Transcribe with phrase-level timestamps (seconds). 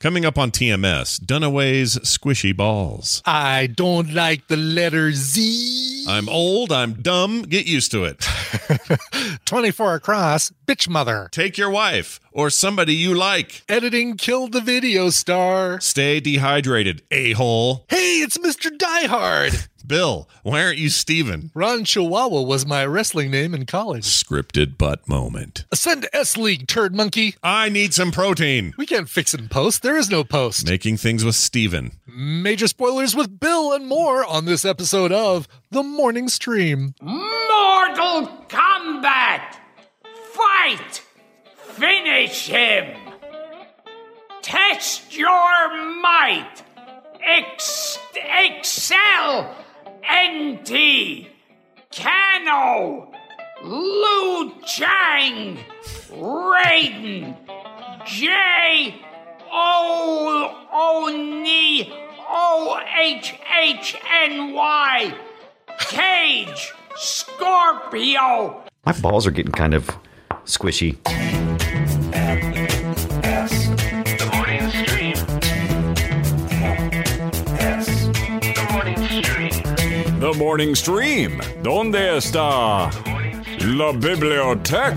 [0.00, 3.20] Coming up on TMS, Dunaway's Squishy Balls.
[3.26, 6.06] I don't like the letter Z.
[6.08, 8.26] I'm old, I'm dumb, get used to it.
[9.44, 11.28] 24 across, bitch mother.
[11.32, 13.62] Take your wife or somebody you like.
[13.68, 15.78] Editing killed the video star.
[15.80, 17.84] Stay dehydrated, a hole.
[17.90, 18.70] Hey, it's Mr.
[18.74, 19.68] Diehard.
[19.86, 21.50] Bill, why aren't you Stephen?
[21.54, 24.04] Ron Chihuahua was my wrestling name in college.
[24.04, 25.64] Scripted butt moment.
[25.72, 27.34] Ascend S League, turd monkey.
[27.42, 28.74] I need some protein.
[28.76, 29.82] We can't fix it in post.
[29.82, 30.66] There is no post.
[30.66, 31.92] Making things with Stephen.
[32.06, 36.94] Major spoilers with Bill and more on this episode of The Morning Stream.
[37.00, 39.56] Mortal Kombat!
[40.32, 41.02] Fight!
[41.72, 42.96] Finish him!
[44.42, 46.62] Test your might!
[47.22, 49.54] Ex- excel!
[50.02, 51.26] NT!
[51.92, 53.12] Kano!
[53.62, 55.58] Liu Kang!
[56.10, 57.36] Raiden!
[58.06, 59.00] J!
[59.52, 60.66] O!
[60.72, 61.92] Oni!
[62.28, 65.14] O H H N Y!
[65.78, 66.72] Cage!
[66.96, 68.62] Scorpio!
[68.84, 69.90] My balls are getting kind of
[70.44, 70.96] squishy.
[80.30, 81.40] The morning stream.
[81.60, 82.88] ¿Dónde está
[83.66, 84.94] la biblioteca?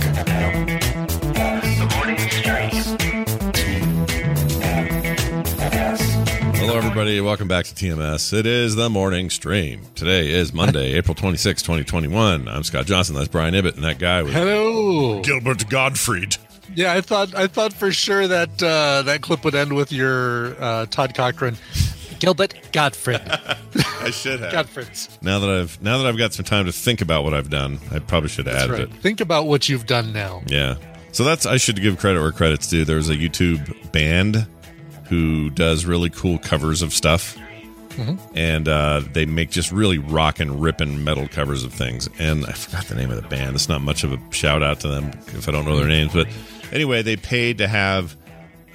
[6.56, 7.20] Hello, everybody.
[7.20, 8.32] Welcome back to TMS.
[8.32, 9.82] It is the morning stream.
[9.96, 12.48] Today is Monday, April 26, 2021.
[12.48, 13.16] I'm Scott Johnson.
[13.16, 13.74] That's Brian Ibbott.
[13.74, 15.20] And that guy was Hello.
[15.22, 16.38] Gilbert Gottfried.
[16.76, 20.56] Yeah, I thought I thought for sure that uh, that clip would end with your
[20.62, 21.58] uh, Todd Cochrane,
[22.24, 23.22] Gilbert Gottfried.
[24.00, 24.52] I should have.
[24.54, 25.20] Gottfried's.
[25.22, 27.80] Now that I've now that I've got some time to think about what I've done,
[27.92, 28.96] I probably should have That's added right.
[28.98, 29.02] it.
[29.02, 30.42] Think about what you've done now.
[30.48, 30.76] Yeah.
[31.12, 32.86] So that's I should give credit where credit's due.
[32.86, 34.48] There's a YouTube band
[35.10, 37.38] who does really cool covers of stuff.
[37.90, 38.18] Mhm.
[38.36, 42.08] And uh, they make just really rockin', ripping metal covers of things.
[42.20, 43.54] And I forgot the name of the band.
[43.56, 46.14] It's not much of a shout out to them if I don't know their names.
[46.14, 46.28] But
[46.72, 48.16] anyway, they paid to have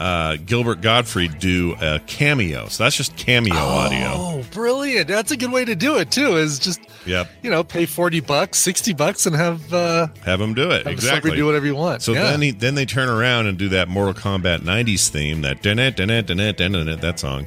[0.01, 2.69] uh, Gilbert Gottfried do a cameo.
[2.69, 4.13] So that's just cameo audio.
[4.15, 5.09] Oh, brilliant!
[5.09, 6.37] That's a good way to do it too.
[6.37, 7.31] Is just Yep.
[7.43, 10.85] you know pay forty bucks, sixty bucks, and have uh, Have them do it.
[10.85, 11.35] have exactly.
[11.37, 12.03] do whatever you want.
[12.03, 12.25] So Yeah.
[12.31, 17.19] then he then they turn around and do that Mortal Kombat '90s theme, that that
[17.19, 17.47] song,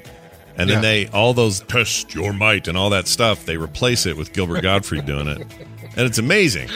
[0.57, 0.81] and then Yeah.
[0.81, 3.45] they all those test your might and all that stuff.
[3.45, 5.38] They replace it with Gilbert Gottfried doing it,
[5.95, 6.68] and it's amazing.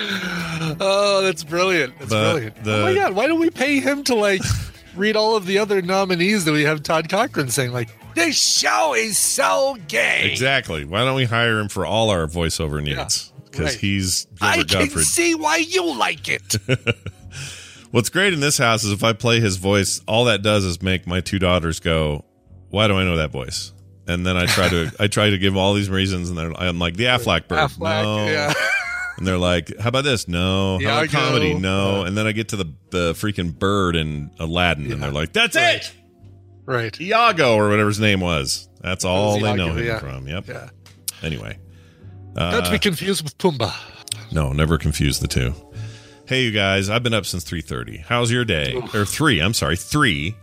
[0.79, 1.97] Oh, that's brilliant!
[1.99, 2.63] That's But brilliant.
[2.63, 4.41] the- oh my god, why don't we pay him to like
[4.95, 8.93] read all of the other nominees that we have Todd Cochrane saying like this show
[8.95, 10.29] is so gay.
[10.31, 10.85] Exactly.
[10.85, 13.31] Why don't we hire him for all our voiceover needs?
[13.45, 13.79] Because right.
[13.79, 16.55] he's I Gilbert can see why you like it.
[17.91, 20.81] What's great in this house is if I play his voice, all that does is
[20.81, 22.25] make my two daughters go,
[22.69, 23.71] "Why do I know that voice?"
[24.07, 26.95] And then I try to I try to give all these reasons, and I'm like
[26.95, 28.25] the Aflac bird, Aflac, no.
[28.25, 28.53] yeah.
[29.17, 30.27] And they're like, "How about this?
[30.27, 30.77] No.
[30.79, 31.17] How about Iago.
[31.17, 31.53] comedy?
[31.53, 35.31] No." And then I get to the the freaking bird in Aladdin, and they're like,
[35.33, 35.75] "That's Right.
[35.77, 35.91] it,
[36.65, 36.99] right.
[37.01, 38.67] Iago or whatever his name was.
[38.81, 39.99] That's all they know him yeah.
[39.99, 40.47] from." Yep.
[40.49, 40.69] Yeah.
[41.23, 41.57] Anyway,
[42.35, 43.73] Not to uh, be confused with Pumbaa.
[44.31, 45.53] no, never confuse the two.
[46.27, 48.03] Hey, you guys, I've been up since 3.30.
[48.03, 48.73] How's your day?
[48.95, 50.35] Or 3, I'm sorry, 3.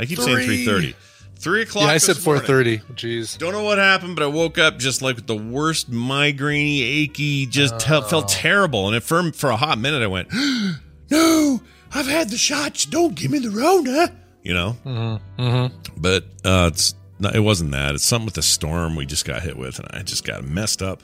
[0.00, 0.94] I keep saying 3.30.
[1.38, 2.42] 3 o'clock Yeah, I said morning.
[2.44, 2.82] 4:30.
[2.94, 3.38] Jeez.
[3.38, 7.46] Don't know what happened, but I woke up just like with the worst migraine, achy,
[7.46, 8.88] just te- felt terrible.
[8.88, 10.28] And it, for, for a hot minute, I went,
[11.10, 11.60] no,
[11.94, 12.84] I've had the shots.
[12.86, 14.12] Don't give me the Rona.
[14.42, 14.76] You know?
[14.84, 15.90] Mm-hmm.
[15.96, 17.94] But uh, it's not, it wasn't that.
[17.94, 20.82] It's something with the storm we just got hit with, and I just got messed
[20.82, 21.02] up.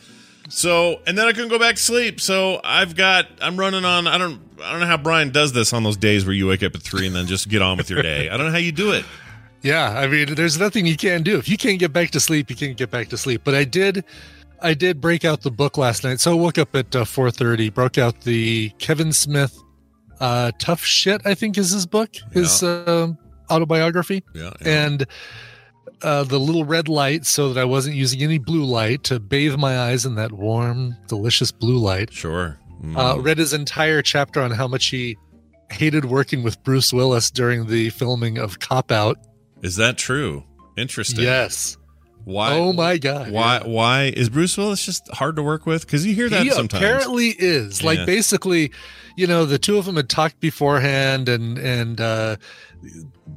[0.48, 2.20] So, and then I couldn't go back to sleep.
[2.20, 4.06] So I've got, I'm running on.
[4.06, 6.62] I don't, I don't know how Brian does this on those days where you wake
[6.62, 8.28] up at three and then just get on with your day.
[8.28, 9.04] I don't know how you do it.
[9.64, 11.38] Yeah, I mean, there's nothing you can do.
[11.38, 13.40] If you can't get back to sleep, you can't get back to sleep.
[13.44, 14.05] But I did,
[14.61, 16.20] I did break out the book last night.
[16.20, 19.58] So I woke up at uh, 4:30, broke out the Kevin Smith,
[20.20, 23.08] uh, "Tough Shit," I think is his book, his uh,
[23.50, 25.06] autobiography, Yeah, and
[26.02, 29.56] uh, the little red light, so that I wasn't using any blue light to bathe
[29.56, 32.12] my eyes in that warm, delicious blue light.
[32.12, 32.58] Sure.
[32.82, 32.96] Mm.
[32.99, 35.17] Uh, read his entire chapter on how much he
[35.70, 39.19] hated working with Bruce Willis during the filming of Cop Out.
[39.64, 40.44] Is that true?
[40.76, 41.25] Interesting.
[41.25, 41.76] Yes.
[42.25, 42.52] Why?
[42.55, 43.31] Oh my god.
[43.32, 43.61] Why?
[43.64, 45.84] Why is Bruce Willis just hard to work with?
[45.87, 46.82] Because you hear that he sometimes.
[46.82, 47.87] apparently is Yeah.
[47.88, 48.70] like basically
[49.16, 52.37] you know the two of them had talked beforehand and and uh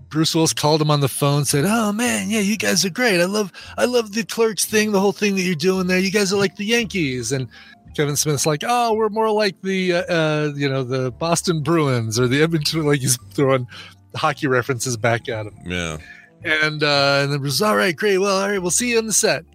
[0.10, 3.22] bruce willis called him on the phone said oh man yeah you guys are great
[3.22, 6.10] i love i love the clerks thing the whole thing that you're doing there you
[6.12, 7.48] guys are like the yankees and
[7.96, 12.20] kevin smith's like oh we're more like the uh, uh you know the boston bruins
[12.20, 13.68] or the edmonton like he's throwing
[14.16, 15.98] hockey references back at him yeah.
[16.44, 18.18] And uh and then Bruce, all right great.
[18.18, 19.46] Well all right we'll see you on the set.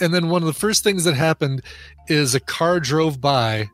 [0.00, 1.62] And then one of the first things that happened
[2.08, 3.68] is a car drove by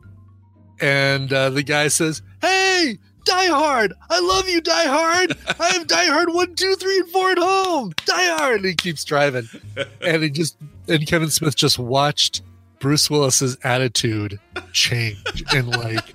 [0.81, 3.93] and uh, the guy says hey die hard.
[4.11, 5.37] I love you die hard.
[5.61, 7.93] I have die hard one two three and four at home.
[8.05, 8.57] Die hard.
[8.57, 9.49] And he keeps driving.
[10.01, 10.57] And he just
[10.89, 12.43] and kevin smith just watched
[12.81, 14.39] bruce willis's attitude
[14.73, 16.15] change and like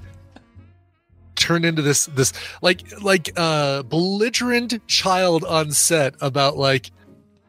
[1.43, 2.31] turn into this this
[2.61, 6.89] like like uh belligerent child on set about like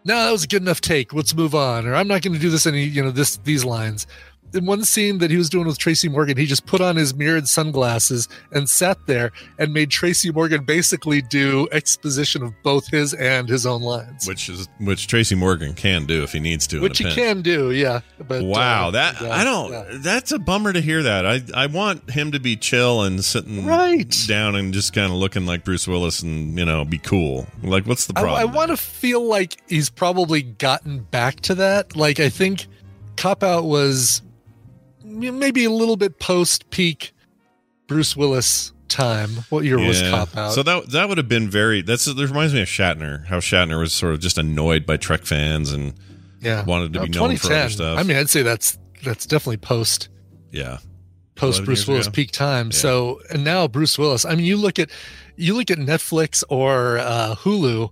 [0.05, 1.15] no that was a good enough take.
[1.15, 3.65] Let's move on or i'm not going to do this any you know this these
[3.65, 4.07] lines
[4.55, 7.15] in one scene that he was doing with Tracy Morgan, he just put on his
[7.15, 13.13] mirrored sunglasses and sat there and made Tracy Morgan basically do exposition of both his
[13.15, 16.81] and his own lines, Which is which Tracy Morgan can do if he needs to.
[16.81, 17.17] which he pinch.
[17.17, 18.01] can do, yeah.
[18.27, 19.71] But wow, uh, that I don't.
[19.73, 19.85] yeah.
[19.99, 21.27] That's a bummer to hear that.
[21.27, 24.15] I I want him to be chill and sitting Right.
[24.29, 27.47] down and just kind of looking like Bruce Willis and you know be cool.
[27.63, 28.35] Like, what's the problem?
[28.41, 31.97] I want to feel like he's probably gotten back to that.
[31.97, 32.67] Like I think
[33.17, 34.23] Cop Out was
[35.05, 37.13] maybe a little bit post peak
[37.87, 39.31] Bruce Willis time.
[39.51, 40.53] What year was Cop Out?
[40.53, 41.83] So that that would have been very.
[41.83, 43.27] That's that reminds me of Shatner.
[43.27, 45.95] How Shatner was sort of just annoyed by Trek fans and
[46.41, 47.99] yeah, wanted to No, be known for other stuff.
[47.99, 50.09] I mean, I'd say that's that's definitely post
[50.51, 50.79] yeah,
[51.35, 52.15] post Bruce Willis ago.
[52.15, 52.73] peak time.
[52.73, 54.25] So and now Bruce Willis.
[54.25, 54.91] I mean, you look at
[55.37, 57.91] you look at Netflix or uh, Hulu,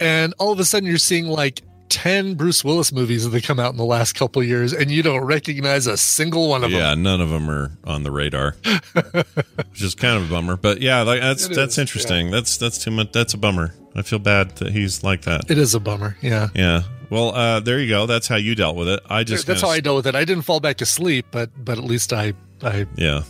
[0.00, 1.62] and all of a sudden you're seeing like.
[1.92, 4.90] 10 Bruce Willis movies that have come out in the last couple of years and
[4.90, 6.80] you don't recognize a single one of them.
[6.80, 6.94] yeah.
[6.94, 8.56] None of them are on the radar,
[8.94, 10.56] which is kind of a bummer.
[10.56, 12.30] But yeah, like that's It that's is, interesting.
[12.30, 13.12] That's that's too much.
[13.12, 13.74] That's a bummer.
[13.94, 15.50] I feel bad that he's like that.
[15.50, 16.16] It is a bummer.
[16.22, 16.48] Yeah.
[16.54, 16.82] Yeah.
[17.10, 18.06] Well, uh, there you go.
[18.06, 19.00] That's how you dealt with it.
[19.10, 20.14] I just That's how I dealt with it.
[20.14, 23.22] I didn't fall back to sleep, but but at least I I Yeah.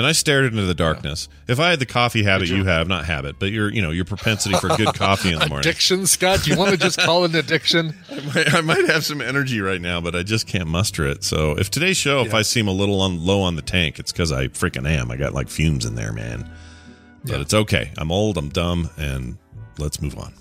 [0.00, 1.28] And I stared into the darkness.
[1.46, 4.06] If I had the coffee habit you have, not habit, but your you know your
[4.06, 6.42] propensity for good coffee in the morning, addiction, Scott.
[6.42, 7.94] Do you want to just call it an addiction?
[8.10, 11.22] I might, I might have some energy right now, but I just can't muster it.
[11.22, 14.10] So if today's show, if I seem a little on, low on the tank, it's
[14.10, 15.10] because I freaking am.
[15.10, 16.50] I got like fumes in there, man.
[17.24, 17.40] But Yeah.
[17.42, 17.92] it's okay.
[17.98, 18.38] I'm old.
[18.38, 19.36] I'm dumb, and
[19.76, 20.32] let's move on.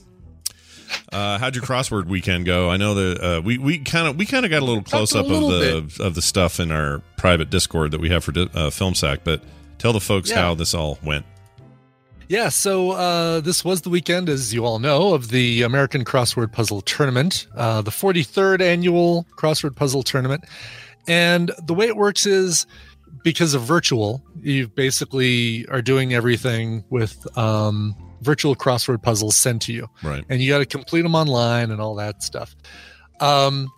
[1.12, 2.70] Uh, how'd your crossword weekend go?
[2.70, 5.16] I know that uh, we we kind of we kind of got a little close
[5.16, 8.70] up of the of the stuff in our private Discord that we have for uh,
[8.70, 9.42] Film Sack, but
[9.80, 10.42] tell the folks Yeah.
[10.42, 11.26] how this all went.
[12.28, 16.52] Yeah, so uh, this was the weekend, as you all know, of the American Crossword
[16.52, 20.44] Puzzle Tournament, uh, the 43rd annual Crossword Puzzle Tournament.
[21.08, 22.68] And the way it works is
[23.24, 29.74] because of virtual, you basically are doing everything with um, virtual crossword puzzles sent to
[29.74, 29.88] you.
[30.04, 30.24] Right.
[30.30, 32.56] And you got to complete them online and all that stuff.
[33.20, 33.70] Um,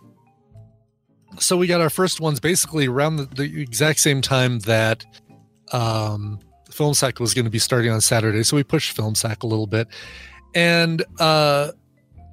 [1.38, 5.04] so we got our first ones basically around the, the exact same time that
[5.72, 6.38] um,
[6.70, 8.42] Film Sack was going to be starting on Saturday.
[8.42, 9.88] So we pushed Film Sack a little bit.
[10.54, 11.72] And uh,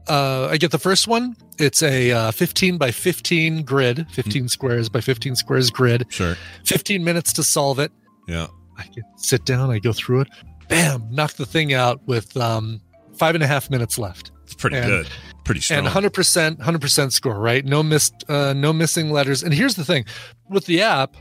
[0.07, 1.35] uh, I get the first one.
[1.57, 6.05] It's a uh, 15 by 15 grid, 15 squares by 15 squares grid.
[6.09, 6.35] Sure.
[6.65, 7.91] 15 minutes to solve it.
[8.27, 8.47] Yeah.
[8.77, 10.29] I can sit down, I go through it,
[10.69, 12.79] bam, knock the thing out with um,
[13.17, 14.31] five and a half minutes left.
[14.45, 15.07] It's pretty And- good.
[15.45, 15.79] Pretty strong.
[15.79, 17.65] And 100%, 100% score, right?
[17.65, 19.41] No missed, uh, no missing letters.
[19.41, 20.05] And here's the thing
[20.47, 21.15] with the app,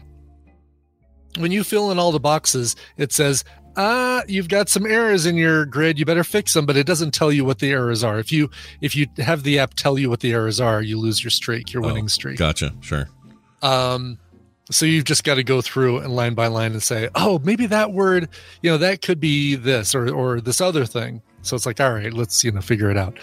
[1.39, 3.43] when you fill in all the boxes, it says,
[3.77, 5.99] uh, you've got some errors in your grid.
[5.99, 8.19] You better fix them, but it doesn't tell you what the errors are.
[8.19, 8.51] If you
[8.81, 11.73] if you have the app tell you what the errors are, you lose your streak,
[11.73, 12.39] your winning streak.
[12.39, 12.75] Gotcha.
[12.81, 13.09] Sure.
[13.63, 14.19] Um,
[14.71, 17.67] so you've just got to go through and line by line and say, oh, maybe
[17.67, 18.29] that word,
[18.63, 21.23] you know, that could be this or or this other thing.
[21.43, 23.19] So it's like, all right, let's you know figure it out.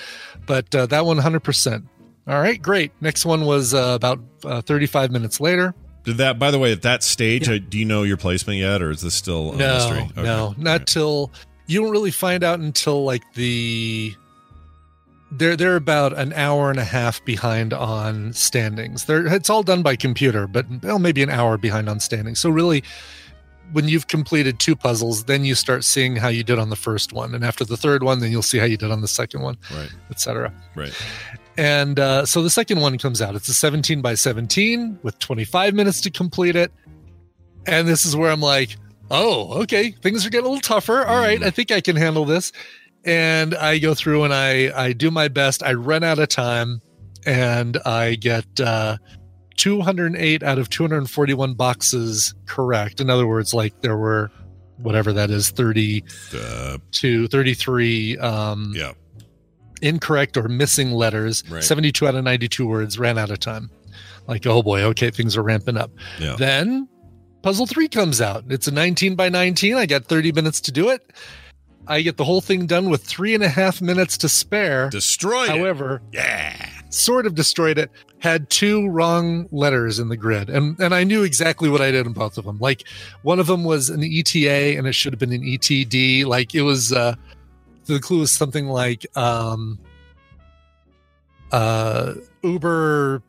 [0.45, 1.85] But uh, that one, hundred percent.
[2.27, 2.91] All right, great.
[3.01, 5.75] Next one was uh, about uh, thirty-five minutes later.
[6.03, 6.39] Did that?
[6.39, 9.01] By the way, at that stage, uh, do you know your placement yet, or is
[9.01, 10.01] this still a no, mystery?
[10.11, 10.23] Okay.
[10.23, 11.31] no, not till
[11.67, 14.15] you don't really find out until like the
[15.37, 19.05] they're they're about an hour and a half behind on standings.
[19.05, 22.39] They're it's all done by computer, but well, maybe an hour behind on standings.
[22.39, 22.83] So really,
[23.71, 27.13] when you've completed two puzzles, then you start seeing how you did on the first
[27.13, 29.41] one, and after the third one, then you'll see how you did on the second
[29.41, 30.53] one, right, etc.
[30.75, 30.93] Right.
[31.57, 33.35] And uh, so the second one comes out.
[33.35, 36.71] It's a 17 by 17 with 25 minutes to complete it.
[37.65, 38.75] And this is where I'm like,
[39.09, 41.05] oh, okay, things are getting a little tougher.
[41.05, 42.51] All right, I think I can handle this.
[43.05, 45.63] And I go through and I I do my best.
[45.63, 46.81] I run out of time,
[47.25, 48.97] and I get uh,
[49.57, 53.00] 208 out of 241 boxes correct.
[53.00, 54.31] In other words, like there were
[54.77, 56.03] whatever that is, 30
[56.35, 58.17] uh, to 33.
[58.17, 58.93] Um, yeah
[59.81, 61.43] incorrect or missing letters.
[61.50, 61.63] Right.
[61.63, 63.69] 72 out of 92 words ran out of time.
[64.27, 65.91] Like, oh boy, okay, things are ramping up.
[66.19, 66.35] Yeah.
[66.38, 66.88] Then
[67.43, 68.45] puzzle three comes out.
[68.50, 69.75] It's a 19 by 19.
[69.75, 71.12] I got 30 minutes to do it.
[71.87, 74.89] I get the whole thing done with three and a half minutes to spare.
[74.89, 75.49] Destroyed.
[75.49, 76.17] However, it.
[76.17, 77.91] yeah, sort of destroyed it.
[78.19, 82.05] Had two wrong letters in the grid, and and I knew exactly what I did
[82.05, 82.57] in both of them.
[82.59, 82.87] Like
[83.21, 86.25] one of them was an ETA, and it should have been an ETD.
[86.25, 86.91] Like it was.
[86.93, 87.15] uh
[87.85, 89.77] the clue is something like um
[91.51, 93.21] uh uber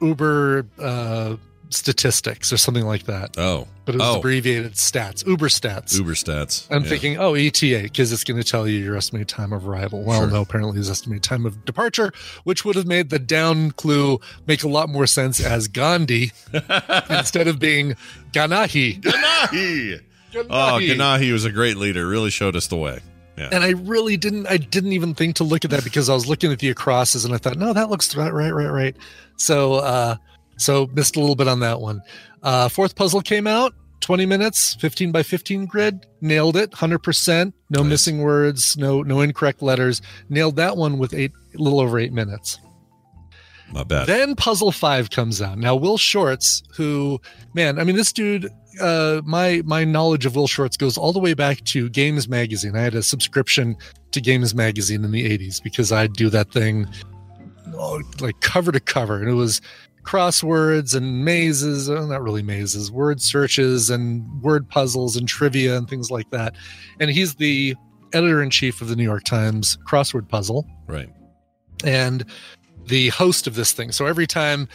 [0.00, 1.36] uber uh
[1.70, 6.12] statistics or something like that Oh, but it was oh, abbreviated stats uber stats Uber
[6.14, 6.66] stats.
[6.70, 6.88] i'm Yeah.
[6.88, 10.20] thinking oh eta because it's going to tell you your estimated time of arrival well
[10.22, 10.30] Sure.
[10.30, 12.12] no apparently it's estimated time of departure
[12.44, 16.32] which would have made the down clue make a lot more sense as gandhi
[17.10, 17.94] instead of being
[18.32, 20.00] ganahi Ganahi.
[20.34, 20.42] Oh,
[20.78, 20.86] Ganahi.
[20.88, 22.06] Ganahi was a great leader.
[22.06, 23.00] Really showed us the way.
[23.38, 23.48] Yeah.
[23.52, 24.46] and I really didn't.
[24.46, 27.24] I didn't even think to look at that because I was looking at the acrosses
[27.24, 28.96] and I thought, no, that looks right, right, right, right.
[29.36, 30.16] So, uh,
[30.56, 32.00] so missed a little bit on that one.
[32.42, 37.54] Uh, fourth puzzle came out, twenty minutes, fifteen by fifteen grid, nailed it, hundred percent,
[37.70, 37.90] no Nice.
[37.90, 42.12] missing words, no no incorrect letters, nailed that one with eight, a little over eight
[42.12, 42.58] minutes.
[43.72, 44.06] Not bad.
[44.06, 45.58] Then puzzle five comes out.
[45.58, 47.20] Now Will Shortz, who
[47.52, 48.48] man, I mean this dude,
[48.80, 52.76] uh, my my knowledge of Will Shortz goes all the way back to Games Magazine.
[52.76, 53.76] I had a subscription
[54.12, 56.86] to Games Magazine in the '80s because i'd do that thing
[57.74, 59.60] oh, like cover to cover, and it was
[60.06, 65.88] crosswords and mazes, uh, not really mazes, word searches and word puzzles and trivia and
[65.88, 66.54] things like that.
[67.00, 67.74] And he's the
[68.12, 71.08] editor in chief of the New York Times crossword puzzle right.
[71.84, 72.24] and
[72.86, 73.90] the host of this thing.
[73.90, 74.68] So every time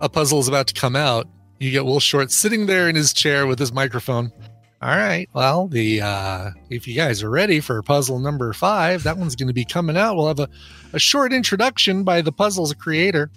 [0.00, 1.28] a puzzle is about to come out,
[1.60, 4.32] you get Will Shortz sitting there in his chair with his microphone.
[4.80, 9.16] All right, well, the uh, if you guys are ready for puzzle number five, that
[9.16, 10.16] one's going to be coming out.
[10.16, 10.48] We'll have a,
[10.92, 13.30] a short introduction by the puzzle's creator,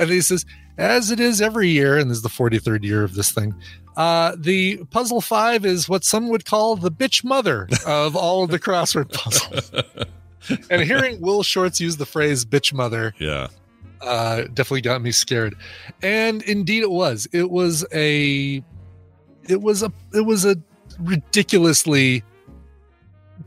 [0.00, 0.44] and he says,
[0.78, 3.54] as it is every year, and this is the forty third year of this thing.
[3.96, 8.50] Uh, the puzzle five is what some would call the bitch mother of all of
[8.50, 9.70] the crossword puzzles.
[10.70, 13.48] and hearing Will Shortz use the phrase "bitch mother" Yeah.
[14.00, 15.54] uh, definitely got me scared.
[16.02, 17.28] And indeed, it was.
[17.32, 18.62] It was a.
[19.48, 19.92] It was a.
[20.14, 20.56] It was a
[21.00, 22.22] ridiculously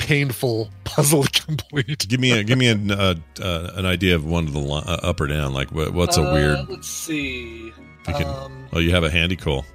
[0.08, 2.08] painful puzzle to complete.
[2.08, 4.84] Give me a give me an uh, uh, an idea of one of the li-
[4.86, 5.54] uh, up or down.
[5.54, 6.70] Like what, what's a Uh, weird?
[6.70, 7.72] Let's see.
[8.08, 9.66] You can, Um, oh, you have a handy call.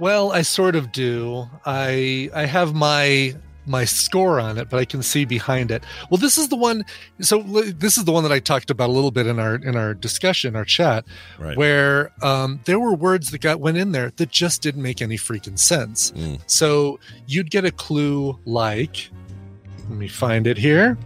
[0.00, 1.48] Well, I sort of do.
[1.66, 3.34] I I have my
[3.66, 5.82] my score on it, but I can see behind it.
[6.08, 6.84] Well, this is the one.
[7.20, 9.56] So l- this is the one that I talked about a little bit in our
[9.56, 11.04] in our discussion, our chat,
[11.38, 11.56] Right.
[11.58, 15.16] where um, there were words that got went in there that just didn't make any
[15.18, 16.12] freaking sense.
[16.12, 16.38] Mm.
[16.46, 19.10] So you'd get a clue like,
[19.88, 20.96] let me find it here.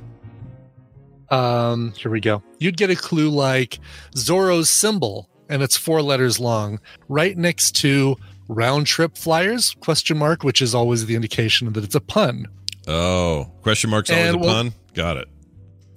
[1.30, 2.42] Um, here we go.
[2.58, 3.78] You'd get a clue like
[4.14, 8.16] Zorro's symbol, and it's four letters long, right next to
[8.48, 12.46] round trip flyers question mark, which is always the indication that it's a pun.
[12.86, 14.72] Oh, question marks always And a well- pun.
[14.94, 15.28] Got it.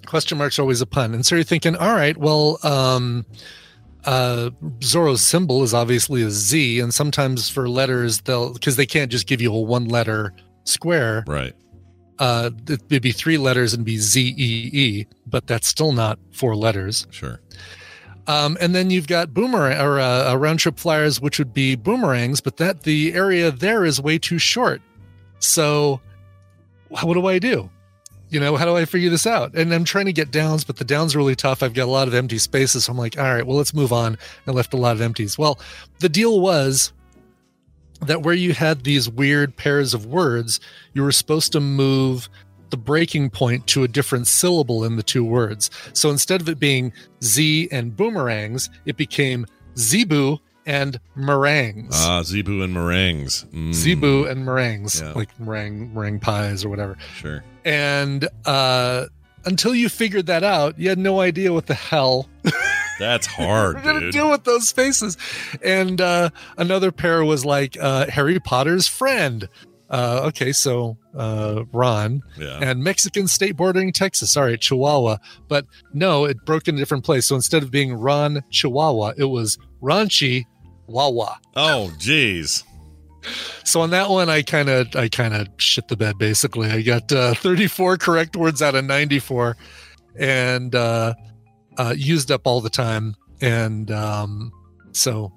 [0.06, 3.26] question marks always a pun and so you're thinking all right well um
[4.06, 9.12] uh zorro's symbol is obviously a z and sometimes for letters they'll because they can't
[9.12, 10.32] just give you a one letter
[10.64, 11.54] square Right.
[12.20, 16.56] Uh it'd be three letters and be z e e but that's still not four
[16.56, 17.40] letters Sure.
[18.28, 22.42] Um, and then you've got boomerang or uh, round trip flyers, which would be boomerangs,
[22.42, 24.82] but that the area there is way too short.
[25.40, 26.02] So,
[26.90, 27.70] what do I do?
[28.30, 29.54] You know, how do I figure this out?
[29.54, 31.62] And I'm trying to get downs, but the downs are really tough.
[31.62, 32.86] I've got a lot of empty spaces.
[32.86, 34.18] So I'm like, all right, well, let's move on.
[34.48, 35.38] I left a lot of empties.
[35.38, 35.60] Well,
[36.00, 36.92] the deal was
[38.02, 40.60] that where you had these weird pairs of words,
[40.94, 42.30] you were supposed to move
[42.72, 45.70] the breaking point to a different syllable in the two words.
[45.94, 46.92] So instead of it being
[47.24, 49.46] Z and boomerangs, it became
[49.78, 51.96] Zebu and meringues.
[51.96, 53.46] Ah, Zebu and meringues.
[53.54, 53.72] Mm.
[53.74, 55.12] Zebu and meringues, Yeah.
[55.14, 56.98] like meringue meringue pies or whatever.
[57.18, 57.44] Sure.
[57.64, 59.06] And uh,
[59.46, 62.28] until you figured that out, you had no idea what the hell
[63.00, 64.14] That's hard, we're gonna dude.
[64.14, 65.18] do with those faces.
[65.64, 69.50] And uh, another pair was like uh, Harry Potter's friend.
[69.90, 72.58] Uh, okay, so uh, Ron Yeah.
[72.62, 74.32] and Mexican state bordering Texas.
[74.32, 75.18] Sorry, Chihuahua.
[75.48, 77.26] But no, it broke in a different place.
[77.28, 80.46] So instead of being Ron Chihuahua, it was Ranchi
[80.88, 81.38] Wawa.
[81.56, 82.64] Oh, jeez.
[83.64, 86.18] So on that one, I kind of I kind of shit the bed.
[86.18, 89.58] Basically, I got uh, 34 correct words out of 94,
[90.18, 91.14] and uh,
[91.78, 94.52] uh, used up all the time, and um,
[94.92, 95.32] so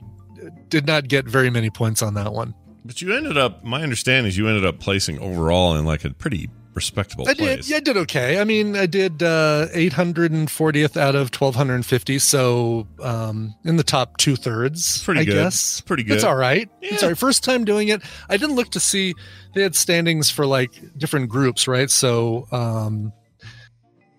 [0.69, 2.55] did not get very many points on that one.
[2.85, 6.11] But you ended up, my understanding is you ended up placing overall in like a
[6.11, 7.67] pretty respectable I place.
[7.67, 8.41] did, yeah, I did okay.
[8.41, 14.37] I mean, I did uh, 840th out of 1250, so um, in the top two
[14.37, 15.03] thirds.
[15.05, 15.35] Pretty I good.
[15.35, 16.15] guess Pretty good.
[16.15, 16.69] It's all right.
[16.81, 17.19] It's all right.
[17.19, 18.03] First time doing it.
[18.29, 19.15] I didn't look to see
[19.55, 21.91] they had standings for like different groups, right?
[21.91, 23.13] So, um,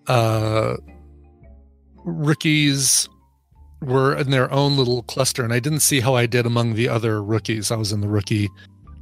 [0.06, 0.76] uh,
[2.04, 3.08] rookies
[3.80, 6.88] were in their own little cluster, and I didn't see how I did among the
[6.88, 7.70] other rookies.
[7.70, 8.48] I was in the rookie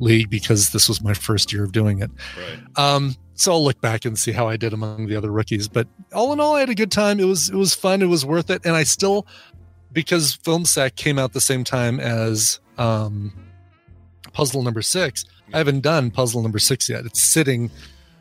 [0.01, 2.11] league because this was my first year of doing it.
[2.37, 2.61] Right.
[2.77, 5.69] Um, so I'll look back and see how I did among the other rookies.
[5.69, 7.21] But all in all, I had a good time.
[7.21, 8.03] It was it was fun.
[8.03, 8.67] It was worth it.
[8.67, 9.27] And I still,
[9.93, 13.33] because Film Sack came out the same time as um,
[14.33, 17.05] puzzle number six, I haven't done puzzle number six yet.
[17.07, 17.71] It's sitting.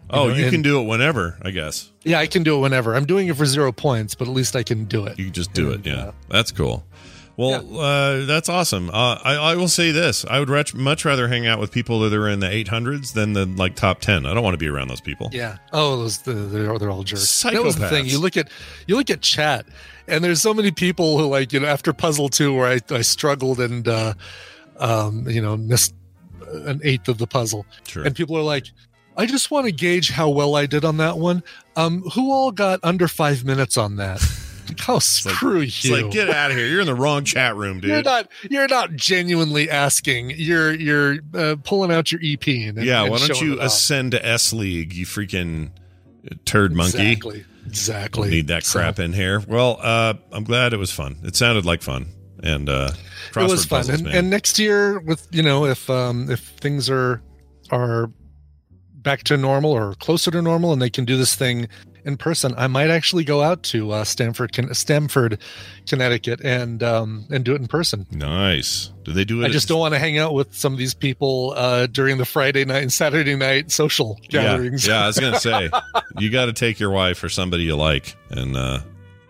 [0.10, 1.92] Oh, know, you in- can do it whenever, I guess.
[2.04, 2.96] Yeah, I can do it whenever.
[2.96, 5.20] I'm doing it for zero points, but at least I can do it.
[5.20, 5.86] You can just do it.
[5.86, 5.96] Yeah.
[5.96, 6.86] uh, That's cool.
[7.38, 8.90] Well, uh, that's awesome.
[8.90, 12.00] Uh, I, I will say this: I would ret- much rather hang out with people
[12.00, 14.26] that are in the 800s than the like top 10.
[14.26, 15.30] I don't want to be around those people.
[15.32, 15.58] Yeah.
[15.72, 17.44] Oh, those the, they're they're all jerks.
[17.44, 18.08] That was the thing.
[18.08, 18.50] You look at
[18.88, 19.68] you look at chat,
[20.08, 23.02] and there's so many people who like you know after puzzle two where I I
[23.02, 24.16] struggled and uh,
[24.80, 25.94] um you know missed
[26.52, 28.04] an eighth of the puzzle, Sure.
[28.04, 28.66] and people are like.
[29.20, 31.42] I just want to gauge how well I did on that one.
[31.76, 34.22] Um, who all got under five minutes on that?
[34.68, 35.96] Like, oh, screw It's you!
[35.96, 36.68] like, get out of here.
[36.68, 37.90] You're in the wrong chat room, dude.
[37.92, 38.30] You're not.
[38.50, 40.32] You're not genuinely asking.
[40.32, 42.46] You're you're uh, pulling out your EP.
[42.48, 43.68] And, yeah, and why don't you off.
[43.68, 45.72] ascend to S League, you freaking
[46.46, 47.12] turd monkey?
[47.12, 47.46] Exactly.
[47.66, 48.30] Exactly.
[48.30, 49.44] Need that So- crap in here.
[49.48, 51.18] Well, uh, I'm glad it was fun.
[51.24, 52.08] It sounded like fun.
[52.44, 52.92] And uh,
[53.36, 56.88] it was fun puzzles, and, and next year with you know if um if things
[56.88, 57.20] are
[57.72, 58.12] are
[58.94, 61.68] back to normal or closer to normal and they can do this thing
[62.08, 65.40] in person i might actually go out to uh stanford Con- stamford
[65.88, 68.92] connecticut and um and do it in person nice.
[69.04, 69.44] Do they do it?
[69.44, 72.18] i at- just don't want to hang out with some of these people uh during
[72.18, 75.70] the friday night and saturday night social gatherings Yeah, yeah I was gonna say
[76.18, 78.80] you got to take your wife or somebody you like, and uh,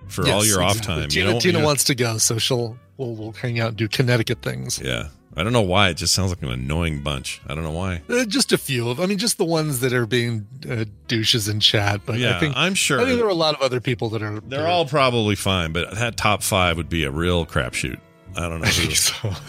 [0.08, 1.10] for all Yes, your off time.
[1.10, 3.88] tina, you know, tina wants to go so she'll we'll, we'll hang out and do
[3.88, 5.89] connecticut things Yeah, I don't know why.
[5.89, 7.41] It just sounds like an annoying bunch.
[7.45, 8.02] I don't know why.
[8.10, 11.47] Uh, just a few of, I mean, just the ones that are being uh, douches
[11.47, 12.02] in chat.
[12.08, 13.00] But Yeah, I think I'm sure.
[13.00, 14.39] I think there are a lot of other people that are.
[14.39, 18.00] They're all probably fine, but that top five would be a real crapshoot.
[18.36, 18.67] I don't know.
[18.67, 19.30] I so.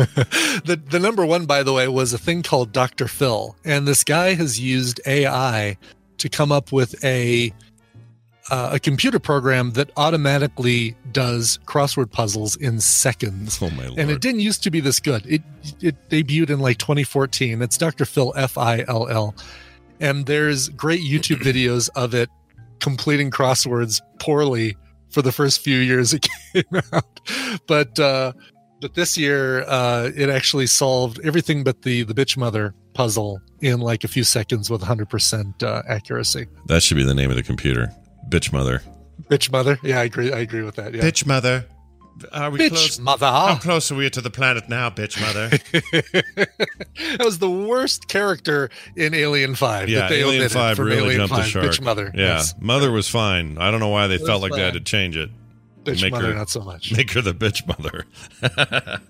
[0.65, 3.09] the the number one, by the way, was a thing called Dr.
[3.09, 5.79] Fill, and this guy has used AI
[6.19, 7.53] to come up with a
[8.51, 13.59] uh, a computer program that automatically does crossword puzzles in seconds.
[13.63, 13.99] Oh my lord!
[13.99, 15.27] And it didn't used to be this good.
[15.27, 15.43] It
[15.81, 17.63] it debuted in like 2014.
[17.63, 18.05] It's Dr.
[18.05, 19.35] Fill F I L L,
[20.01, 22.31] and there's great YouTube videos of it
[22.81, 24.77] completing crosswords poorly
[25.11, 27.21] for the first few years it came out.
[27.67, 28.33] But uh,
[28.81, 33.81] but this year uh, it actually solved everything but the the bitch mother puzzle in
[33.81, 36.47] like a few seconds with 100% uh, accuracy.
[36.67, 37.95] That should be the name of the computer.
[38.29, 38.83] Bitch mother.
[39.31, 40.33] Bitch mother, yeah, I agree.
[40.33, 40.95] I agree with that.
[40.95, 41.03] Yeah.
[41.03, 41.67] Bitch mother.
[42.33, 42.99] Are we Bitch close?
[42.99, 43.27] mother.
[43.27, 45.49] How close are we to the planet now, bitch mother?
[47.17, 49.89] that was the worst character in Alien Five.
[49.89, 51.67] yeah, that they Alien Five really Alien jumped the shark.
[51.67, 52.55] Bitch mother, Yeah, Yes.
[52.61, 53.57] mother was fine.
[53.59, 55.31] I don't know why they It felt was like they had to change it.
[55.85, 56.93] Bitch Make mother, her- not so much.
[56.93, 58.05] Make her the bitch mother.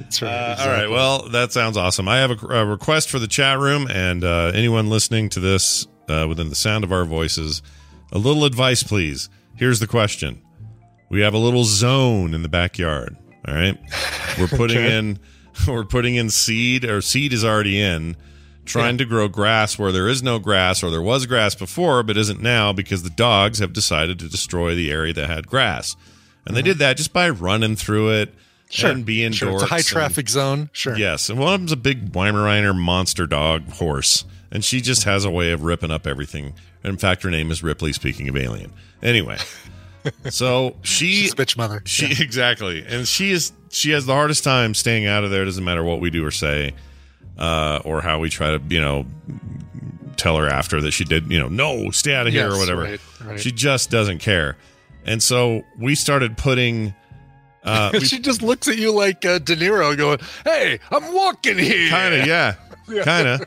[0.00, 0.28] That's right.
[0.30, 0.72] Uh, All exactly.
[0.72, 0.90] right.
[0.90, 2.08] Well, that sounds awesome.
[2.08, 5.86] I have a, a request for the chat room, and uh, anyone listening to this
[6.08, 7.62] uh, within the sound of our voices,
[8.14, 9.28] a little advice, please.
[9.56, 10.40] Here's the question:
[11.10, 13.16] we have a little zone in the backyard.
[13.46, 13.78] All right,
[14.38, 14.96] we're putting Okay.
[14.96, 15.18] in
[15.68, 18.16] we're putting in seed or seed is already in.
[18.66, 22.16] Trying to grow grass where there is no grass, or there was grass before but
[22.16, 25.96] isn't now because the dogs have decided to destroy the area that had grass,
[26.46, 26.68] and they mm-hmm.
[26.68, 28.34] did that just by running through it
[28.70, 28.90] Sure.
[28.90, 29.52] and being Sure.
[29.52, 30.70] It's a high and- traffic zone.
[30.72, 30.96] Sure.
[30.96, 34.24] Yes, and one of them's a big Weimaraner monster dog horse,
[34.54, 36.54] and she just has a way of ripping up everything.
[36.82, 37.92] In fact, her name is Ripley.
[37.92, 39.36] Speaking of alien, anyway,
[40.30, 41.82] so she She's a bitch mother.
[41.84, 45.44] she exactly, and she is she has the hardest time staying out of there.
[45.44, 46.74] Doesn't matter what we do or say,
[47.38, 49.04] uh, or how we try to you know
[50.16, 52.82] tell her after that she did you know no stay out of here or whatever.
[52.82, 53.40] right, right.
[53.40, 54.56] She just doesn't care,
[55.04, 56.94] and so we started putting.
[57.64, 61.58] Uh, we she just looks at you like uh, De Niro, going, "Hey, I'm walking
[61.58, 62.54] here." kind of yeah,
[62.88, 63.04] Yeah.
[63.04, 63.44] kind of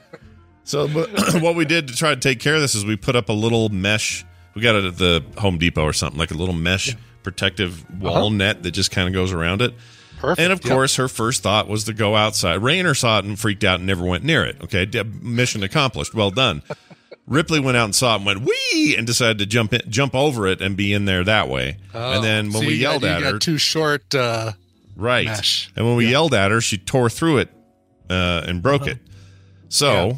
[0.68, 1.10] so but
[1.42, 3.34] what we did to try to take care of this is we put up a
[3.34, 6.96] little mesh we got it at the home depot or something like a little mesh
[7.24, 8.30] protective wall Uh-huh.
[8.30, 9.74] net that just kind of goes around it
[10.20, 10.40] Perfect.
[10.42, 10.72] and of yep.
[10.74, 13.88] course her first thought was to go outside rayner saw it and freaked out and
[13.88, 14.86] never went near it okay
[15.22, 16.62] mission accomplished well done
[17.28, 20.16] ripley went out and saw it and went wee and decided to jump in, jump
[20.16, 22.92] over it and be in there that way Oh, and then when so we got-
[22.92, 24.14] yelled you at got her too short.
[24.16, 24.54] Uh,
[24.96, 25.28] Right.
[25.28, 25.70] mesh.
[25.76, 27.50] And when we yelled at her, she tore through it
[28.10, 28.98] uh, and broke it.
[29.70, 30.18] So,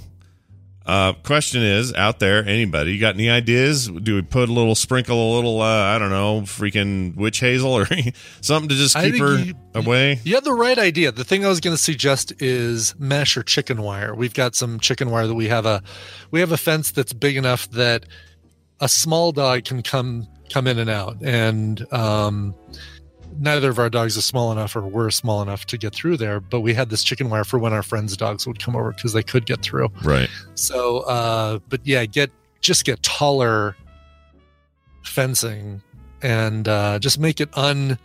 [0.89, 3.87] uh, question is out there, anybody, you got any ideas?
[3.87, 7.71] Do we put a little sprinkle, a little, uh, I don't know, freaking witch hazel
[7.71, 7.87] or
[8.41, 10.19] something to just keep her you- away?
[10.23, 11.11] You have the right idea.
[11.11, 14.15] The thing I was going to suggest is mesh or chicken wire.
[14.15, 15.83] We've got some chicken wire that we have a
[16.31, 18.05] we have a fence that's big enough that
[18.79, 22.55] a small dog can come come in and out, and um,
[23.39, 26.39] neither of our dogs is small enough or we're small enough to get through there.
[26.39, 29.13] But we had this chicken wire for when our friends' dogs would come over because
[29.13, 29.89] they could get through.
[30.03, 30.29] Right.
[30.55, 33.75] So, uh, but yeah, get just get taller
[35.03, 35.81] fencing
[36.21, 37.97] and uh, just make it un,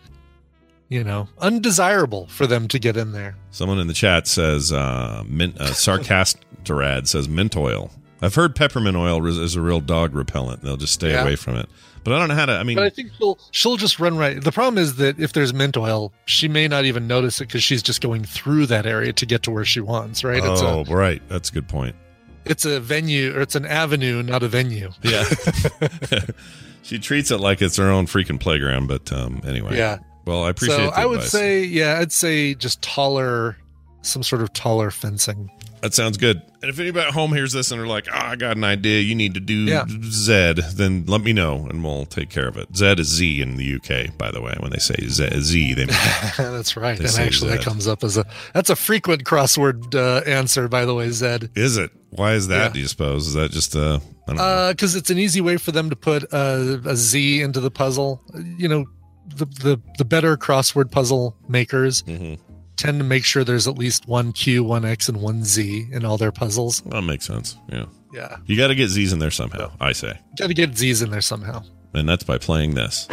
[0.89, 3.37] you know, undesirable for them to get in there.
[3.51, 7.91] Someone in the chat says, uh, mint, uh, Sarcastorad says mint oil.
[8.25, 10.63] I've heard peppermint oil is is a real dog repellent.
[10.63, 11.23] They'll just stay Yeah.
[11.23, 11.69] away from it.
[12.05, 14.17] But I don't know how to, I mean, But I think she'll she'll just run
[14.19, 14.43] right.
[14.43, 17.63] The problem is that if there's mint oil, she may not even notice it because
[17.63, 20.23] she's just going through that area to get to where she wants.
[20.25, 20.43] Right?
[20.45, 21.23] It's a oh, right.
[21.29, 21.97] That's a good point.
[22.45, 24.91] it's a venue or it's an avenue, not a venue.
[25.03, 25.25] Yeah.
[26.83, 29.77] she treats it like it's her own freaking playground, but um anyway.
[29.77, 29.99] Yeah.
[30.27, 31.31] Well, I appreciate so the I would advice.
[31.33, 33.57] say, yeah, I'd say just taller,
[34.03, 35.51] some sort of taller fencing.
[35.85, 36.43] That sounds good.
[36.63, 39.01] And if anybody at home hears this and they're like, "Oh, I got an idea.
[39.01, 39.85] You need to do Yeah.
[40.03, 42.75] Z," then let me know and we'll take care of it.
[42.75, 44.55] Z is Z in the UK, by the way.
[44.59, 45.97] When they say Z, Z they mean
[46.39, 46.97] that's right.
[46.99, 50.67] They and say actually, that comes up as a that's a frequent crossword uh, answer,
[50.69, 51.51] by the way, Zed.
[51.55, 51.91] Is it?
[52.11, 52.57] Why is that?
[52.57, 52.69] Yeah.
[52.71, 53.27] Do you suppose?
[53.29, 54.73] Is that just a I don't.
[54.73, 58.23] Because it's an easy way for them to put a, a Z into the puzzle.
[58.57, 58.85] You know,
[59.37, 62.39] the the the better crossword puzzle makers Mhm.
[62.77, 66.05] Tend to make sure there's at least one Q, one X, and one Z in
[66.05, 66.81] all their puzzles.
[66.83, 67.57] That makes sense.
[67.69, 67.87] Yeah.
[68.13, 69.73] Yeah, You got to get Z's in there somehow.
[69.81, 71.65] I say, got to get Z's in there somehow.
[71.95, 73.09] and that's by playing this.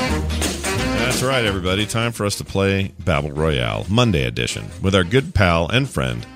[0.00, 1.84] That's right, everybody.
[1.86, 6.26] Time for us to play Battle Royale Monday edition with our good pal and friend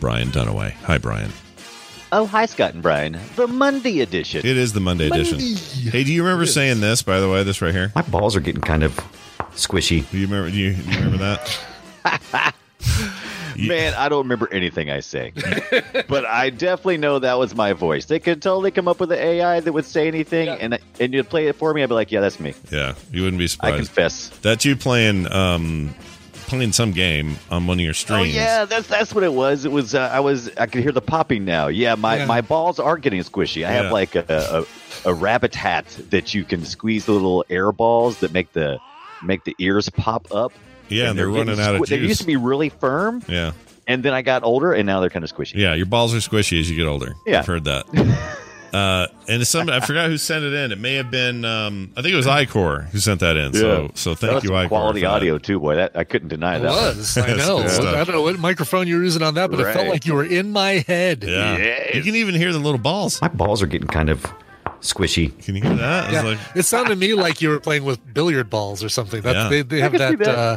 [0.00, 0.72] Brian Dunaway.
[0.72, 1.30] Hi, Brian.
[2.12, 3.18] Oh, hi, Scott and Brian.
[3.36, 4.40] The Monday edition.
[4.46, 5.40] It is the Monday, edition.
[5.90, 7.02] Hey, do you remember saying this?
[7.02, 7.92] By the way, this right here.
[7.94, 8.96] My balls are getting kind of
[9.54, 10.08] squishy.
[10.10, 10.50] Do you remember?
[10.50, 12.54] Do you, do you remember that?
[13.56, 15.32] You- Man, I don't remember anything I say,
[16.08, 18.06] but I definitely know that was my voice.
[18.06, 21.28] They could totally come up with an AI that would say anything, and and you'd
[21.28, 21.82] play it for me.
[21.82, 23.74] I'd be like, "Yeah, that's me." Yeah, you wouldn't be surprised.
[23.74, 24.28] I confess.
[24.42, 25.94] That's you playing um
[26.48, 28.18] playing some game on one of your streams.
[28.20, 28.34] Oh streams.
[28.34, 29.64] yeah, that's that's what it was.
[29.64, 31.68] It was uh, I was I could hear the popping now.
[31.68, 32.26] Yeah, my, Yeah.
[32.26, 33.58] my balls are getting squishy.
[33.66, 33.82] I Yeah.
[33.84, 34.24] have like a,
[35.04, 38.78] a a rabbit hat that you can squeeze the little air balls that make the
[39.26, 40.52] make the ears pop up.
[40.88, 43.52] Yeah, and they're getting running out of squi- They used to be really firm, Yeah.
[43.86, 45.54] and then I got older, and now they're kind of squishy.
[45.54, 47.14] Yeah, your balls are squishy as you get older.
[47.26, 47.38] Yeah.
[47.38, 47.86] I've heard that.
[48.74, 50.72] uh, and it's some I forgot who sent it in.
[50.72, 53.54] It may have been um, I think it was Icor who sent that in.
[53.54, 54.68] So so That thank was you, some Icor.
[54.68, 55.12] quality for that.
[55.12, 55.76] audio too, boy.
[55.76, 56.70] That I couldn't deny It that.
[56.72, 56.96] one.
[56.98, 57.16] was.
[57.18, 57.58] I know.
[57.60, 60.14] I don't know what microphone you were using on that, but it felt like you
[60.14, 61.24] were in my head.
[61.24, 61.56] Yeah.
[61.56, 61.94] Yes.
[61.94, 63.22] You can even hear the little balls.
[63.22, 64.26] My balls are getting kind of
[64.84, 65.36] squishy.
[65.44, 66.04] Can you hear that?
[66.04, 66.22] It's Yeah.
[66.22, 69.20] like it sounded to me like you were playing with billiard balls or something.
[69.22, 69.48] That's, Yeah.
[69.48, 70.28] They, they have that that.
[70.38, 70.56] uh,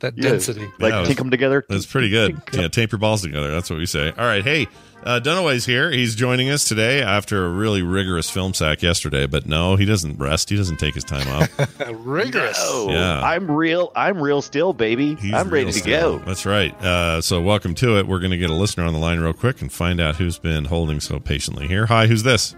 [0.00, 0.30] that Yeah.
[0.30, 0.66] density.
[0.78, 1.64] Like Yeah, was- tink them together.
[1.68, 2.36] That's pretty good.
[2.52, 3.50] Yeah, tape your balls together.
[3.50, 4.10] That's what we say.
[4.18, 4.44] All right.
[4.44, 4.66] Hey,
[5.04, 5.90] uh, Dunaway's here.
[5.90, 9.26] He's joining us today after a really rigorous film sack yesterday.
[9.26, 10.50] But no, he doesn't rest.
[10.50, 11.48] He doesn't take his time off.
[12.04, 12.58] Rigorous.
[12.60, 13.20] Oh, Yeah.
[13.22, 13.90] I'm real.
[13.96, 15.14] I'm real still, baby.
[15.14, 16.18] He's I'm ready to still.
[16.18, 16.24] go.
[16.26, 16.74] That's right.
[16.82, 18.06] Uh, so welcome to it.
[18.06, 20.38] We're going to get a listener on the line real quick and find out who's
[20.38, 21.86] been holding so patiently here.
[21.86, 22.54] Hi, who's this?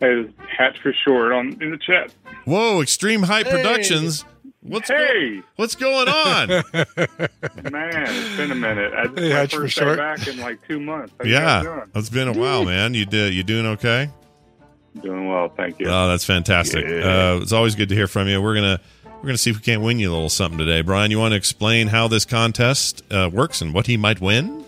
[0.00, 0.28] Hey,
[0.58, 2.12] Hatch for short on in the chat.
[2.44, 3.52] Whoa, Extreme Height Hey.
[3.62, 4.24] Productions.
[4.60, 6.48] What's go- hey, what's going on?
[6.72, 8.92] man, it's been a minute.
[8.94, 9.96] I just Hey, my Hatch first short.
[9.96, 11.12] day back in like two months.
[11.20, 11.82] How yeah, doing?
[11.94, 12.94] it's been a while, man.
[12.94, 14.08] You did you doing okay?
[15.02, 15.86] Doing well, thank you.
[15.88, 16.86] Oh, that's fantastic.
[16.88, 17.32] Yeah.
[17.34, 18.40] Uh, it's always good to hear from you.
[18.40, 18.80] We're gonna
[19.16, 20.80] we're gonna see if we can't win you a little something today.
[20.80, 24.64] Brian, you want to explain how this contest uh, works and what he might win?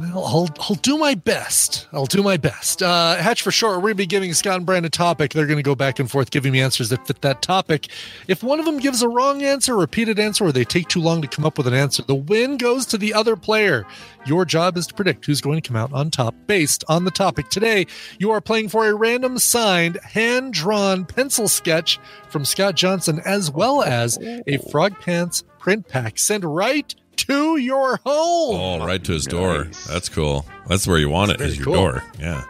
[0.00, 1.88] Well, I'll, I'll do my best.
[1.92, 2.82] I'll do my best.
[2.82, 5.32] Uh, Hatch for short, we're going to be giving Scott and Brian a topic.
[5.32, 7.88] They're going to go back and forth giving me answers that fit that topic.
[8.28, 11.00] If one of them gives a wrong answer, a repeated answer, or they take too
[11.00, 13.84] long to come up with an answer, the win goes to the other player.
[14.24, 17.10] Your job is to predict who's going to come out on top based on the
[17.10, 17.48] topic.
[17.48, 17.86] Today,
[18.20, 23.50] you are playing for a random signed, hand drawn pencil sketch from Scott Johnson, as
[23.50, 28.80] well as a Frog Pants print pack sent right to your home.
[28.82, 29.64] Oh, right to his door.
[29.88, 30.46] That's cool.
[30.66, 31.74] That's where you want it, That's is your cool.
[31.74, 32.04] door.
[32.18, 32.44] Yeah.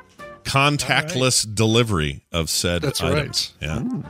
[0.45, 3.55] Contactless delivery of said That's items.
[3.61, 3.79] Yeah.
[3.79, 4.07] Mm.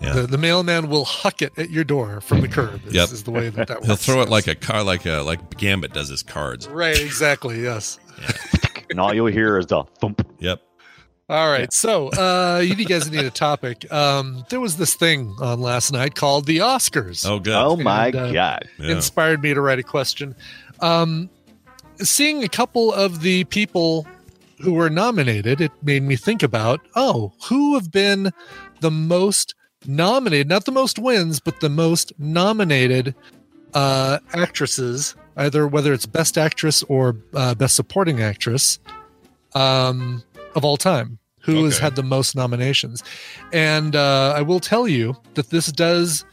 [0.00, 0.12] Yeah.
[0.12, 2.86] The, the mailman will huck it at your door from the curb.
[2.86, 3.10] Is, Yep.
[3.10, 3.86] is the way that that works.
[3.86, 6.68] He'll throw it like a car, like a like Gambit does his cards.
[6.68, 7.62] Right, exactly.
[7.62, 7.98] Yes.
[8.90, 10.24] and all you'll hear is the thump.
[10.38, 10.62] Yep.
[11.30, 11.70] All right.
[11.74, 13.90] So, uh, you guys need a topic.
[13.92, 17.28] Um, there was this thing on last night called the Oscars.
[17.28, 17.54] Oh, good.
[17.54, 18.68] Oh my And, uh, god!
[18.78, 18.92] Yeah.
[18.92, 20.34] Inspired me to write a question.
[20.80, 21.28] Um,
[21.98, 24.06] seeing a couple of the people
[24.60, 28.32] who were nominated, it made me think about oh, who have been
[28.80, 29.54] the most
[29.86, 33.14] nominated, not the most wins, but the most nominated
[33.74, 38.78] uh, actresses, either whether it's Best Actress or uh, Best Supporting Actress
[39.54, 40.22] um,
[40.58, 41.18] of all time.
[41.42, 43.02] Who has had the most nominations?
[43.54, 46.26] And uh, I will tell you that this does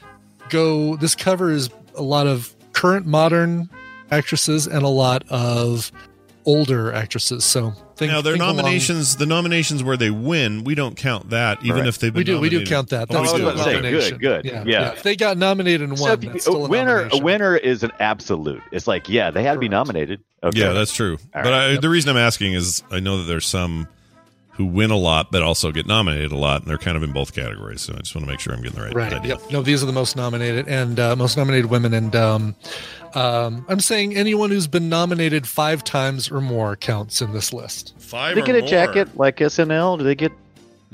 [0.49, 0.97] go.
[0.97, 3.69] This covers a lot of current modern
[4.11, 5.89] actresses and a lot of
[6.45, 7.45] older actresses.
[7.45, 11.29] So think, now their think along- nominations, the nominations where they win, we don't count
[11.29, 11.87] that, even Right.
[11.87, 12.39] if they've been we do.
[12.39, 13.07] We do count that.
[13.09, 13.47] Oh, That's I was do.
[13.47, 14.17] about to say, nomination.
[14.17, 14.51] good, good.
[14.51, 14.91] Yeah, Yeah.
[14.91, 17.23] If they got nominated and won, if you- that's still a a winner, a nomination.
[17.23, 18.61] winner is an absolute.
[18.71, 20.19] It's like, yeah, they had to be nominated.
[20.43, 20.59] Okay.
[20.59, 21.13] Yeah, that's true.
[21.33, 21.71] All but right.
[21.71, 23.87] I, the reason I'm asking is I know that there's some
[24.57, 27.11] who win a lot, but also get nominated a lot, and they're kind of in
[27.11, 27.81] both categories.
[27.81, 29.13] So I just want to make sure I'm getting the right, Right.
[29.13, 29.35] idea.
[29.35, 29.51] Yep.
[29.51, 31.93] No, these are the most nominated and uh, most nominated women.
[31.93, 32.55] And um,
[33.13, 37.93] um, I'm saying anyone who's been nominated five times or more counts in this list.
[37.97, 38.67] Five Do they or get a more.
[38.69, 39.97] jacket like SNL?
[39.97, 40.31] Do they get?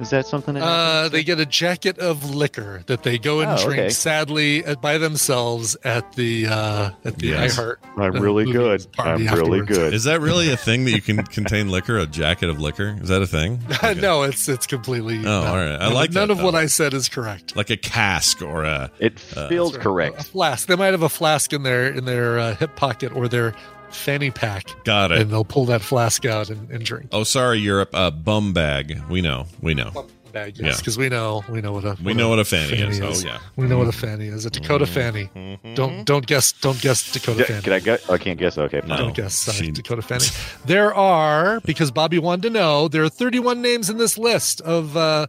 [0.01, 0.55] Is that something?
[0.55, 3.89] That Uh, they get a jacket of liquor that they go and Oh, drink okay.
[3.89, 7.55] sadly at, by themselves at the uh, at the Yes.
[7.57, 7.75] iHeart.
[7.97, 8.85] I'm uh, really good.
[8.97, 9.93] I'm really good.
[9.93, 11.97] Is that really a thing that you can contain liquor?
[11.99, 12.97] A jacket of liquor?
[13.01, 13.59] Is that a thing?
[13.83, 13.99] Okay.
[14.01, 15.19] no, it's it's completely.
[15.19, 15.43] Oh, no.
[15.43, 15.75] all right.
[15.75, 16.55] I None- like none that, of what.
[16.55, 17.55] I said is correct.
[17.55, 18.91] Like a cask or a.
[18.99, 20.23] It Uh, feels A correct.
[20.25, 20.67] flask.
[20.67, 23.53] They might have a flask in their in their uh, hip pocket or their
[23.91, 25.19] fanny pack, Got it.
[25.19, 27.09] and they'll pull that flask out and, and drink.
[27.11, 27.89] Oh, sorry, Europe.
[27.93, 29.01] A bum bag.
[29.09, 29.45] We know.
[29.61, 29.91] We know.
[29.91, 32.77] Bum bag, yes, because we know we know what a We know what a fanny
[32.77, 33.01] is.
[33.01, 33.39] Oh, yeah.
[33.57, 34.45] we know what a fanny is.
[34.45, 35.29] A Dakota fanny.
[35.75, 37.61] Don't don't guess don't guess Dakota Yeah, fanny.
[37.63, 37.97] Can I go?
[38.09, 38.57] I can't guess.
[38.57, 38.89] Okay, fine.
[38.89, 38.97] No.
[38.97, 39.35] Don't guess.
[39.35, 40.23] Sorry, she- Dakota Fanny.
[40.65, 42.87] There are because Bobby wanted to know.
[42.87, 45.27] There are 31 names in this list of uh,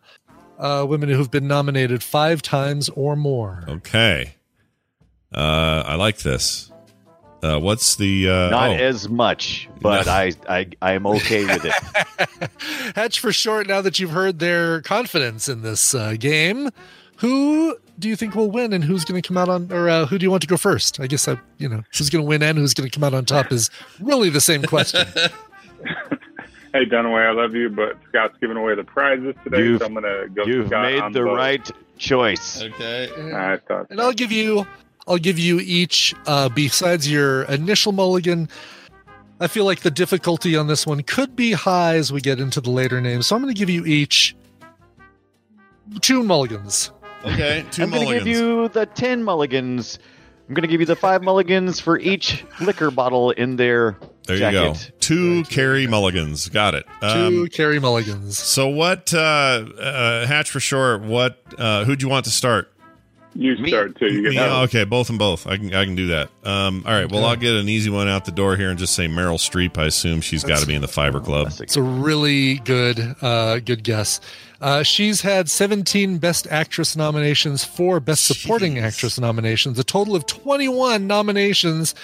[0.58, 3.64] uh, women who've been nominated five times or more.
[3.68, 4.36] Okay.
[5.34, 6.70] Uh, I like this.
[7.42, 8.28] Uh, what's the.
[8.28, 8.74] Uh, Not oh.
[8.74, 10.12] as much, but No.
[10.12, 12.50] I, I, I am okay with it.
[12.96, 13.66] Hatch for short.
[13.66, 16.70] Now that you've heard their confidence in this uh, game,
[17.16, 20.06] who do you think will win, and who's going to come out on, or uh,
[20.06, 21.00] who do you want to go first?
[21.00, 23.12] I guess I, you know, who's going to win and who's going to come out
[23.14, 25.06] on top is really the same question.
[26.74, 29.92] Hey, Dunaway, I love you, but Scott's giving away the prizes today, You've- so I'm
[29.92, 31.36] going to go You've Scott made on the both.
[31.36, 32.62] right choice.
[32.62, 33.10] Okay.
[33.34, 34.66] I thought and I'll give you
[35.06, 38.48] I'll give you each uh besides your initial mulligan
[39.40, 42.60] I feel like the difficulty on this one could be high as we get into
[42.60, 43.26] the later names.
[43.26, 44.36] So I'm going to give you each
[46.00, 46.92] two mulligans.
[47.24, 47.64] Okay.
[47.72, 49.98] 2 I'm going to give you the 10 mulligans.
[50.48, 54.36] I'm going to give you the five mulligans for each liquor bottle in their there
[54.36, 54.90] you jacket.
[54.92, 54.96] go.
[55.00, 56.48] Two carry mulligans.
[56.48, 56.86] Got it.
[57.00, 57.06] Two
[57.42, 58.38] Um, carry mulligans.
[58.38, 59.12] so what?
[59.12, 61.02] Uh, uh, Hatch for short.
[61.02, 61.42] What?
[61.58, 62.71] Uh, who'd you want to start?
[63.34, 64.06] You start too.
[64.12, 64.32] You Me?
[64.34, 65.46] get Oh, okay, both and both.
[65.46, 66.30] I can I can do that.
[66.44, 67.10] Um, all right.
[67.10, 69.78] Well, I'll get an easy one out the door here and just say Meryl Streep.
[69.78, 71.52] I assume she's got to be in the Fiber Club.
[71.60, 74.20] It's a really good uh good guess.
[74.60, 78.82] Uh, she's had 17 Best Actress nominations, four Best Supporting Jeez.
[78.82, 81.96] Actress nominations, a total of 21 nominations,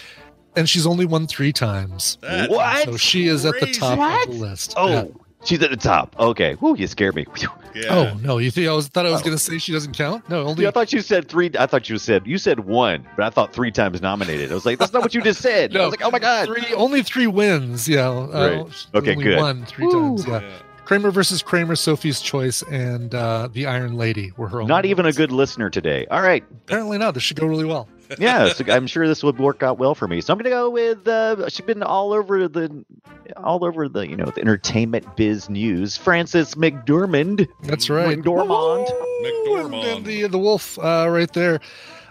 [0.56, 2.18] and she's only won three times.
[2.20, 2.84] That's What?
[2.84, 4.26] So she is at the top What?
[4.28, 4.74] of the list.
[4.76, 5.04] Oh, Yeah.
[5.48, 6.14] She's at the top.
[6.18, 6.54] Okay.
[6.54, 7.26] Whew, you scared me.
[7.74, 7.84] Yeah.
[7.90, 8.38] Oh no!
[8.38, 10.28] You think I was thought I was going to say she doesn't count?
[10.28, 11.50] No, only Yeah, I thought you said three.
[11.58, 14.50] I thought you said you said one, but I thought three times nominated.
[14.50, 15.76] I was like, that's not what you just said.
[15.76, 16.46] I was like, oh my god.
[16.46, 16.74] three.
[16.74, 17.88] Only three wins.
[17.88, 18.08] Yeah.
[18.08, 18.72] Uh, Right.
[18.72, 19.38] she's Okay, only good.
[19.38, 20.26] One three times.
[20.26, 20.42] Yeah.
[20.84, 24.62] Kramer versus Kramer, Sophie's Choice, and uh, The Iron Lady were her.
[24.62, 26.06] Only Not even a good listener today.
[26.10, 26.42] All right.
[26.64, 27.12] Apparently not.
[27.12, 27.86] This should go really well.
[28.18, 30.20] Yeah, so I'm sure this would work out well for me.
[30.20, 31.06] So I'm gonna go with.
[31.06, 32.84] Uh, she's been all over the,
[33.36, 35.96] all over the you know the entertainment biz news.
[35.96, 37.48] Frances McDormand.
[37.62, 38.18] That's right.
[38.18, 38.88] McDormand.
[39.96, 41.60] And the the wolf uh, right there.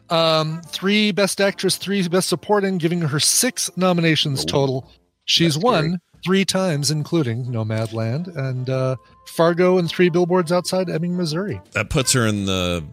[0.10, 4.90] Um, three best actress, three best supporting, giving her six nominations total.
[5.26, 8.96] She's won three times, including Nomadland and uh,
[9.28, 11.62] Fargo, and three billboards outside Ebbing, Missouri.
[11.74, 12.86] That puts her in the,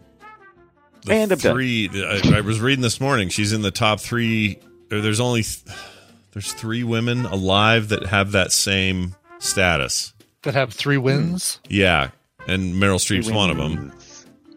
[1.05, 1.89] the And I'm three.
[1.93, 3.29] I, I was reading this morning.
[3.29, 4.59] She's in the top three.
[4.91, 5.63] or There's only th-
[6.33, 10.13] there's three women alive that have that same status.
[10.43, 11.59] That have three wins.
[11.69, 12.09] Yeah,
[12.47, 13.93] and Meryl Streep's one of them.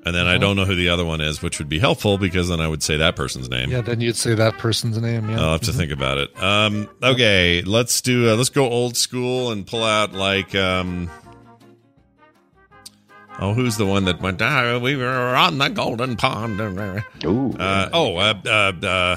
[0.05, 2.49] And then I don't know who the other one is, which would be helpful because
[2.49, 3.71] then I would say that person's name.
[3.71, 5.29] Yeah, then you'd say that person's name.
[5.29, 6.43] Yeah, I'll have to think about it.
[6.43, 8.31] Um, okay, let's do.
[8.31, 10.55] Uh, let's go old school and pull out like.
[10.55, 11.11] Um,
[13.39, 14.41] oh, who's the one that went?
[14.43, 16.61] Ah, we were on the golden pond.
[17.25, 17.53] Ooh.
[17.59, 19.17] Uh, oh, uh, uh, uh,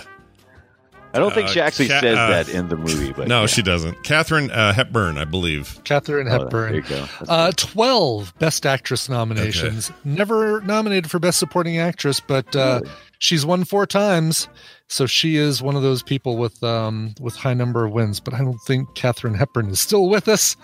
[1.13, 3.41] I don't think uh, she actually Ca- says uh, that in the movie, but no,
[3.41, 3.45] yeah.
[3.47, 4.01] she doesn't.
[4.03, 5.77] Katharine uh, Hepburn, I believe.
[5.83, 6.71] Katharine Oh, Hepburn.
[6.71, 7.05] there you go.
[7.27, 9.91] Uh, 12 Best Actress nominations.
[10.05, 12.95] Never nominated for Best Supporting Actress, but uh, Really?
[13.19, 14.47] she's won four times.
[14.87, 18.19] So she is one of those people with um, with high number of wins.
[18.21, 20.55] But I don't think Katharine Hepburn is still with us.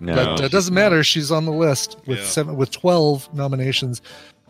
[0.00, 1.04] No, but uh, it she's doesn't matter.
[1.04, 2.24] She's on the list with Yeah.
[2.24, 4.02] seven with 12 nominations.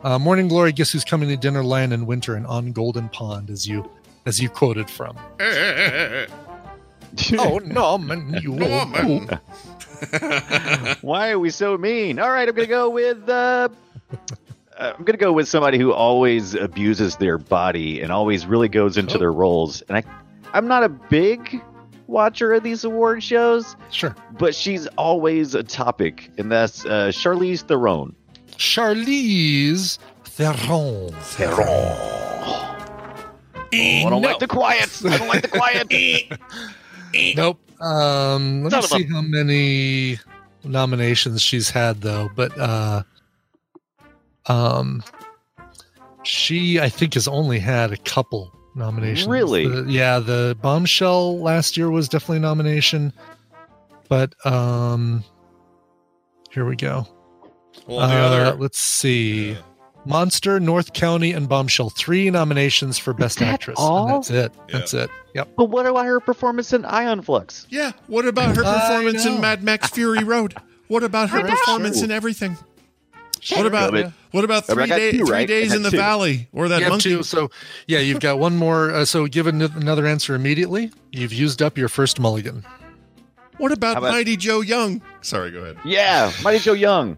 [0.03, 3.51] Uh, Morning Glory, Guess Who's Coming to Dinner, Lion in Winter, and On Golden Pond,
[3.51, 3.89] as you
[4.27, 5.17] as you quoted from.
[7.39, 9.29] oh Norman, you Norman.
[11.03, 12.19] Why are we so mean?
[12.19, 13.29] All right, I'm gonna go with.
[13.29, 13.69] Uh,
[14.79, 18.97] uh, I'm gonna go with somebody who always abuses their body and always really goes
[18.97, 19.19] into Oh.
[19.19, 19.83] their roles.
[19.83, 20.03] And I,
[20.53, 21.63] I'm not a big
[22.07, 24.15] watcher of these award shows, Sure.
[24.39, 28.15] but she's always a topic, and that's uh, Charlize Theron.
[28.57, 31.13] Charlize Theron.
[31.21, 31.99] Theron.
[33.73, 35.01] I don't like the quiet.
[35.05, 36.39] I don't like the quiet.
[37.37, 37.61] Nope.
[37.81, 40.19] Um, let Son me of a- see how many
[40.65, 42.29] nominations she's had though.
[42.35, 43.03] But uh,
[44.47, 45.05] um,
[46.25, 49.29] she I think has only had a couple nominations.
[49.29, 49.67] Really?
[49.67, 53.13] The- yeah, the Bombshell last year was definitely a nomination.
[54.09, 55.25] But um,
[56.51, 57.07] here we go.
[57.87, 58.57] Well, Uh, other.
[58.59, 59.57] let's see.
[60.07, 61.89] Monster, North Country, and Bombshell.
[61.91, 63.77] Three nominations for Best that Actress.
[63.79, 64.07] all?
[64.07, 64.53] And that's it.
[64.69, 64.79] Yeah.
[64.79, 65.11] That's it.
[65.35, 65.49] Yep.
[65.57, 67.67] But what about her performance in Aeon Flux?
[67.71, 67.93] Yeah.
[68.07, 69.41] What about her performance in.
[69.41, 70.55] Mad Max Fury Road?
[70.89, 72.59] What about her performance in everything?
[73.53, 74.11] What about Yeah.
[74.31, 75.49] what about I mean, three, day, two, three right?
[75.49, 75.97] Days in the two.
[75.99, 77.11] valley or that monkey?
[77.11, 77.51] two, so
[77.87, 78.91] yeah, you've got one more.
[78.91, 80.91] Uh, so give an- another answer immediately.
[81.13, 82.65] You've used up your first mulligan.
[83.59, 85.03] What about, about- Mighty Joe Young?
[85.21, 85.77] Sorry, go ahead.
[85.85, 87.17] Yeah, Mighty Joe Young,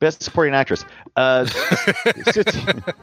[0.00, 0.84] best supporting actress.
[1.16, 2.94] Uh, Sissy,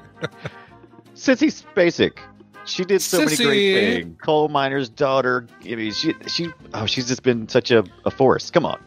[1.15, 2.17] Sissy Spacek.
[2.65, 4.17] She did so many great things.
[4.21, 5.47] Coal miner's daughter.
[5.63, 8.49] I mean, she she oh, she's just been such a, a force.
[8.51, 8.79] Come on.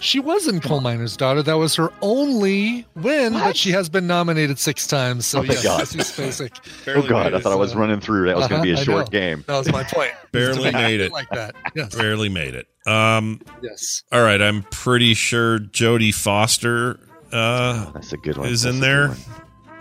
[0.00, 1.42] She was in Coal Miner's Daughter.
[1.42, 5.26] That was her only win, but she has been nominated six times.
[5.26, 5.80] So Oh, thank yes, God.
[5.86, 6.96] Sissy Spacek.
[6.96, 7.42] oh God, I it.
[7.42, 8.26] thought I was running through.
[8.26, 9.18] That was going to be Uh-huh, a I short know.
[9.20, 9.44] game.
[9.46, 10.12] That was my point.
[10.32, 11.12] Barely made it.
[11.12, 11.54] like that.
[11.74, 11.94] Yes.
[11.94, 12.66] Barely made it.
[12.86, 14.02] Um, Yes.
[14.10, 16.98] all right, I'm pretty sure Jodie Foster
[17.32, 18.48] uh, That's a good one.
[18.48, 19.08] is That's in a good there.
[19.08, 19.18] one.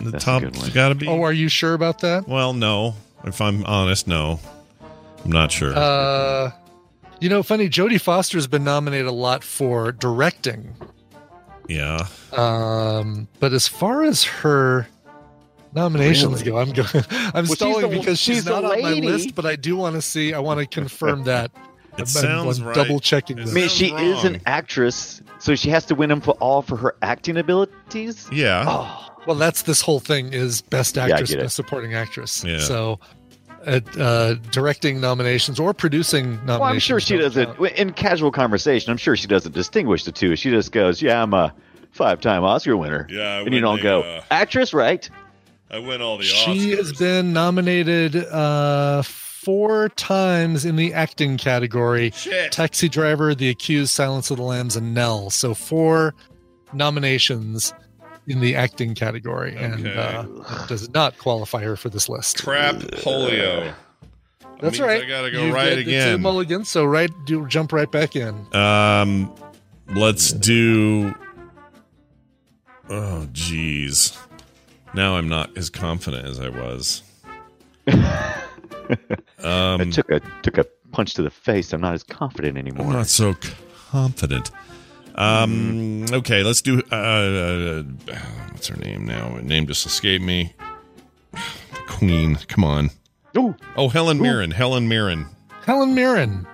[0.06, 0.70] The That's top good one.
[0.72, 1.08] got to be.
[1.08, 2.28] Oh, are you sure about that?
[2.28, 2.96] well, no.
[3.26, 4.40] If I'm honest, no.
[5.26, 5.74] I'm not sure.
[5.76, 6.52] Uh,
[7.20, 7.70] you know, funny.
[7.70, 10.76] Jodie Foster's been nominated a lot for directing.
[11.68, 12.08] yeah.
[12.34, 14.88] Um, but as far as her
[15.74, 16.52] nominations Really?
[16.52, 17.06] go, I'm going.
[17.34, 19.36] I'm she's stalling the- because she's, she's not on my list.
[19.36, 20.34] But I do want to see.
[20.34, 21.52] I want to confirm that.
[21.94, 22.76] It I'm- sounds I'm right.
[22.76, 26.08] Double checking It I mean, Sounds she is an actress, so she has to win
[26.08, 28.26] them for all for her acting abilities.
[28.32, 28.64] Yeah.
[28.66, 31.42] Oh, Well, that's this whole thing is best actress, get it.
[31.44, 32.42] best supporting actress.
[32.46, 32.60] Yeah.
[32.60, 33.02] So,
[33.66, 36.60] uh, uh, directing nominations or producing nominations.
[36.60, 37.56] well, I'm sure she doesn't.
[37.58, 37.72] count.
[37.74, 40.36] In casual conversation, I'm sure she doesn't distinguish the two.
[40.36, 41.54] She just goes, "Yeah, I'm a
[41.92, 45.10] five-time Oscar winner." Yeah, I and you don't the, go, uh, "Actress, right?"
[45.72, 52.12] I win all the She has been nominated uh, four times in the acting category.
[52.12, 52.52] Shit.
[52.52, 55.30] Taxi Driver, The Accused, Silence of the Lambs, and Nell.
[55.30, 56.16] So four
[56.74, 57.74] nominations
[58.30, 60.24] in the acting category, and uh,
[60.68, 62.44] does not qualify her for this list.
[62.44, 63.74] Crap polio.
[64.62, 65.04] That's means right.
[65.04, 66.22] I gotta go You right get the two again.
[66.22, 68.36] mulligans, so right, do jump right back in.
[68.56, 69.34] Um,
[69.96, 71.14] let's do.
[72.90, 74.18] Oh, jeez.
[74.94, 77.04] Now I'm not as confident as I was.
[77.88, 78.36] I
[79.44, 81.72] Um, took a took a punch to the face.
[81.74, 82.82] I'm not as confident anymore.
[82.82, 83.00] I'm anymore.
[83.02, 83.36] not so
[83.92, 84.52] confident.
[85.16, 86.06] Um.
[86.12, 86.82] Okay, let's do.
[86.92, 87.84] Uh, uh,
[88.52, 89.30] what's her name now?
[89.30, 90.54] Her name just escaped me.
[91.32, 91.40] The
[91.88, 92.36] Queen.
[92.48, 92.90] Come on.
[93.38, 93.56] Ooh.
[93.76, 94.52] Oh, Helen Mirren.
[94.52, 95.26] Helen Mirren.
[95.66, 96.48] Helen Mirren.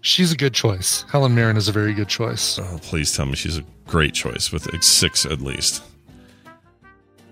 [0.00, 1.04] She's a good choice.
[1.10, 2.58] Helen Mirren is a very good choice.
[2.58, 5.82] Oh, please tell me she's a great choice with six at least.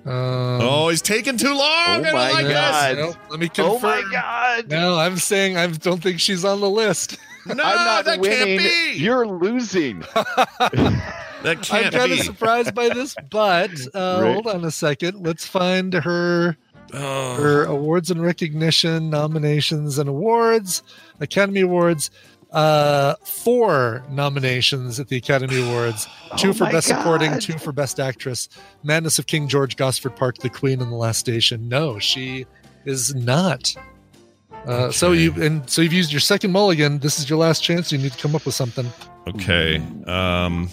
[0.07, 0.15] Um,
[0.63, 1.61] oh, he's taking too long.
[1.61, 2.97] I don't my like God.
[2.97, 3.75] no, let me confirm.
[3.75, 4.69] Oh my god!
[4.71, 7.19] No, I'm saying I don't think she's on the list.
[7.47, 8.59] No, I'm not that winning.
[8.59, 8.99] can't be.
[9.01, 10.01] You're losing.
[10.61, 10.61] that
[11.43, 14.33] can't I'm can't kind of surprised by this, but uh, Right.
[14.35, 15.25] hold on a second.
[15.27, 16.57] Let's find her
[16.93, 17.37] Oh.
[17.37, 20.83] her awards and recognition, nominations and awards,
[21.21, 22.11] Academy Awards.
[22.51, 27.71] Uh, four nominations at the Academy Awards: two Oh for my Best Supporting, two for
[27.71, 28.49] Best Actress.
[28.83, 31.69] Madness of King George, Gosford Park, The Queen, and The Last Station.
[31.69, 32.45] No, she
[32.87, 33.73] is not.
[34.67, 36.99] Uh, So you and so you've used your second mulligan.
[36.99, 37.91] This is your last chance.
[37.93, 38.87] You need to come up with something.
[39.29, 39.83] Okay.
[40.07, 40.69] Um,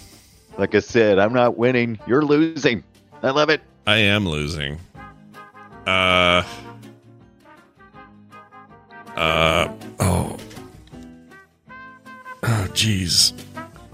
[0.58, 1.98] Like I said, I'm not winning.
[2.06, 2.82] You're losing.
[3.22, 3.60] I love it.
[3.86, 4.78] I am losing.
[5.86, 6.42] Uh.
[9.16, 9.68] Uh.
[10.00, 10.36] Oh.
[12.42, 13.32] Oh, jeez.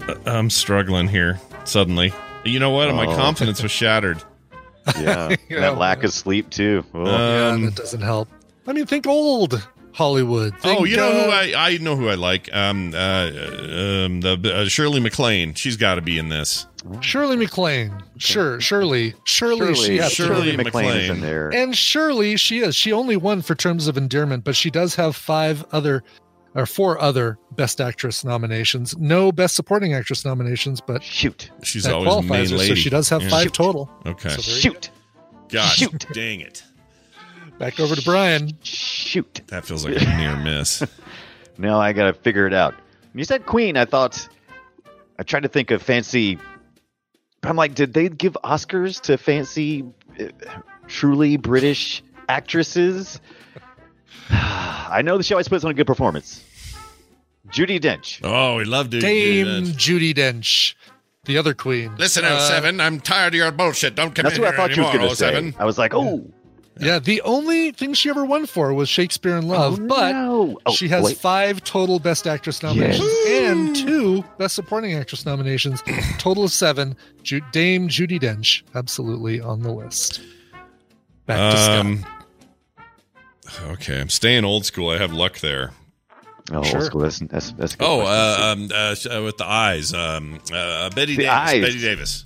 [0.07, 2.13] Uh, I'm struggling here suddenly.
[2.43, 2.93] You know what?
[2.93, 3.15] My Oh.
[3.15, 4.21] confidence was shattered.
[4.99, 5.61] Yeah, Yeah.
[5.61, 6.83] that lack of sleep too.
[6.93, 7.05] Oh.
[7.05, 8.27] yeah, Um, that doesn't help.
[8.67, 10.59] I mean, think old Hollywood.
[10.59, 12.53] Think, oh, you know who uh, I I know who I like.
[12.53, 15.53] Um, uh, um, the uh, Shirley MacLaine.
[15.53, 16.67] She's got to be in this.
[16.99, 18.03] Shirley MacLaine.
[18.17, 19.13] Sure, Shirley.
[19.23, 21.49] Shirley, Shirley, she has Shirley Shirley MacLaine is in there.
[21.53, 22.75] And surely she is.
[22.75, 26.03] She only won for Terms of Endearment, but she does have five other
[26.53, 28.95] or four other Best Actress nominations.
[28.97, 31.49] No Best Supporting Actress nominations, but Shoot.
[31.63, 32.57] She's always main qualifies her.
[32.57, 32.69] lady.
[32.69, 33.29] So she does have Yeah.
[33.29, 33.89] five total.
[34.05, 34.29] Okay.
[34.29, 34.89] So very Shoot.
[35.49, 36.05] Gosh, Shoot.
[36.13, 36.63] dang it.
[37.57, 37.59] Good.
[37.59, 38.51] Back over to Brian.
[38.63, 39.41] Shoot.
[39.47, 40.83] That feels like a near miss.
[41.57, 42.73] Now I gotta figure it out.
[42.73, 44.27] When you said Queen, I thought
[45.17, 46.37] I tried to think of fancy.
[47.43, 49.85] I'm like, did they give Oscars to fancy,
[50.19, 50.25] uh,
[50.89, 53.21] truly British actresses?
[54.29, 56.43] I know the show always puts on a good performance.
[57.47, 58.19] Judi Dench.
[58.21, 59.75] Oh, we love to do Dame that.
[59.77, 60.73] Judi Dench,
[61.23, 61.95] the other queen.
[61.95, 63.95] Listen, Uh, 07, I'm tired of your bullshit.
[63.95, 65.57] Don't come That's in what I here thought you was anymore, gonna say.
[65.57, 66.29] I was like, oh,
[66.79, 70.59] Yeah, the only thing she ever won for was Shakespeare in Love, Oh, but no.
[70.65, 71.17] Oh, she has wait.
[71.17, 75.81] five total Best Actress nominations and two Best Supporting Actress nominations,
[76.17, 76.97] total of seven.
[77.23, 80.19] Ju- Dame Judi Dench, absolutely on the list.
[81.25, 81.79] Back to Scott.
[81.79, 82.05] Um,
[83.71, 84.89] okay, I'm staying old school.
[84.89, 85.71] I have luck there.
[86.51, 86.79] oh, Sure.
[86.79, 87.01] old school.
[87.01, 89.93] That's, that's, that's a good Oh, uh, um, uh, uh, with the eyes.
[89.93, 91.29] Um, uh, Bette The Davis.
[91.29, 91.61] eyes.
[91.61, 92.23] Bette Davis.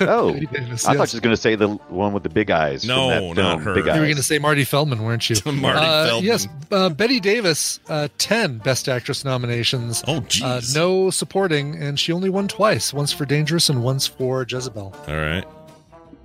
[0.00, 1.10] Oh, Davis, I thought yes.
[1.10, 2.84] she was going to say the one with the big eyes.
[2.84, 3.74] No, not film, her.
[3.74, 5.36] Big You You were going to say Marty Feldman, weren't you?
[5.52, 6.24] Marty Uh, Feldman.
[6.24, 10.02] Yes, uh, Bette Davis, uh, 10 Best Actress nominations.
[10.08, 10.74] Oh, Uh, jeez.
[10.74, 14.94] no supporting, and she only won twice once for Dangerous and once for Jezebel.
[15.06, 15.44] All right.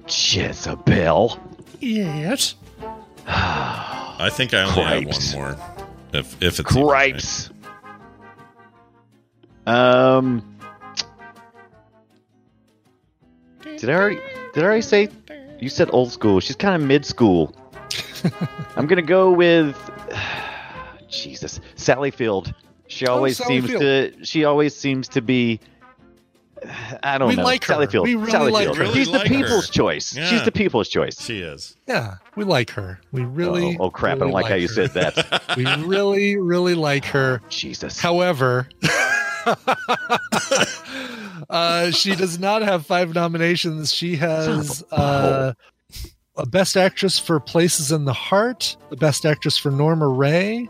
[0.07, 1.39] Jezebel.
[1.79, 2.55] Yes.
[3.27, 5.31] I think I only Cripes.
[5.33, 5.65] have one more.
[6.13, 7.49] If if it's Cripes.
[9.67, 10.48] Um.
[13.79, 14.19] Did I already?
[14.53, 15.09] Did I already say?
[15.59, 16.39] You said old school.
[16.39, 17.53] She's kind of mid school.
[18.75, 19.75] I'm gonna go with
[21.09, 22.53] Jesus, Sally Field.
[22.87, 23.81] She oh, always Oh, seems Field.
[23.81, 24.13] to.
[24.25, 25.59] She always seems to be.
[27.03, 27.43] I don't We know.
[27.43, 27.73] like her.
[27.73, 28.05] Sally Field.
[28.07, 28.77] We really Sally like Field.
[28.77, 28.83] her.
[28.83, 29.73] Really She's like the people's her.
[29.73, 30.15] choice.
[30.15, 30.25] Yeah.
[30.27, 31.21] She's the people's choice.
[31.21, 31.75] She is.
[31.87, 32.99] Yeah, we like her.
[33.11, 33.77] We really.
[33.79, 34.17] oh, oh, crap!
[34.17, 35.43] I don't really like how you said that.
[35.57, 37.41] We really, really like her.
[37.49, 37.99] Jesus.
[37.99, 38.67] However,
[41.49, 43.93] uh, she does not have five nominations.
[43.93, 45.53] She has uh,
[46.35, 50.69] a Best Actress for Places in the Heart, the Best Actress for Norma Rae,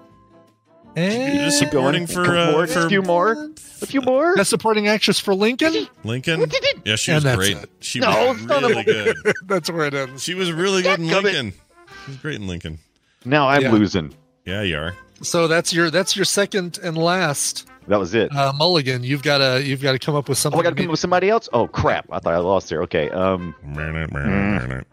[0.96, 2.70] and You're just supporting for, uh, forward.
[2.70, 3.50] for a few more.
[3.82, 4.36] A few more.
[4.36, 5.88] Best Supporting Actress for Lincoln.
[6.04, 6.44] Lincoln.
[6.84, 7.58] Yeah, she was great.
[7.58, 7.70] it.
[7.80, 9.16] She No, was son of a- really good.
[9.46, 10.24] That's where it ends.
[10.24, 11.54] She was really good in Lincoln.
[12.06, 12.80] She was great in Lincoln.
[13.24, 13.72] Now I'm Yeah.
[13.72, 14.14] losing.
[14.46, 14.96] Yeah, you are.
[15.22, 18.34] So that's your that's your second and last That was it.
[18.36, 19.04] uh, mulligan.
[19.04, 20.60] You've got to you've got to come up with Oh, something.
[20.62, 21.50] I got to come up with somebody else.
[21.52, 22.06] Oh crap!
[22.12, 22.84] I thought I lost there.
[22.84, 23.10] Okay.
[23.10, 23.56] Um.
[23.66, 24.86] Marinate.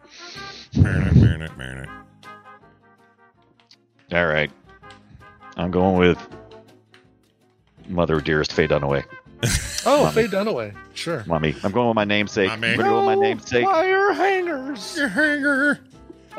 [4.13, 4.51] All right.
[5.57, 6.17] I'm going with
[7.87, 9.03] Mother Dearest Faye Dunaway.
[9.85, 10.13] oh, Mommy.
[10.13, 10.75] Faye Dunaway.
[10.93, 11.23] Sure.
[11.27, 11.55] Mommy.
[11.63, 12.49] I'm going with my namesake.
[12.49, 12.69] Mommy.
[12.69, 13.65] I'm going to go with my namesake.
[13.65, 14.97] Wire hangers.
[14.97, 15.79] Your hanger.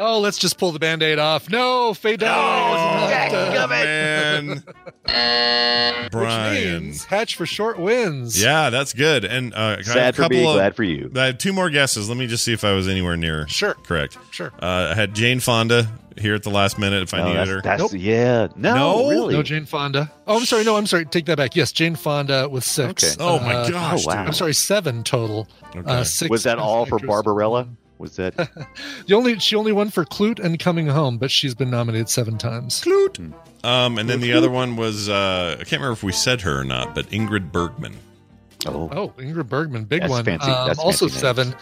[0.00, 1.50] Oh, let's just pull the band-aid off.
[1.50, 4.62] No, Faye Dunaway Oh, was not, uh, man.
[6.12, 8.40] Which means Hatch for short wins.
[8.40, 9.24] Yeah, that's good.
[9.24, 11.10] And uh, I have Sad a for couple me, of- glad for you.
[11.16, 12.08] I have two more guesses.
[12.08, 13.46] Let me just see if I was anywhere near.
[13.48, 13.74] Sure.
[13.74, 14.16] Correct.
[14.30, 14.52] Sure.
[14.62, 17.60] Uh, I had Jane Fonda here at the last minute if I needed that's, her.
[17.62, 17.92] that's Nope.
[17.94, 18.48] yeah.
[18.56, 19.08] No, No?
[19.10, 19.34] really.
[19.34, 20.10] No Jane Fonda.
[20.26, 20.64] Oh, I'm sorry.
[20.64, 21.04] No, I'm sorry.
[21.06, 21.56] Take that back.
[21.56, 23.04] Yes, Jane Fonda with six.
[23.04, 23.22] Okay.
[23.22, 24.04] Oh my Uh, gosh!
[24.06, 24.24] oh, wow.
[24.24, 25.48] I'm sorry, seven total.
[25.76, 25.80] Okay.
[25.90, 27.08] Uh, six was that all for actors.
[27.08, 27.68] Barbarella?
[27.98, 28.34] Was that
[29.06, 32.38] The only she only won for Klute and Coming Home, but she's been nominated seven
[32.38, 32.84] times.
[33.64, 36.60] Um, and then the other one was uh, I can't remember if we said her
[36.60, 37.96] or not, but Ingrid Bergman.
[38.66, 40.24] Oh, Oh, Ingrid Bergman, big That's one.
[40.24, 41.54] fancy- Um, that's also fancy seven.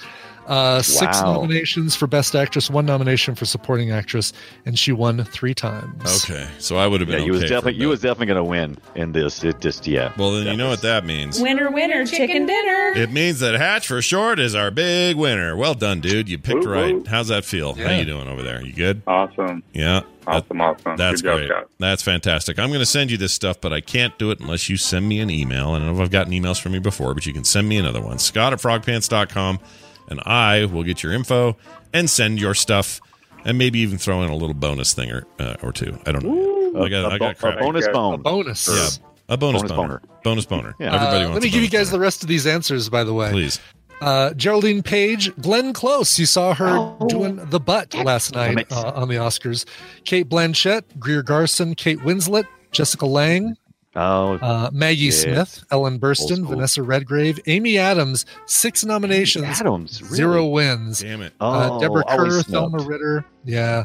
[0.47, 1.34] Uh, Six Wow.
[1.34, 4.32] nominations for Best Actress, one nomination for Supporting Actress,
[4.64, 6.24] and she won three times.
[6.24, 7.16] Okay, so I would have yeah.
[7.16, 7.26] been.
[7.26, 9.42] You was okay for definitely you was definitely going to win in this.
[9.44, 10.12] It just yeah.
[10.16, 11.40] Well, then you know was- what that means.
[11.40, 12.92] Winner, winner, chicken dinner.
[12.94, 15.57] It means that Hatch for short is our big winner.
[15.57, 16.28] Well done, dude.
[16.28, 16.94] You picked Woo, right.
[16.94, 17.05] woo.
[17.09, 17.74] How's that feel?
[17.74, 18.62] How you doing over there?
[18.64, 19.03] You good?
[19.07, 19.62] Awesome.
[19.72, 20.03] Yeah.
[20.28, 20.97] Awesome, awesome.
[20.97, 21.49] That's Good job, great.
[21.51, 21.68] Scott.
[21.78, 22.59] That's fantastic.
[22.59, 25.09] I'm going to send you this stuff, but I can't do it unless you send
[25.09, 25.70] me an email.
[25.70, 27.76] I don't know if I've gotten emails from you before, but you can send me
[27.78, 28.18] another one.
[28.18, 29.61] Scott at frogpants.com,
[30.09, 31.57] and I will get your info
[31.92, 33.00] and send your stuff,
[33.44, 35.98] and maybe even throw in a little bonus thing or, uh, or two.
[36.07, 36.82] I don't know.
[36.84, 37.59] I got, a, I bo- got a crap.
[37.61, 38.68] bonus A bonus.
[38.68, 38.88] Yeah,
[39.28, 39.88] a bonus, Bonus boner.
[39.88, 40.02] boner.
[40.24, 40.74] Bonus boner.
[40.78, 40.94] Yeah.
[40.94, 43.04] Everybody Uh, wants let me give you bonus guys the rest of these answers, by
[43.04, 43.30] the way.
[43.30, 43.59] Please.
[44.00, 46.18] Uh, Geraldine Page, Glenn Close.
[46.18, 47.07] You saw her Oh.
[47.09, 49.64] doing the butt last night uh, on the Oscars.
[50.04, 53.57] Cate Blanchett, Greer Garson, Kate Winslet, Jessica Lange,
[53.97, 55.22] Oh, uh, Maggie Yes.
[55.22, 56.47] Smith, Ellen Old Burstyn.
[56.47, 58.26] Vanessa Redgrave, Amy Adams.
[58.47, 60.03] Six nominations, Adams.
[60.03, 60.16] Really?
[60.16, 61.01] zero wins.
[61.01, 61.32] Damn it.
[61.40, 62.72] Oh, uh, Deborah always Kerr, snubbed.
[62.74, 63.84] Thelma Ritter, yeah,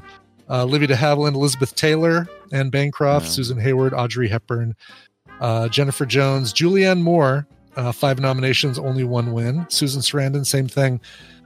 [0.50, 3.32] uh, Livy de Havilland, Elizabeth Taylor, Anne Bancroft, Yeah.
[3.32, 4.76] Susan Hayward, Audrey Hepburn,
[5.40, 7.48] uh, Jennifer Jones, Julianne Moore,
[7.78, 9.66] uh, five nominations, only one win.
[9.70, 11.00] Susan Sarandon, same thing.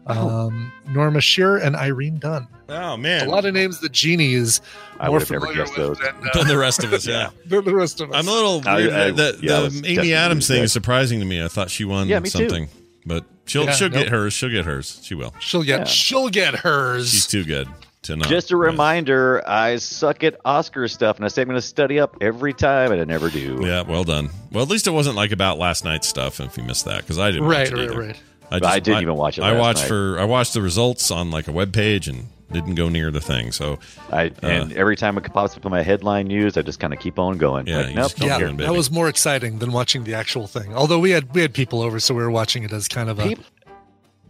[0.08, 0.48] Oh.
[0.48, 2.48] Um, Norma Shearer and Irene Dunne.
[2.70, 3.28] Oh, man.
[3.28, 4.62] A lot of names that Jeannie is
[5.00, 5.98] I would have never guessed those.
[6.00, 7.30] than, Than uh, the rest of us, yeah.
[7.46, 8.16] than the rest of us.
[8.16, 10.66] I'm a little I- I- the yeah, the Amy Adams thing that.
[10.66, 11.44] is surprising to me.
[11.44, 12.38] I thought she won Yeah, me too.
[12.40, 12.70] something,
[13.06, 14.34] but she'll Yeah, she'll get hers.
[14.34, 15.00] She'll get hers.
[15.04, 15.34] She will.
[15.40, 15.86] she'll get Yeah.
[15.86, 17.10] she'll get hers.
[17.12, 17.68] She's too good
[18.04, 18.28] to not.
[18.28, 18.68] Just a win.
[18.68, 22.54] reminder, I suck at Oscar stuff, and I say I'm going to study up every
[22.54, 23.60] time, and I never do.
[23.64, 24.30] Yeah, well done.
[24.52, 26.40] Well, at least it wasn't like about last night's stuff.
[26.40, 27.46] And if you missed that, because I didn't.
[27.48, 28.00] right, watch it right, either.
[28.00, 28.20] right.
[28.52, 29.88] I just, I didn't even watch it I watched night.
[29.88, 33.22] for I watched the results on like a web page and didn't go near the
[33.22, 33.52] thing.
[33.52, 33.80] So
[34.12, 36.94] I uh, and every time it pops up in my headline news, I just kind
[36.94, 37.66] of keep on going.
[37.68, 40.74] Yeah, Like, nope, Yeah, going, that was more exciting than watching the actual thing.
[40.76, 43.20] Although we had we had people over, so we were watching it as kind of
[43.20, 43.44] a Peop-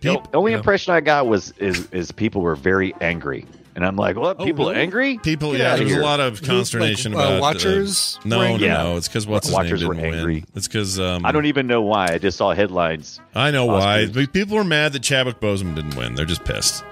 [0.01, 0.59] The only you know.
[0.59, 3.45] impression I got was is is people were very angry,
[3.75, 4.37] and I'm like, what?
[4.39, 4.81] Oh, People really?
[4.81, 5.17] angry?
[5.17, 8.37] people, Get yeah, outta there's a lot of consternation like, uh, about uh, watchers no,
[8.37, 8.67] no, angry?
[8.69, 8.97] no.
[8.97, 10.19] It's because what's his Watchers name were didn't win.
[10.19, 10.45] angry.
[10.55, 12.07] It's because um, I don't even know why.
[12.09, 13.19] I just saw headlines.
[13.35, 14.05] I know why.
[14.05, 14.13] Oscars.
[14.13, 16.15] But People were mad that Chadwick Boseman didn't win.
[16.15, 16.83] They're just pissed.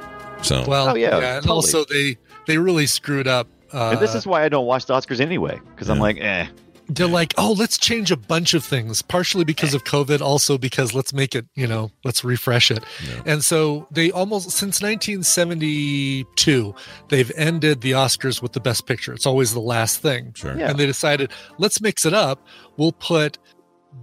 [0.41, 1.49] So well, Oh, yeah, and totally.
[1.55, 2.17] also they
[2.47, 3.47] they really screwed up.
[3.71, 6.47] Uh, and this is why I don't watch the Oscars anyway, because I'm like, eh.
[6.89, 10.93] They're like, oh, let's change a bunch of things, partially because of COVID, also because
[10.93, 12.83] let's make it, you know, let's refresh it.
[13.25, 16.75] And so they almost, since 1972,
[17.09, 19.13] they've ended the Oscars with the best picture.
[19.13, 20.33] It's always the last thing.
[20.35, 20.57] Sure.
[20.57, 20.69] Yeah.
[20.69, 22.45] And they decided, let's mix it up.
[22.77, 23.37] We'll put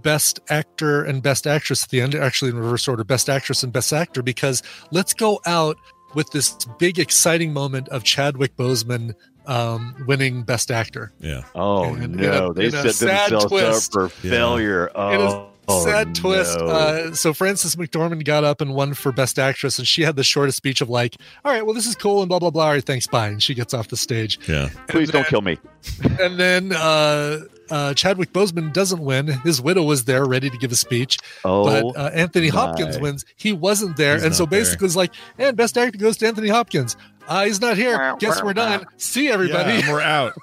[0.01, 3.73] best actor and best actress at the end, actually in reverse order, best actress and
[3.73, 5.77] best actor, because let's go out
[6.13, 9.13] with this big, exciting moment of Chadwick Boseman
[9.47, 11.11] um, winning best actor.
[11.19, 11.41] yeah.
[11.55, 13.95] Oh In- in no, a- they in a set sad themselves twist.
[13.97, 14.31] up for Yeah.
[14.31, 14.85] failure.
[14.95, 15.33] It is
[15.67, 16.57] Oh, sad twist.
[16.59, 16.65] no.
[16.65, 20.23] Uh, so Frances McDormand got up and won for Best Actress, and she had the
[20.23, 21.15] shortest speech of like,
[21.45, 22.65] "All right, well, this is cool," and blah blah blah.
[22.65, 23.27] All right, thanks, bye.
[23.27, 24.39] And she gets off the stage.
[24.49, 24.69] Yeah.
[24.89, 25.57] Please don't kill me.
[26.19, 27.39] And then uh,
[27.71, 29.27] uh, Chadwick Boseman doesn't win.
[29.27, 32.57] His widow was there, ready to give a speech, Oh, but uh, Anthony my.
[32.57, 33.23] Hopkins wins.
[33.35, 34.59] He wasn't there, He's and so not there.
[34.61, 36.97] basically, it's like, and Best Actor goes to Anthony Hopkins.
[37.27, 38.15] Uh, he's not here.
[38.19, 38.85] Guess we're done.
[38.97, 39.79] See everybody.
[39.79, 40.33] Yeah, we're out.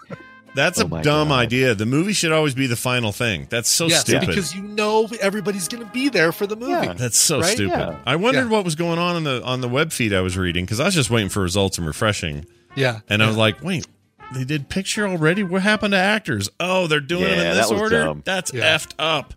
[0.55, 1.35] That's Oh a dumb God.
[1.39, 1.75] idea.
[1.75, 3.47] The movie should always be the final thing.
[3.51, 4.29] That's so yes, stupid.
[4.29, 6.73] because you know everybody's going to be there for the movie.
[6.73, 6.95] Yeah.
[6.95, 7.53] That's so Right?
[7.55, 7.77] stupid.
[7.79, 7.99] Yeah.
[8.07, 8.51] I wondered Yeah.
[8.51, 10.85] what was going on in the on the web feed I was reading because I
[10.87, 13.87] was just waiting for results and refreshing, Yeah, and I was like, wait.
[14.35, 15.43] They did picture already.
[15.43, 16.51] What happened to actors?
[16.61, 18.05] Oh, they're doing it in this that was order.
[18.05, 18.23] dumb.
[18.27, 18.77] That's Yeah.
[18.77, 19.33] effed up.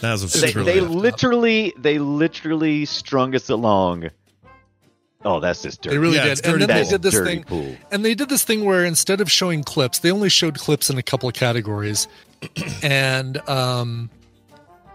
[0.00, 0.90] That was they, really they effed up.
[0.94, 4.10] literally, they literally strung us along.
[5.26, 5.96] Oh, that's just dirty.
[5.96, 6.46] They really Yeah, did.
[6.46, 7.44] And then dirty they did this dirty thing.
[7.44, 7.76] pool.
[7.90, 10.98] And they did this thing where instead of showing clips, they only showed clips in
[10.98, 12.06] a couple of categories.
[12.82, 14.08] and um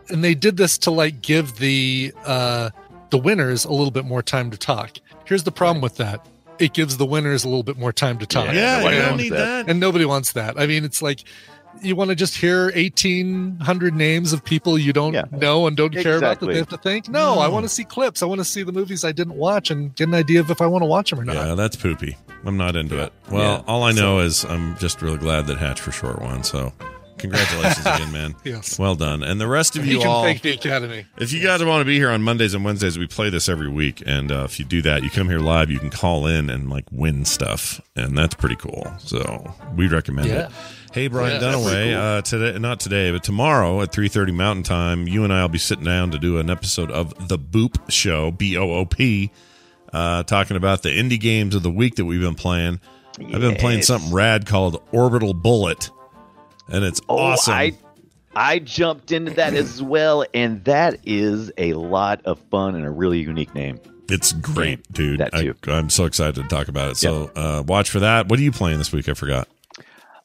[0.10, 2.70] and they did this to like give the uh
[3.10, 4.92] the winners a little bit more time to talk.
[5.26, 6.26] Here's the problem with that.
[6.60, 8.54] It gives the winners a little bit more time to talk.
[8.54, 9.66] Yeah, nobody you don't need that.
[9.66, 9.70] that.
[9.70, 10.58] And nobody wants that.
[10.60, 11.24] I mean, it's like
[11.82, 16.18] you want to just hear 1800 names of people you don't know and don't care
[16.18, 18.46] about that they have to think no i want to see clips i want to
[18.46, 20.86] see the movies i didn't watch and get an idea of if i want to
[20.86, 22.18] watch them or not Yeah, that's poopy.
[22.44, 23.14] I'm not into it.
[23.30, 23.64] Well, Yeah.
[23.68, 26.44] all I know is I'm just really glad that Hatch for Short won.
[26.44, 26.74] So,
[27.20, 28.36] congratulations again, man.
[28.44, 28.80] Yes.
[28.80, 29.22] Well done.
[29.22, 30.24] And the rest of you you can all.
[30.24, 33.06] thank the academy If you guys want to be here on Mondays and Wednesdays, we
[33.06, 34.02] play this every week.
[34.08, 36.68] And uh, if you do that, you come here live, you can call in and
[36.68, 38.92] like win stuff, and that's pretty cool.
[38.98, 40.48] So we recommend Yeah.
[40.48, 40.52] it.
[40.94, 42.02] Hey, Brian Yeah, Dunaway, cool.
[42.02, 45.50] uh, today, not today, but tomorrow at three thirty Mountain Time, you and I will
[45.50, 49.32] be sitting down to do an episode of the Boop Show, B O O P,
[49.94, 52.82] uh, talking about the indie games of the week that we've been playing.
[53.20, 55.90] I've been playing something rad called Orbital Bullet,
[56.68, 57.54] and it's Oh, awesome.
[57.54, 57.74] I
[58.36, 62.90] I jumped into that as well, and that is a lot of fun and a
[62.92, 63.80] really unique name.
[64.10, 65.22] It's great, dude.
[65.22, 66.98] I, I'm so excited to talk about it.
[66.98, 68.28] So uh, watch for that.
[68.28, 69.08] What are you playing this week?
[69.08, 69.48] I forgot.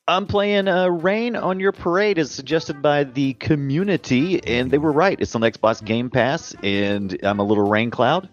[0.08, 4.92] I'm playing uh, Rain on Your Parade as suggested by the community, and they were
[4.92, 5.20] right.
[5.20, 8.28] It's on Xbox Game Pass, and I'm a little rain cloud,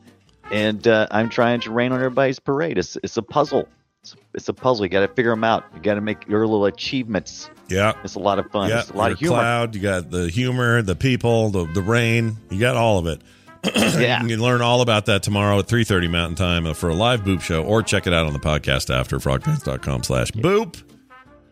[0.52, 2.78] and uh, I'm trying to rain on everybody's parade.
[2.78, 3.68] It's, it's a puzzle.
[4.04, 4.86] It's, it's a puzzle.
[4.86, 5.64] You got to figure them out.
[5.74, 7.50] You got to make your little achievements.
[7.70, 8.70] Yeah, it's a lot of fun.
[8.70, 9.38] Yeah, It's a lot of humor.
[9.38, 9.74] cloud.
[9.74, 12.38] You got the humor, the people, the the rain.
[12.52, 13.22] You got all of it.
[13.74, 14.22] Yeah.
[14.22, 16.94] you can learn all about that tomorrow at three thirty Mountain Time uh, for a
[16.94, 20.84] live Boop show, or check it out on the podcast after frogpants.com slash boop.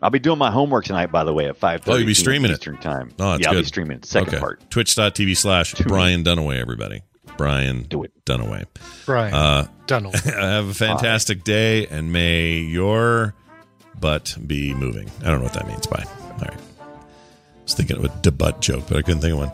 [0.02, 2.50] I'll be doing my homework tonight, by the way, at 5 Oh, you'll be streaming
[2.50, 3.12] it Eastern Time.
[3.20, 4.04] Oh, that's yeah, I'll be streaming it.
[4.04, 4.40] Second Okay.
[4.40, 4.68] part.
[4.70, 7.02] Twitch.tv slash Brian Dunaway, everybody.
[7.36, 8.12] Brian Do it.
[8.26, 8.64] Dunaway.
[9.06, 10.22] Brian Uh, Dunaway.
[10.34, 13.34] have a fantastic day, and may your
[13.98, 15.08] butt be moving.
[15.20, 15.86] I don't know what that means.
[15.86, 16.04] Bye.
[16.20, 16.50] All right.
[16.50, 19.52] I was thinking of a debut joke, but I couldn't think of one.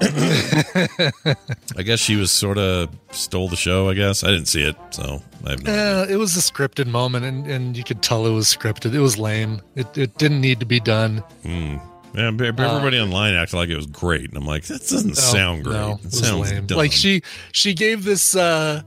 [0.00, 3.88] I guess she was sort of stole the show.
[3.88, 5.72] I guess I didn't see it, so I have no.
[5.72, 8.94] Uh, it was a scripted moment, and, and you could tell it was scripted.
[8.94, 9.60] It was lame.
[9.74, 11.22] It, it didn't need to be done.
[11.44, 11.80] Mm.
[12.14, 15.14] Yeah, but everybody online acted like it was great, and I'm like, that doesn't No,
[15.14, 15.74] sound great.
[15.74, 16.66] no, it sounds lame.
[16.66, 16.78] dumb.
[16.78, 17.22] Like she
[17.52, 18.82] she gave this uh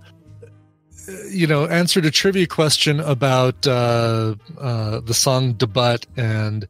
[1.30, 6.68] you know answered a trivia question about uh uh the song debut and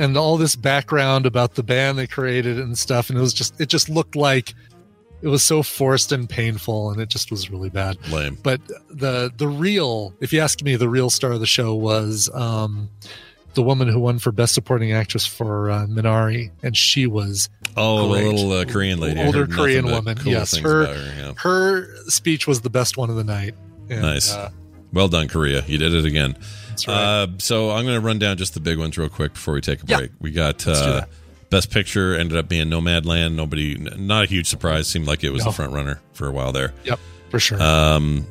[0.00, 3.60] and all this background about the band they created and stuff and it was just
[3.60, 4.54] it just looked like
[5.22, 9.30] it was so forced and painful and it just was really bad lame but the
[9.36, 12.88] the real if you ask me the real star of the show was um
[13.54, 18.02] the woman who won for best supporting actress for uh, Minari, and she was Oh,
[18.06, 18.24] the great.
[18.32, 19.20] little uh, Korean lady.
[19.20, 20.16] Older Korean woman.
[20.18, 21.32] cool yes, her her, yeah.
[21.38, 23.56] her speech was the best one of the night.
[23.88, 24.32] And, nice.
[24.32, 24.50] uh,
[24.92, 25.64] well done, Korea.
[25.66, 26.36] You did it again.
[26.88, 29.60] Uh, so I'm going to run down just the big ones real quick before we
[29.60, 29.96] take a Yeah.
[29.98, 30.10] break.
[30.20, 31.04] We got uh,
[31.50, 33.34] best picture ended up being Nomadland.
[33.34, 34.86] Nobody, not a huge surprise.
[34.86, 35.50] Seemed like it was No.
[35.50, 36.72] the front runner for a while there.
[36.84, 37.00] Yep,
[37.30, 37.60] for sure.
[37.62, 38.26] Um,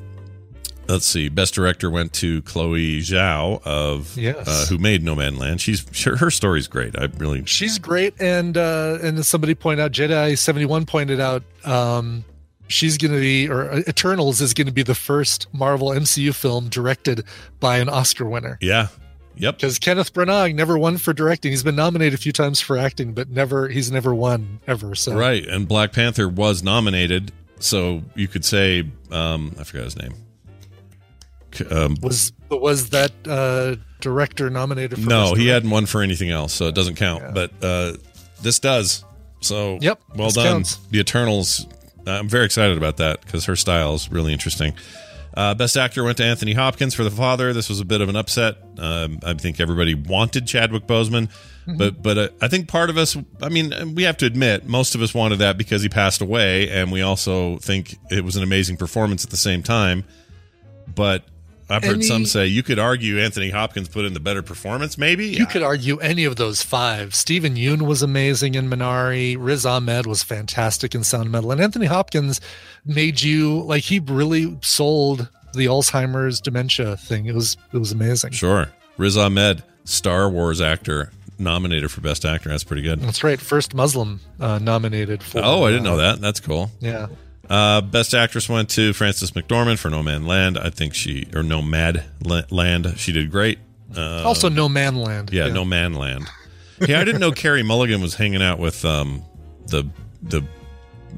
[0.87, 1.29] let's see.
[1.29, 4.47] Best director went to Chloe Zhao of Yes.
[4.47, 5.59] uh, who made Nomadland.
[5.59, 6.97] She's sure her story's great.
[6.97, 11.19] I really she's great, and uh, and as somebody pointed out, Jedi seventy one pointed
[11.19, 12.23] out, um,
[12.69, 16.33] she's going to be or uh, Eternals is going to be the first Marvel MCU
[16.33, 17.23] film directed
[17.59, 18.57] by an Oscar winner.
[18.61, 18.87] yeah.
[19.35, 19.55] Yep.
[19.55, 21.51] Because Kenneth Branagh never won for directing.
[21.51, 24.95] He's been nominated a few times for acting, but never he's never won ever.
[24.95, 29.95] So Right, and Black Panther was nominated, so you could say um, I forgot his
[29.97, 30.13] name.
[31.71, 35.01] Um, was was that uh, director nominated?
[35.01, 37.33] for no, he hadn't won for anything else, so it doesn't count.
[37.33, 37.93] But uh,
[38.41, 39.05] this does.
[39.39, 40.45] So Yep, well done.
[40.45, 40.75] counts.
[40.91, 41.65] The Eternals.
[42.09, 44.73] I'm very excited about that because her style is really interesting.
[45.33, 47.53] Uh, best actor went to Anthony Hopkins for The Father.
[47.53, 48.55] This was a bit of an upset.
[48.79, 51.29] Um, I think everybody wanted Chadwick Boseman,
[51.67, 51.77] Mm-hmm.
[51.77, 53.15] but but uh, I think part of us.
[53.43, 56.67] I mean, we have to admit, most of us wanted that because he passed away,
[56.69, 60.03] and we also think it was an amazing performance at the same time.
[60.95, 61.23] But
[61.69, 64.97] I've heard Any- some say you could argue Anthony Hopkins put in the better performance.
[64.97, 67.13] Maybe You could argue any of those five.
[67.13, 69.35] Steven Yeun was amazing in Minari.
[69.39, 71.51] Riz Ahmed was fantastic in Sound Metal.
[71.51, 72.41] And Anthony Hopkins
[72.85, 77.27] made you like he really sold the Alzheimer's dementia thing.
[77.27, 78.31] It was it was amazing.
[78.31, 78.69] Sure.
[78.97, 82.49] Riz Ahmed, Star Wars actor, nominated for Best Actor.
[82.49, 82.99] That's pretty good.
[82.99, 83.39] That's right.
[83.39, 86.19] First Muslim uh, nominated for Oh, I didn't uh, know that.
[86.19, 86.69] That's cool.
[86.79, 87.07] Yeah.
[87.49, 90.57] Uh, Best Actress went to Frances McDormand for No Man Land.
[90.57, 92.03] I think she, or No Mad
[92.51, 92.93] Land.
[92.97, 93.57] She did great.
[93.95, 95.31] Uh, also No Man Land.
[95.33, 96.29] yeah, No Man Land.
[96.87, 99.23] Yeah, I didn't know Carey Mulligan was hanging out with um,
[99.67, 99.83] the
[100.21, 100.43] the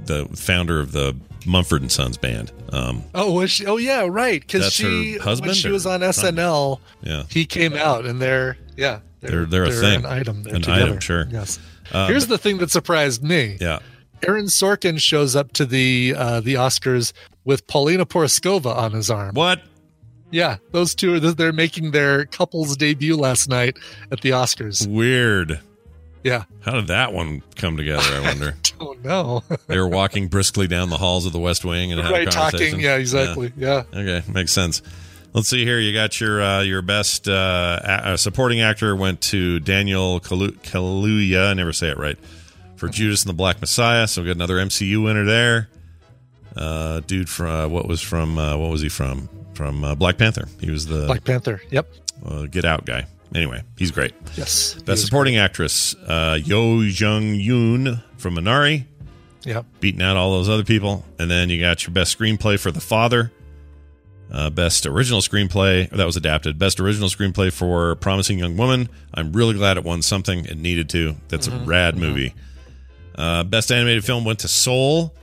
[0.06, 1.16] the founder of the
[1.46, 2.52] Mumford and Sons band.
[2.72, 3.66] Um, Oh, was she?
[3.66, 4.40] Oh, yeah, right.
[4.40, 6.00] Because she, husband when she was on?
[6.00, 10.44] SNL, yeah, he came out, and they're yeah, they're they're, a thing, an item.
[10.44, 10.84] They're an together.
[10.86, 11.00] item.
[11.00, 11.28] Sure.
[11.30, 11.60] Yes.
[11.92, 13.58] Uh, Here's the thing that surprised me.
[13.60, 13.80] yeah.
[14.28, 17.14] Aaron Sorkin shows up to the uh, the Oscars
[17.44, 19.34] with Paulina Porizkova on his arm.
[19.34, 19.62] What?
[20.30, 23.78] Yeah, those two are they're making their couples debut last night
[24.12, 24.88] at the Oscars.
[24.88, 25.60] Weird.
[26.24, 26.44] Yeah.
[26.62, 28.04] How did that one come together?
[28.14, 28.56] I wonder.
[28.84, 29.44] Oh no.
[29.68, 32.32] they were walking briskly down the halls of the West Wing and had Right, a
[32.32, 32.72] conversation.
[32.72, 32.84] talking.
[32.84, 33.54] Yeah, exactly.
[33.56, 33.84] Yeah.
[33.94, 34.82] Okay, makes sense.
[35.34, 35.80] Let's see here.
[35.80, 41.52] You got your uh, your best uh, a- supporting actor went to Daniel Kalu- Kaluuya.
[41.52, 42.18] I never say it right
[42.82, 44.08] for Judas and the Black Messiah.
[44.08, 45.70] So we got another MCU winner there.
[46.56, 49.30] Uh, dude from uh, what was from uh, what was he from?
[49.54, 50.48] From uh, Black Panther.
[50.60, 51.62] He was the Black Panther.
[51.70, 51.88] Yep.
[52.26, 53.06] uh, Get Out guy.
[53.36, 54.14] Anyway, he's great.
[54.36, 54.74] Yes.
[54.82, 58.84] Best supporting actress, uh, Yuh-jung Youn from Minari,
[59.46, 59.66] Yep.
[59.80, 61.06] beating out all those other people.
[61.20, 63.32] And then you got your best screenplay for The Father,
[64.34, 68.90] uh, best original screenplay that was adapted, best original screenplay for Promising Young Woman.
[69.14, 70.44] I'm really glad it won something.
[70.46, 71.16] It needed to.
[71.30, 72.34] That's a rad movie.
[73.16, 75.14] Uh, best animated film went to Soul,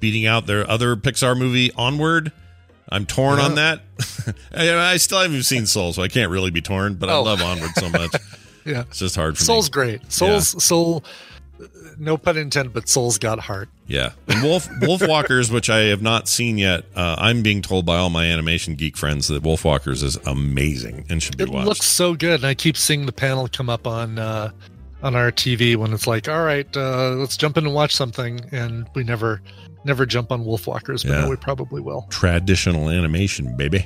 [0.00, 2.32] beating out their other Pixar movie, Onward.
[2.88, 3.80] I'm torn on that.
[4.54, 6.94] I, I still haven't seen Soul, so I can't really be torn.
[6.94, 7.22] But I Oh.
[7.22, 8.12] love Onward so much.
[8.64, 8.82] Yeah.
[8.82, 9.72] It's just hard for Soul's me.
[9.72, 10.12] great.
[10.12, 11.02] Soul's soul.
[11.98, 13.68] No pun intended, but Soul's got heart.
[13.88, 16.84] Yeah, and Wolf Wolf Walkers, which I have not seen yet.
[16.94, 21.06] Uh, I'm being told by all my animation geek friends that Wolf Walkers is amazing
[21.10, 21.66] and should be It watched.
[21.66, 24.52] looks so good, and I keep seeing the panel come up on uh,
[25.02, 28.40] on our TV when it's like, "All right, uh, let's jump in and watch something,"
[28.52, 29.40] and we never
[29.84, 31.28] never jump on Wolfwalkers, but Yeah.
[31.28, 32.06] we probably will.
[32.10, 33.84] Traditional animation, baby.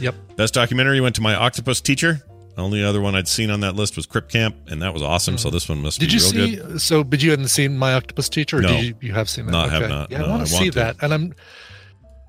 [0.00, 0.14] Yep.
[0.36, 2.22] Best documentary went to my Octopus Teacher.
[2.58, 5.38] Only other one I'd seen on that list was Crip Camp, and that was awesome.
[5.38, 6.00] So this one must Mm.
[6.00, 6.56] Did be you real see?
[6.56, 6.80] good.
[6.82, 8.58] So, did you hadn't seen My Octopus Teacher?
[8.58, 8.68] Or No.
[8.68, 9.52] did you, you have seen that?
[9.52, 10.10] No, I have not.
[10.10, 11.34] Yeah, No, I want to see that, and I'm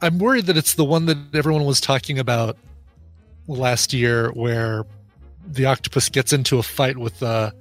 [0.03, 2.55] I'm worried that it's the one that everyone was talking about
[3.47, 4.85] last year, where
[5.47, 7.51] the octopus gets into a fight with uh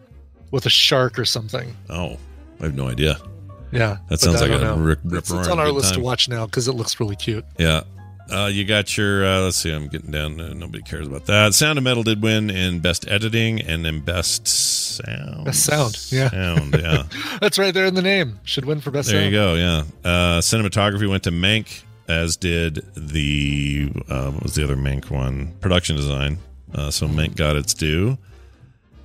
[0.50, 1.74] with a shark or something.
[1.88, 2.18] Oh,
[2.60, 3.18] I have no idea.
[3.72, 4.76] Yeah, That sounds like a know.
[4.76, 7.44] rip, rip It's, it's on our list to watch now because it looks really cute.
[7.56, 7.82] Yeah.
[8.28, 10.40] Uh, you got your, uh, let's see, I'm getting down.
[10.40, 11.52] Uh, nobody cares about that.
[11.54, 15.44] Sound of Metal did win in Best Editing and in Best Sound.
[15.44, 16.30] Best sound, yeah.
[16.30, 17.04] Sound, yeah.
[17.40, 18.38] That's right there in the name.
[18.44, 19.08] Should win for best.
[19.10, 19.82] there you go, yeah.
[20.04, 25.52] Uh, cinematography went to Mank, as did the, uh, what was the other Mank one?
[25.60, 26.38] Production design.
[26.74, 28.16] Uh, so Mank got its due.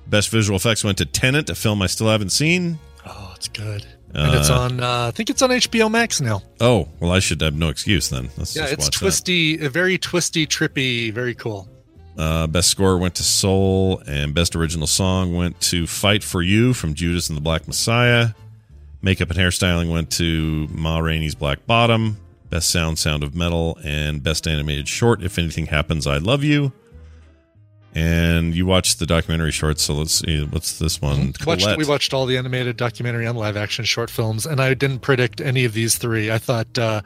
[0.08, 2.78] Best visual effects went to Tenet, a film I still haven't seen.
[3.06, 3.84] Oh, it's good.
[4.14, 4.80] and it's Uh, on.
[4.80, 6.42] Uh, I think it's on HBO Max now.
[6.60, 8.30] Oh, well, I should have no excuse then.
[8.38, 8.98] Let's yeah, it's watch that.
[8.98, 11.68] twisty, uh, very twisty, trippy, very cool.
[12.16, 16.72] Uh, best score went to Soul, and best original song went to "Fight for You"
[16.72, 18.28] from Judas and the Black Messiah.
[19.02, 22.16] Makeup and hairstyling went to Ma Rainey's Black Bottom.
[22.48, 25.22] Best sound, Sound of Metal, and best animated short.
[25.22, 26.72] If anything happens, I love you.
[27.96, 30.44] And you watched the documentary short, so let's see.
[30.44, 31.32] What's this one?
[31.46, 34.98] Watched, we watched all the animated documentary and live action short films, and I didn't
[34.98, 36.30] predict any of these three.
[36.30, 37.00] I thought uh,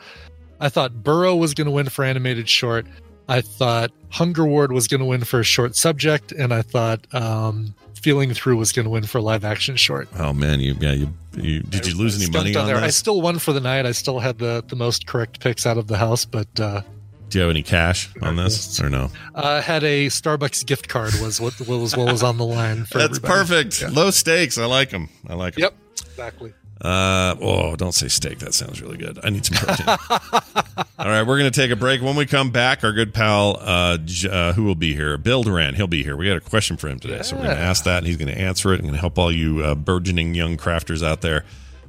[0.59, 2.87] I thought Burrow was going to win for animated short.
[3.29, 7.07] I thought Hunger Ward was going to win for a short subject, and I thought
[7.15, 10.09] um, Feeling Through was going to win for live action short.
[10.19, 12.79] Oh man, you yeah you, you did you lose any money on there.
[12.79, 13.87] I still won for the night.
[13.87, 16.83] I still had the the most correct picks out of the house, but uh,
[17.31, 19.11] Do you have any cash on this or no?
[19.35, 22.99] uh, had a Starbucks gift card was what, was what was on the line for.
[22.99, 23.33] That's everybody.
[23.33, 23.93] perfect.
[23.93, 24.59] Low stakes.
[24.59, 25.09] I like them.
[25.29, 25.63] I like them.
[25.63, 25.75] Yep,
[26.07, 26.53] exactly.
[26.81, 28.39] Uh, oh, don't say steak.
[28.39, 29.19] That sounds really good.
[29.23, 29.87] I need some protein.
[30.99, 32.01] All right, we're going to take a break.
[32.01, 33.99] When we come back, our good pal, uh,
[34.31, 35.19] uh, who will be here?
[35.19, 35.75] Bill Doran.
[35.75, 36.17] He'll be here.
[36.17, 38.17] We got a question for him today, so we're going to ask that, and he's
[38.17, 38.77] going to answer it.
[38.77, 41.45] and going to help all you uh, burgeoning young crafters out there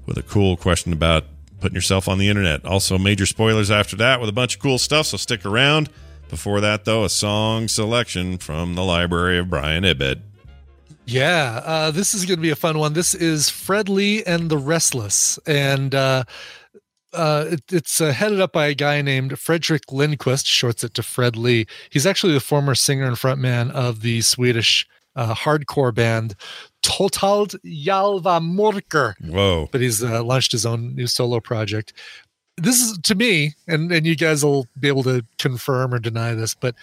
[0.05, 1.23] with a cool question about
[1.62, 2.66] putting yourself on the internet.
[2.66, 5.05] Also, major spoilers after that with a bunch of cool stuff.
[5.05, 5.89] So stick around.
[6.30, 10.20] Before that, though, a song selection from the library of Brian Ibbott.
[11.05, 12.93] Yeah, uh, this is going to be a fun one.
[12.93, 16.24] This is Fred Lee and the Restless, and uh,
[17.12, 21.03] uh, it, it's uh, headed up by a guy named Frederick Lindquist, shorts it to
[21.03, 21.66] Fred Lee.
[21.89, 26.36] He's actually the former singer and frontman of the Swedish uh, hardcore band
[26.82, 29.13] Totalt Jävla Mörker.
[29.21, 29.69] Whoa.
[29.71, 31.93] But he's uh, launched his own new solo project.
[32.57, 36.34] This is to me, and, and you guys will be able to confirm or deny
[36.34, 36.75] this, but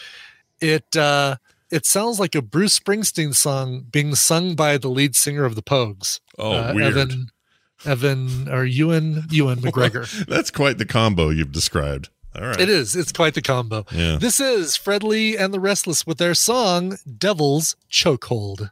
[0.60, 1.36] it uh,
[1.70, 5.62] it sounds like a Bruce Springsteen song being sung by the lead singer of the
[5.62, 6.20] Pogues.
[6.38, 6.96] Oh, uh, weird.
[6.96, 7.30] Evan,
[7.84, 10.26] Evan or Ewan Ewan McGregor.
[10.26, 12.08] That's quite the combo you've described.
[12.34, 12.60] All right.
[12.60, 12.94] It is.
[12.94, 13.84] It's quite the combo.
[13.90, 14.16] Yeah.
[14.18, 18.68] This is Fred Lee and the Restless with their song "Devil's Chokehold."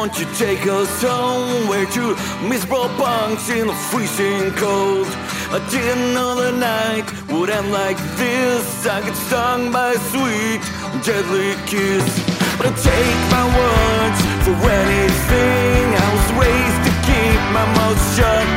[0.00, 1.68] Won't you take us home?
[1.68, 2.16] We're two
[2.48, 5.06] miserable punks in the freezing cold.
[5.52, 8.64] I didn't know the night would end like this.
[8.86, 10.62] I get stung by a sweet,
[11.04, 12.08] deadly kiss.
[12.56, 15.84] But I take my words for anything.
[16.04, 18.48] I was raised to keep my mouth shut.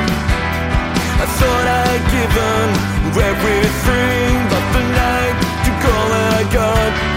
[1.23, 2.67] I thought I'd given
[3.31, 7.12] everything, but the night took all I got.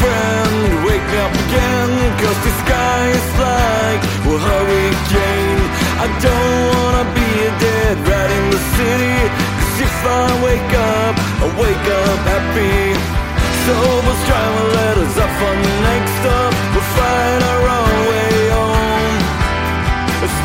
[0.00, 1.90] Friend, wake up again
[2.20, 5.62] Cause the sky is like a hurricane.
[6.04, 9.18] I don't wanna be a dead right in the city
[9.58, 13.16] Cause if I wake up, I wake up happy.
[13.64, 13.74] So
[14.04, 16.52] we'll strive and let us up on the next stop.
[16.72, 19.18] We'll find our own way home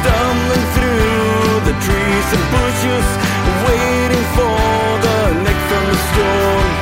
[0.02, 3.08] Stumbling through the trees and bushes
[3.66, 4.58] Waiting for
[5.06, 6.81] the next thunderstorm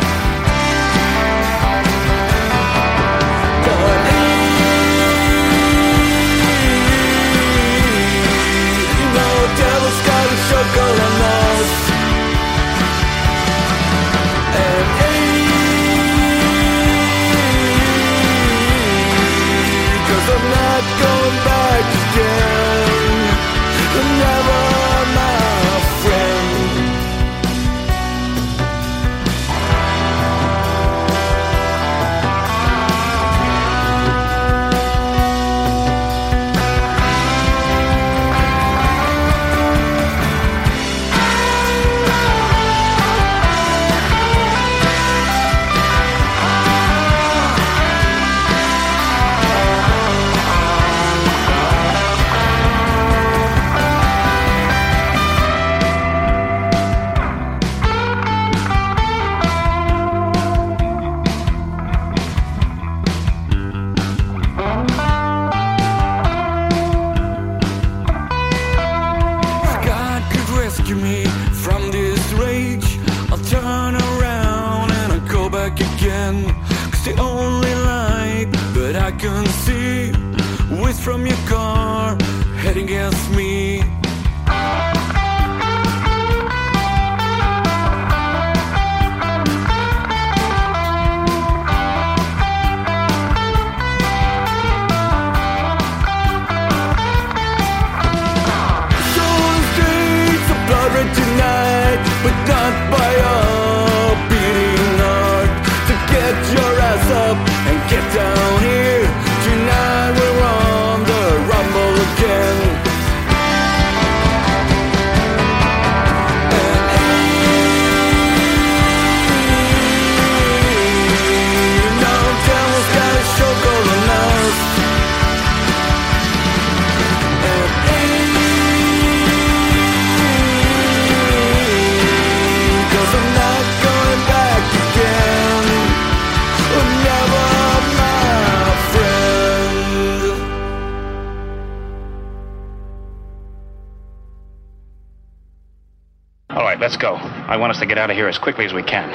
[147.90, 149.10] get out of here as quickly as we can.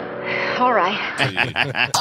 [0.59, 0.99] All right.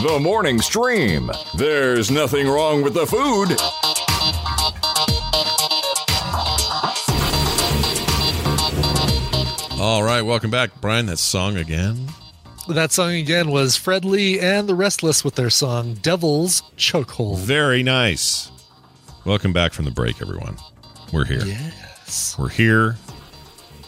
[0.00, 1.30] The morning stream.
[1.56, 3.56] There's nothing wrong with the food.
[9.80, 11.06] All right, welcome back, Brian.
[11.06, 12.08] That song again.
[12.68, 17.38] That song again was Fred Lee and the Restless with their song Devil's Chokehold.
[17.38, 18.50] Very nice.
[19.24, 20.58] Welcome back from the break, everyone.
[21.10, 21.46] We're here.
[21.46, 22.36] Yes.
[22.38, 22.96] We're here.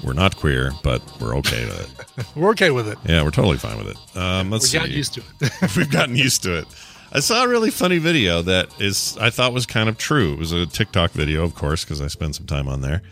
[0.02, 1.78] We're not queer, but we're okay with
[2.18, 2.26] it.
[2.34, 2.96] We're okay with it.
[3.06, 4.16] Yeah, we're totally fine with it.
[4.16, 5.52] Um, let's we got used to it.
[5.76, 6.66] We've gotten used to it.
[7.12, 10.32] I saw a really funny video that is I thought was kind of true.
[10.32, 13.02] It was a TikTok video, of course, because I spent some time on there.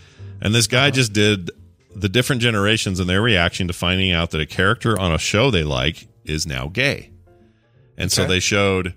[0.41, 1.51] And this guy just did
[1.95, 5.51] the different generations and their reaction to finding out that a character on a show
[5.51, 7.11] they like is now gay.
[7.97, 8.95] And so they showed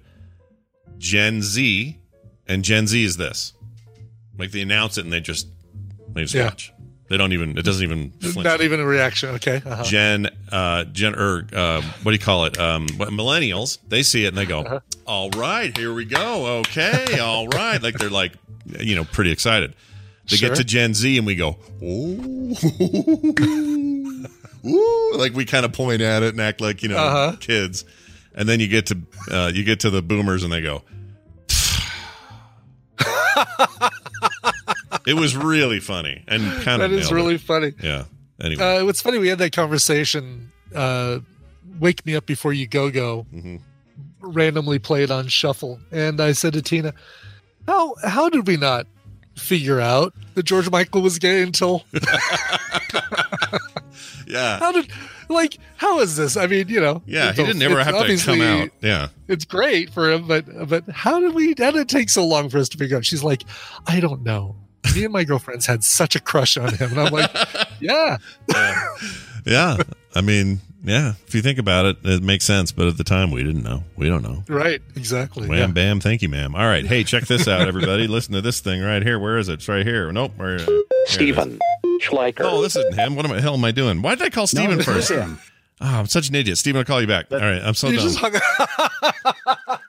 [0.98, 1.98] Gen Z,
[2.48, 3.54] and Gen Z is this.
[4.38, 5.48] Like they announce it and they just
[6.14, 6.46] they just Yeah.
[6.46, 6.72] watch.
[7.10, 7.58] They don't even.
[7.58, 8.12] It doesn't even.
[8.12, 8.46] flinch.
[8.46, 9.30] Not even a reaction.
[9.32, 9.62] Okay.
[9.66, 9.84] Uh-huh.
[9.84, 12.58] Gen, uh, Gen, or uh, what do you call it?
[12.58, 13.80] Um, millennials.
[13.90, 14.80] They see it and they go, Uh-huh.
[15.06, 16.60] "All right, here we go.
[16.60, 18.32] Okay, all right." Like they're like,
[18.80, 19.74] you know, pretty excited.
[20.32, 20.50] They Sure.
[20.50, 22.56] get to Gen Z and we go, "Oh,
[24.66, 27.36] Ooh," like we kind of point at it and act like you know Uh-huh.
[27.40, 27.84] kids,
[28.34, 28.98] and then you get to
[29.30, 30.82] uh, you get to the boomers and they go.
[35.08, 37.74] it was really funny and kind of That is really funny.
[37.82, 38.06] yeah.
[38.40, 40.52] Anyway, Uh, it's funny we had that conversation.
[40.74, 41.20] Uh,
[41.80, 43.26] Wake me up before you go go.
[43.34, 43.56] Mm-hmm.
[44.22, 46.94] Randomly played on shuffle, and I said to Tina,
[47.68, 48.86] "How how did we not
[49.42, 51.84] figure out that George Michael was gay until
[54.28, 54.90] yeah, how did
[55.30, 56.38] like how is this?
[56.38, 57.32] I mean, you know, yeah.
[57.34, 58.70] He didn't ever have to come out.
[58.82, 61.56] Yeah, It's great for him, but but how did we?
[61.58, 63.06] How did it take so long for us to figure out?
[63.06, 63.44] She's like,
[63.88, 64.56] I don't know.
[64.96, 67.32] Me and my girlfriends had such a crush on him, and I'm like,
[67.80, 68.18] yeah,
[69.46, 69.78] yeah.
[70.16, 71.14] I mean, yeah.
[71.28, 72.72] If you think about it, it makes sense.
[72.72, 73.84] But at the time, we didn't know.
[73.96, 74.44] We don't know.
[74.48, 75.48] right, exactly.
[75.48, 75.68] Wham yeah.
[75.68, 76.56] bam, thank you, ma'am.
[76.56, 78.08] All right, hey, check this out, everybody.
[78.10, 79.20] Listen to this thing right here.
[79.20, 79.54] Where is it?
[79.54, 80.12] It's right here.
[80.12, 80.34] Nope.
[80.38, 81.14] Where, here it is.
[81.14, 81.60] Stephen
[82.02, 82.42] Schleicher.
[82.42, 83.16] Oh, this isn't him.
[83.16, 84.02] What am I, hell am I doing?
[84.02, 85.12] Why did I call Stephen this first?
[85.12, 85.40] is him.
[85.84, 86.58] Oh, I'm such an idiot.
[86.60, 87.32] Stephen, I'll call you back.
[87.32, 88.14] All right, I'm so You dumb.
[88.14, 88.36] hung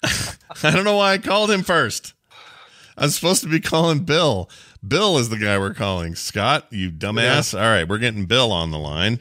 [0.65, 2.15] I don't know why I called him first.
[2.97, 4.49] I'm supposed to be calling Bill.
[4.87, 6.15] Bill is the guy we're calling.
[6.15, 7.55] Scott, you dumbass.
[7.59, 9.21] All right, we're getting Bill on the line,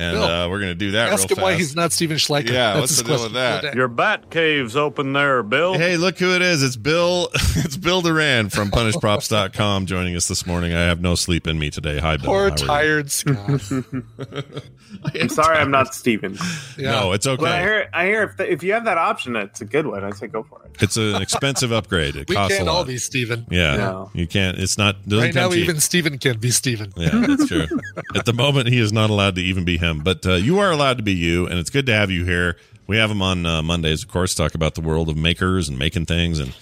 [0.00, 0.24] and Bill.
[0.24, 2.48] uh, we're going to do that Ask real him why he's not Stephen Schleicher.
[2.50, 3.60] Yeah, That's what's the deal with that?
[3.60, 3.76] for the day.
[3.78, 5.74] Your bat cave's open there, Bill.
[5.74, 6.62] Hey, look who it is.
[6.62, 7.28] It's Bill.
[7.62, 10.72] It's Bill Doran from punishprops.com joining us this morning.
[10.72, 11.98] I have no sleep in me today.
[11.98, 12.26] Hi, Bill.
[12.26, 12.66] Poor How are you?
[12.66, 13.36] tired Scott.
[15.14, 16.36] I'm sorry, I'm not Stephen.
[16.78, 17.60] No, it's But I okay.
[17.62, 20.02] hear, I hear if, the, if you have that option, it's a good one.
[20.04, 20.82] I say go for it.
[20.82, 22.16] It's an expensive upgrade.
[22.16, 22.86] It we costs can't all lot.
[22.86, 23.46] be Stephen.
[23.50, 24.10] Yeah, No.
[24.14, 24.58] you can't.
[24.58, 24.96] It's not.
[25.08, 25.58] Doesn't Right now, cheap.
[25.58, 26.92] even Steven can't be Stephen.
[26.96, 27.66] Yeah, that's true.
[28.14, 30.70] At the moment, he is not allowed to even be him, but uh, you are
[30.70, 32.56] allowed to be you, and it's good to have you here.
[32.86, 35.78] We have him on uh, Mondays, of course, talk about the world of makers and
[35.78, 36.54] making things, and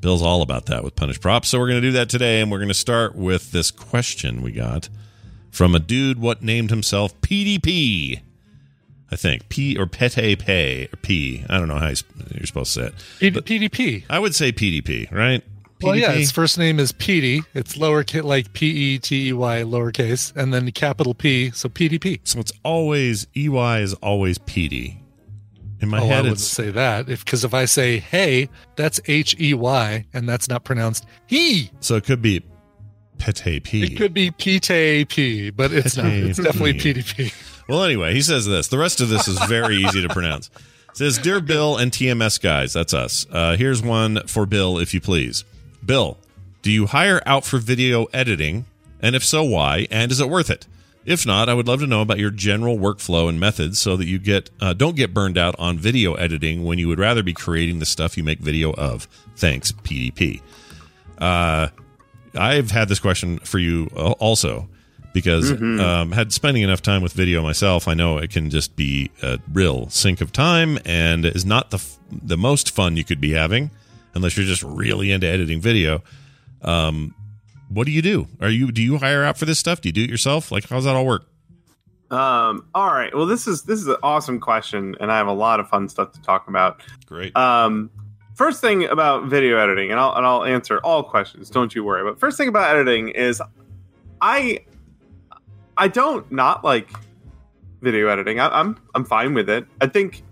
[0.00, 1.48] Bill's all about that with Punish Props.
[1.48, 4.42] So we're going to do that today, and we're going to start with this question
[4.42, 4.88] we got
[5.50, 8.20] from a dude what named himself PDP.
[9.10, 11.44] I think P or Pete Pay or P.
[11.48, 13.44] I don't know how you're supposed to say it.
[13.46, 14.04] P- PDP.
[14.08, 15.44] I would say PDP, right?
[15.82, 17.42] Well, yeah, his first name is Petey.
[17.54, 22.20] It's lowercase, like P E T E Y, lowercase, and then capital P, so PDP.
[22.24, 24.98] So it's always EY is always PD.
[25.80, 29.00] In my oh, I head, wouldn't say that if because if I say hey, that's
[29.06, 31.70] H E Y, and that's not pronounced he.
[31.80, 32.42] so it could be
[33.18, 33.82] Pete P.
[33.84, 34.60] It could be P
[35.04, 36.06] P, but it's not.
[36.06, 36.44] It's P.
[36.44, 37.48] definitely PDP.
[37.68, 38.68] Well, anyway, he says this.
[38.68, 40.50] The rest of this is very easy to pronounce.
[40.90, 43.26] It says, Dear Bill and TMS guys, that's us.
[43.30, 45.44] Uh, here's one for Bill, if you please.
[45.84, 46.18] Bill,
[46.62, 48.66] do you hire out for video editing?
[49.00, 49.86] And if so, why?
[49.90, 50.66] And is it worth it?
[51.04, 54.06] If not, I would love to know about your general workflow and methods so that
[54.06, 57.32] you get uh, don't get burned out on video editing when you would rather be
[57.32, 59.08] creating the stuff you make video of.
[59.34, 60.40] Thanks, PDP.
[61.18, 61.68] Uh,
[62.36, 64.68] I've had this question for you also
[65.12, 65.80] because Mhm.
[65.80, 69.38] um, had spending enough time with video myself, I know it can just be a
[69.52, 73.32] real sink of time and is not the f- the most fun you could be
[73.32, 73.70] having
[74.14, 76.02] unless you're just really into editing video.
[76.62, 77.14] Um,
[77.68, 78.28] what do you do?
[78.40, 79.80] Are you do you hire out for this stuff?
[79.80, 80.52] Do you do it yourself?
[80.52, 81.26] Like how's that all work?
[82.12, 83.14] Um, all right.
[83.14, 85.88] Well, this is this is an awesome question, and I have a lot of fun
[85.88, 86.82] stuff to talk about.
[87.06, 87.34] Great.
[87.34, 87.90] Um,
[88.34, 91.48] first thing about video editing, and I'll and I'll answer all questions.
[91.48, 92.04] Don't you worry.
[92.04, 93.40] But first thing about editing is,
[94.20, 94.58] I
[95.78, 96.90] I don't not like
[97.80, 98.38] video editing.
[98.40, 99.66] I, I'm I'm fine with it.
[99.80, 100.22] I think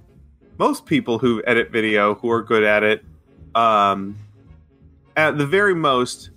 [0.59, 3.07] most people who edit video who are good at it,
[3.55, 4.17] um,
[5.17, 6.31] at the very most,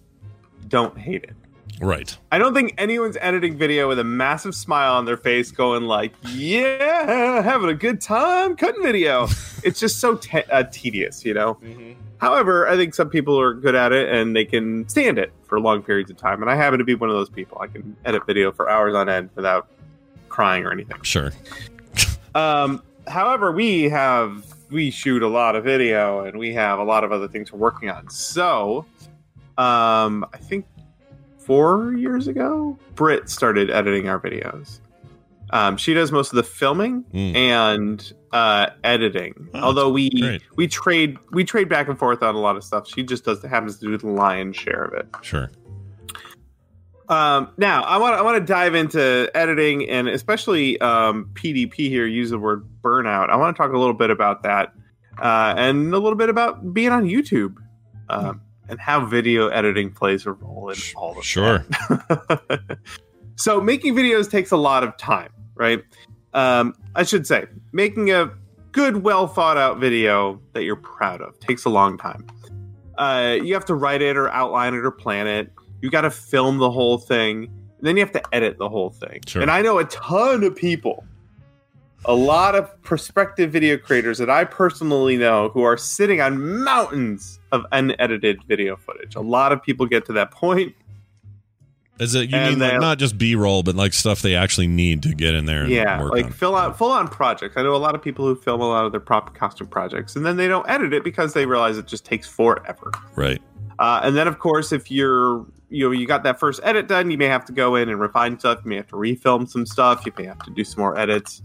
[0.68, 1.36] don't hate it.
[1.82, 2.16] Right.
[2.32, 6.14] I don't think anyone's editing video with a massive smile on their face, going like,
[6.30, 9.28] "Yeah, having a good time cutting video."
[9.64, 11.57] it's just so te- uh, tedious, you know.
[12.20, 15.59] However, I think some people are good at it and they can stand it for
[15.59, 16.41] long periods of time.
[16.41, 17.57] And I happen to be one of those people.
[17.59, 19.68] I can edit video for hours on end without
[20.30, 21.01] crying or anything.
[21.01, 21.34] Sure.
[22.34, 27.04] Um, however, we have we shoot a lot of video and we have a lot
[27.04, 28.10] of other things we're working on.
[28.10, 28.86] So,
[29.58, 30.66] um, I think
[31.38, 34.80] four years ago, Britt started editing our videos.
[35.52, 37.36] Um, she does most of the filming Mm.
[37.36, 39.50] and uh, editing.
[39.54, 40.42] Oh, Although we great.
[40.56, 42.88] we trade we trade back and forth on a lot of stuff.
[42.88, 45.08] She just does happens to do the lion's share of it.
[45.22, 45.52] Sure.
[47.10, 52.06] Um, now I want I want to dive into editing and especially um, PDP here.
[52.06, 53.30] Use the word burnout.
[53.30, 54.74] I want to talk a little bit about that
[55.22, 57.56] uh, and a little bit about being on YouTube
[58.10, 61.66] um, and how video editing plays a role in all of Sure.
[63.36, 65.84] So making videos takes a lot of time, right?
[66.34, 68.32] Um, I should say making a
[68.72, 72.26] good, well thought out video that you're proud of takes a long time.
[72.97, 75.51] Uh, you have to write it or outline it or plan it.
[75.84, 77.44] You got to film the whole thing.
[77.44, 79.20] And then you have to edit the whole thing.
[79.28, 79.42] Sure.
[79.42, 81.04] And I know a ton of people,
[82.06, 87.38] a lot of prospective video creators that I personally know who are sitting on mountains
[87.52, 89.16] of unedited video footage.
[89.16, 90.74] A lot of people get to that point.
[92.00, 94.68] Is it you And mean like not just B roll, but like stuff they actually
[94.68, 96.32] need to get in there and yeah, work like on?
[96.32, 97.58] fill out full on projects.
[97.58, 100.16] I know a lot of people who film a lot of their prop costume projects,
[100.16, 102.90] and then they don't edit it because they realize it just takes forever.
[103.18, 103.42] Right.
[103.80, 107.12] Uh, and then, of course, if you're you know you got that first edit done,
[107.12, 108.62] you may have to go in and refine stuff.
[108.64, 110.06] You may have to refilm some stuff.
[110.06, 111.42] You may have to do some more edits.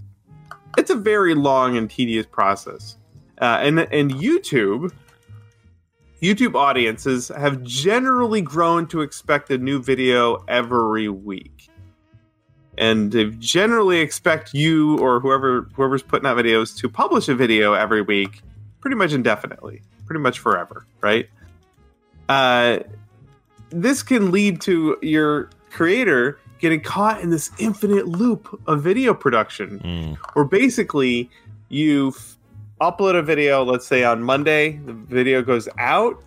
[0.76, 2.96] It's a very long and tedious process.
[3.40, 4.92] Uh, and and YouTube,
[6.22, 11.70] YouTube audiences have generally grown to expect a new video every week,
[12.76, 17.72] and they generally expect you or whoever whoever's putting out videos to publish a video
[17.72, 18.42] every week,
[18.80, 21.28] pretty much indefinitely, pretty much forever, right?
[22.28, 22.78] uh,
[23.70, 29.78] this can lead to your creator getting caught in this infinite loop of video production.
[30.32, 31.30] Where basically
[31.68, 32.14] you
[32.80, 36.22] upload a video let's say on monday the video goes out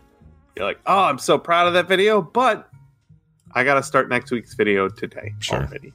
[0.56, 2.70] you're like oh i'm so proud of that video but
[3.54, 5.94] i gotta start next week's video today already.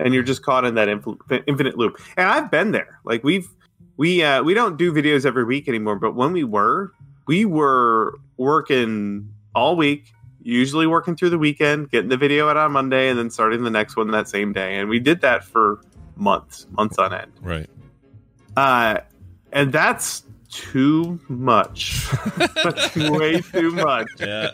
[0.00, 1.06] And you're just caught in that inf-
[1.46, 2.00] infinite loop.
[2.16, 3.00] And i've been there.
[3.04, 3.48] Like we've
[3.96, 6.92] we uh we don't do videos every week anymore but when we were
[7.26, 10.12] we were working all week
[10.44, 13.70] usually working through the weekend getting the video out on monday and then starting the
[13.70, 14.76] next one that same day.
[14.76, 15.80] And we did that for
[16.16, 17.32] months months on end.
[17.40, 17.68] Right.
[18.56, 18.98] uh
[19.52, 22.06] and that's too much.
[22.62, 24.06] That's way too much.
[24.20, 24.50] Yeah.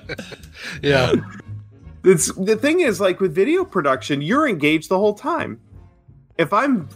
[0.82, 1.12] Yeah.
[2.04, 5.60] It's the thing is like with video production you're engaged the whole time.
[6.38, 6.88] If i'm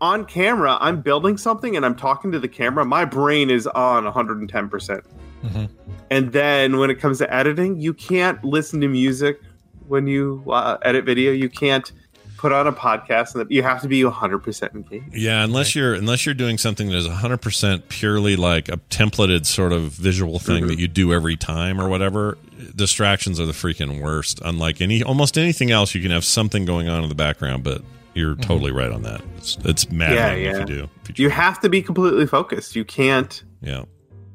[0.00, 4.04] on camera i'm building something and i'm talking to the camera my brain is on
[4.04, 5.02] 110%
[5.42, 5.70] percent
[6.10, 9.40] and then when it comes to editing you can't listen to music
[9.88, 11.92] when you uh, edit video you can't
[12.38, 16.26] put on a podcast and you have to be 100% engaged Yeah, unless you're unless
[16.26, 20.66] you're doing something that is 100% purely like a templated sort of visual thing Mm-hmm.
[20.68, 22.36] that you do every time or whatever,
[22.74, 24.40] distractions are the freaking worst.
[24.44, 27.82] Unlike any almost anything else, you can have something going on in the background, but
[28.14, 29.20] you're totally right on that.
[29.36, 30.90] It's it's maddening if you do.
[31.22, 33.84] you have to be completely focused you can't Yeah.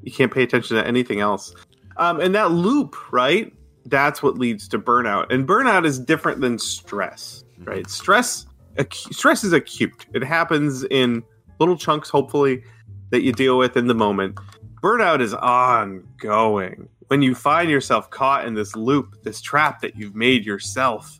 [0.07, 1.53] You can't pay attention to anything else.
[1.97, 3.53] Um, and that loop right?
[3.85, 5.31] That's what leads to burnout.
[5.31, 7.89] And burnout is different than stress right?
[7.89, 8.45] Stress
[8.75, 10.05] acu- stress is acute.
[10.13, 11.23] It happens in
[11.59, 12.63] little chunks hopefully
[13.09, 14.37] that you deal with in the moment.
[14.81, 16.87] Burnout is ongoing.
[17.07, 21.19] When you find yourself caught in this loop this trap that you've made yourself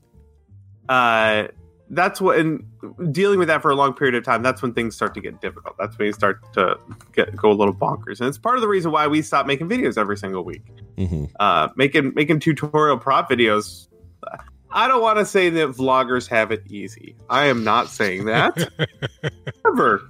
[0.90, 1.48] uh
[1.90, 2.64] that's what and
[3.12, 5.40] dealing with that for a long period of time that's when things start to get
[5.42, 5.76] difficult.
[5.78, 6.78] That's when you start to
[7.14, 8.20] get go a little bonkers.
[8.20, 10.66] And it's part of the reason why we stop making videos every single week.
[10.98, 11.26] Mm-hmm.
[11.40, 13.88] uh making making tutorial prop videos.
[14.72, 17.16] I don't want to say that vloggers have it easy.
[17.30, 18.70] I am not saying that.
[19.66, 20.10] Ever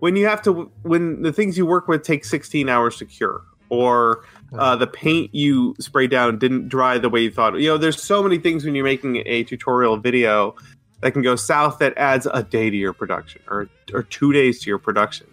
[0.00, 3.42] when you have to when the things you work with take 16 hours to cure
[3.70, 4.24] or
[4.58, 8.02] uh, the paint you sprayed down didn't dry the way you thought you know there's
[8.02, 10.54] so many things when you're making a tutorial video
[11.00, 14.60] that can go south that adds a day to your production or or two days
[14.60, 15.26] to your production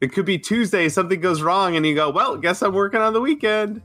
[0.00, 3.12] it could be tuesday something goes wrong and you go well guess i'm working on
[3.12, 3.82] the weekend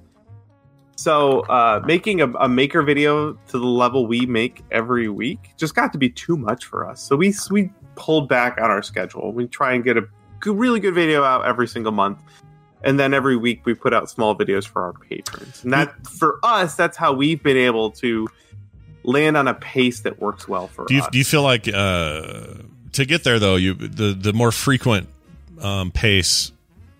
[1.00, 5.74] so uh, making a, a maker video to the level we make every week just
[5.74, 7.02] got to be too much for us.
[7.02, 9.32] So we we pulled back on our schedule.
[9.32, 10.06] We try and get a
[10.42, 12.20] good, really good video out every single month,
[12.84, 15.64] and then every week we put out small videos for our patrons.
[15.64, 18.28] And that for us, that's how we've been able to
[19.10, 21.10] land on a pace that works well for Do you us.
[21.12, 22.54] do you feel like uh,
[22.94, 25.08] to get there though you the the more frequent
[25.62, 26.52] um, pace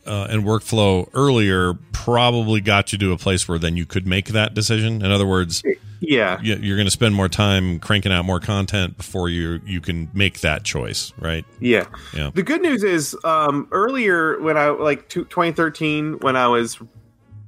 [0.06, 4.28] uh, and workflow earlier probably got you to a place where then you could make
[4.30, 5.04] that decision.
[5.06, 5.62] In other words,
[6.00, 9.82] yeah, you- you're going to spend more time cranking out more content before you you
[9.82, 11.46] can make that choice, right?
[11.60, 11.86] Yeah.
[12.16, 12.32] Yeah.
[12.34, 16.80] The good news is, um, earlier when I like two- 2013, when I was,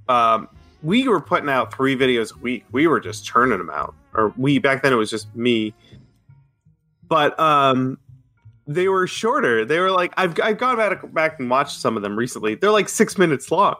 [0.07, 0.47] um,
[0.83, 2.65] we were putting out three videos a week.
[2.71, 5.73] We were just churning them out, or we back then it was just me.
[7.07, 7.97] But um,
[8.67, 9.65] they were shorter.
[9.65, 12.55] They were like I've I've gone back back and watched some of them recently.
[12.55, 13.75] They're like six minutes long.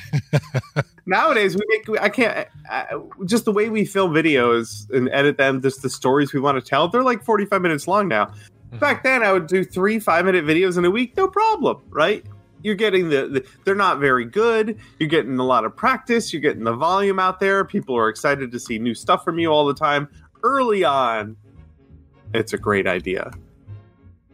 [1.06, 2.86] Nowadays, we make I can't I,
[3.24, 6.68] just the way we film videos and edit them, just the stories we want to
[6.68, 6.88] tell.
[6.88, 8.32] They're like 45 minutes long now.
[8.80, 12.24] Back then, I would do three five minute videos in a week, no problem, right?
[12.62, 14.78] You're getting the, the they're not very good.
[14.98, 16.32] You're getting a lot of practice.
[16.32, 17.64] You're getting the volume out there.
[17.64, 20.08] People are excited to see new stuff from you all the time.
[20.42, 21.36] Early on,
[22.34, 23.30] it's a great idea.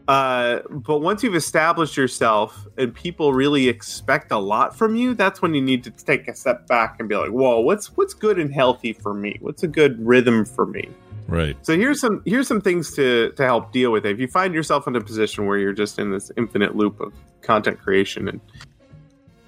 [0.09, 5.41] Uh, but once you've established yourself and people really expect a lot from you, that's
[5.41, 8.39] when you need to take a step back and be like, "Whoa, what's what's good
[8.39, 9.37] and healthy for me?
[9.41, 10.89] What's a good rhythm for me?"
[11.29, 11.57] Right.
[11.65, 14.13] So here's some here's some things to to help deal with it.
[14.13, 17.13] If you find yourself in a position where you're just in this infinite loop of
[17.43, 18.41] content creation and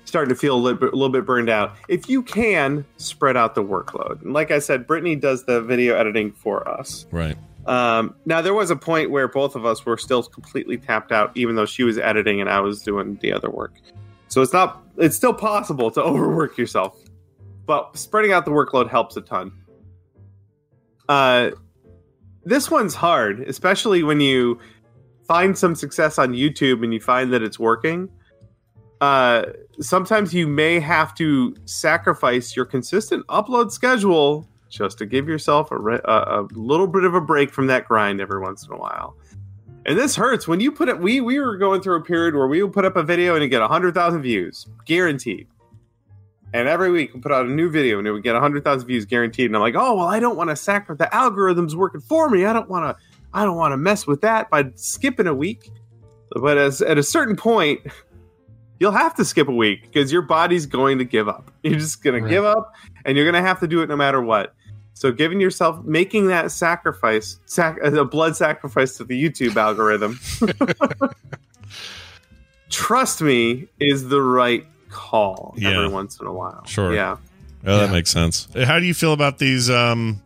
[0.05, 3.37] starting to feel a little bit, a little bit burned out, if you can spread
[3.37, 4.23] out the workload.
[4.23, 7.07] And like I said, Brittany does the video editing for us.
[7.11, 7.37] Right.
[7.67, 11.33] Um, now there was a point where both of us were still completely tapped out,
[11.35, 13.75] even though she was editing and I was doing the other work.
[14.29, 16.97] So it's not it's still possible to overwork yourself,
[17.67, 19.53] but spreading out the workload helps a ton.
[21.09, 21.51] Uh,
[22.45, 24.59] this one's hard, especially when you
[25.27, 28.09] find some success on YouTube and you find that it's working.
[29.01, 29.45] Uh,
[29.81, 35.79] sometimes you may have to sacrifice your consistent upload schedule just to give yourself a,
[35.79, 38.77] re- a, a little bit of a break from that grind every once in a
[38.77, 39.17] while.
[39.87, 40.99] And this hurts when you put it.
[40.99, 43.45] We we were going through a period where we would put up a video and
[43.45, 45.47] it get hundred thousand views, guaranteed.
[46.55, 48.87] And every week we put out a new video and it would get hundred thousand
[48.87, 49.47] views, guaranteed.
[49.47, 52.45] And I'm like, oh well, I don't want to sacrifice the algorithms working for me.
[52.47, 53.05] I don't want to.
[53.35, 55.69] I don't want to mess with that by skipping a week.
[56.31, 57.81] But as at a certain point,
[58.79, 61.51] you'll have to skip a week because your body's going to give up.
[61.65, 62.29] You're just going Right.
[62.29, 62.73] to give up,
[63.05, 64.55] and you're going to have to do it no matter what.
[64.93, 70.21] So, giving yourself, making that sacrifice, sac- a blood sacrifice to the YouTube algorithm,
[72.71, 74.65] trust me, is the right
[74.95, 75.71] call Yeah.
[75.71, 76.65] every once in a while.
[76.67, 76.95] Sure.
[76.95, 77.17] Yeah.
[77.67, 78.49] Oh, that makes sense.
[78.55, 80.21] How do you feel about these um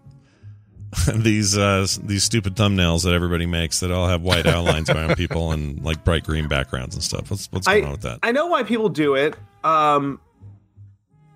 [1.15, 5.53] these uh these stupid thumbnails that everybody makes that all have white outlines around people
[5.53, 7.31] and like bright green backgrounds and stuff?
[7.31, 8.19] What's what's going I, on with that?
[8.23, 9.37] I know why people do it.
[9.65, 10.21] Um,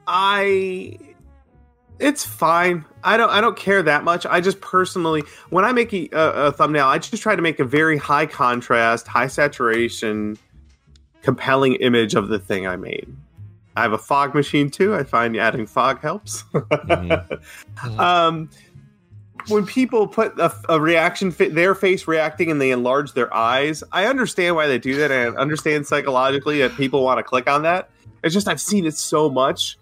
[0.07, 0.99] I
[1.99, 2.85] it's fine.
[3.05, 4.27] I don't I don't care that much.
[4.27, 7.61] I just personally, when I make a, a, a thumbnail, I just try to make
[7.61, 10.37] a very high contrast, high saturation,
[11.23, 13.15] compelling image of the thing I made.
[13.77, 14.95] I have a fog machine too.
[14.95, 16.45] I find adding fog helps.
[17.99, 18.51] um,
[19.49, 23.83] when people put a, a reaction fit their face reacting and they enlarge their eyes,
[23.93, 25.11] I understand why they do that.
[25.11, 27.91] and I understand psychologically that people want to click on that.
[28.23, 29.79] It's just I've seen it so much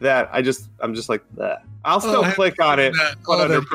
[0.00, 1.60] that I just I'm just like Bleh.
[1.84, 3.66] I'll still Oh, click on it, that- but oh, under that-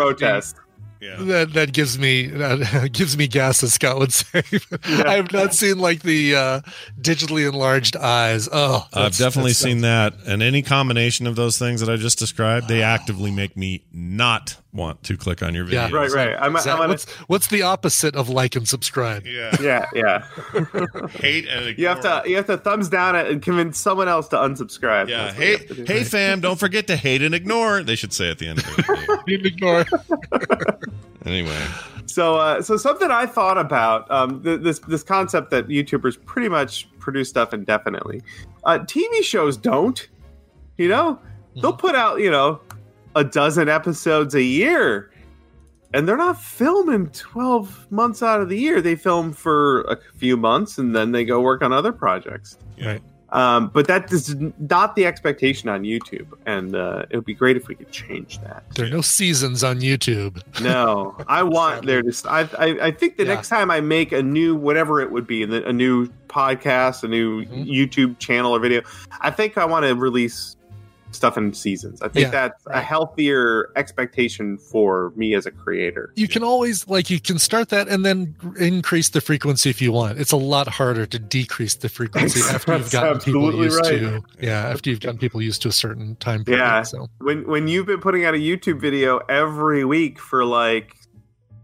[1.10, 1.28] protest.
[1.28, 4.44] That that gives me that gives me gas, as Scott would say.
[4.86, 6.62] I have not seen like the uh,
[7.00, 8.50] digitally enlarged eyes.
[8.52, 12.68] Oh, I've definitely seen that, and any combination of those things that I just described,
[12.68, 15.88] they actively make me not want to click on your video.
[15.88, 16.88] Yeah, Exactly.
[16.88, 19.26] what's what's the opposite of like and subscribe?
[19.26, 20.26] Yeah, yeah, yeah.
[21.20, 24.28] hate and you have to you have to thumbs down it and convince someone else
[24.30, 25.08] to unsubscribe.
[25.08, 25.84] Yeah, That's hey, to do.
[25.86, 26.42] hey, fam!
[26.42, 27.84] Don't forget to hate and ignore.
[27.84, 28.66] They should say at the end of
[29.28, 29.46] it.
[29.46, 29.86] ignore.
[31.26, 31.66] anyway,
[32.06, 36.50] So, uh, so something I thought about um, th- this this concept that YouTubers pretty
[36.50, 38.22] much produce stuff indefinitely.
[38.64, 40.08] Uh, TV shows don't.
[40.78, 41.20] You know,
[41.62, 42.60] they'll put out you know
[43.16, 45.12] a dozen episodes a year,
[45.94, 48.82] and they're not filming twelve months out of the year.
[48.82, 52.58] They film for a few months and then they go work on other projects.
[52.84, 53.02] Right.
[53.30, 57.58] Um, but that is not the expectation on YouTube, and uh, it would be great
[57.58, 58.64] if we could change that.
[58.76, 60.40] There are no seasons on YouTube.
[60.62, 62.30] No, I want there to.
[62.30, 63.34] I, I I think the Yeah.
[63.34, 67.44] next time I make a new whatever it would be, a new podcast, a new
[67.46, 67.64] Mm-hmm.
[67.64, 68.82] YouTube channel or video,
[69.22, 70.56] I think I want to release
[71.16, 72.02] stuff in seasons.
[72.02, 76.12] I think Yeah, that's a healthier expectation for me as a creator.
[76.16, 79.92] You can always like you can start that and then increase the frequency if you
[79.92, 80.20] want.
[80.20, 84.00] It's a lot harder to decrease the frequency after you've gotten people used right.
[84.00, 86.62] to yeah, after you've gotten people used to a certain time period.
[86.62, 86.82] Yeah.
[86.84, 90.96] So When when you've been putting out a YouTube video every week for like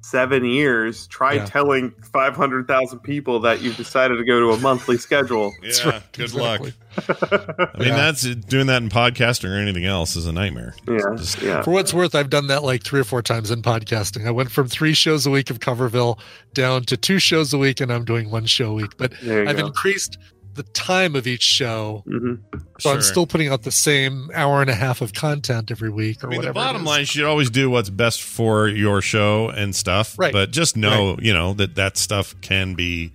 [0.10, 1.46] seven years, try Yeah.
[1.46, 5.54] telling five hundred thousand people that you've decided to go to a monthly schedule.
[5.62, 6.62] yeah, good luck.
[6.98, 7.96] I mean, Yeah.
[7.96, 10.74] that's doing that in podcasting or anything else is a nightmare.
[10.88, 11.62] Yeah, Just- yeah.
[11.62, 14.28] For what's worth, I've done that like three or four times in podcasting.
[14.28, 16.20] I went from three shows a week of Coverville
[16.54, 18.98] down to two shows a week, and I'm doing one show a week.
[18.98, 19.68] But I've go.
[19.68, 20.18] increased
[20.60, 22.40] the time of each show, Mhm.
[22.80, 26.24] so I'm still putting out the same hour and a half of content every week
[26.24, 26.52] or I mean, the whatever.
[26.52, 26.88] it bottom is.
[26.88, 30.16] line, you should always do what's best for your show and stuff.
[30.18, 30.34] Right.
[30.34, 33.12] But just know, you know, that that stuff can be,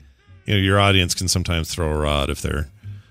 [0.46, 2.68] you know, your audience can sometimes throw a rod if they're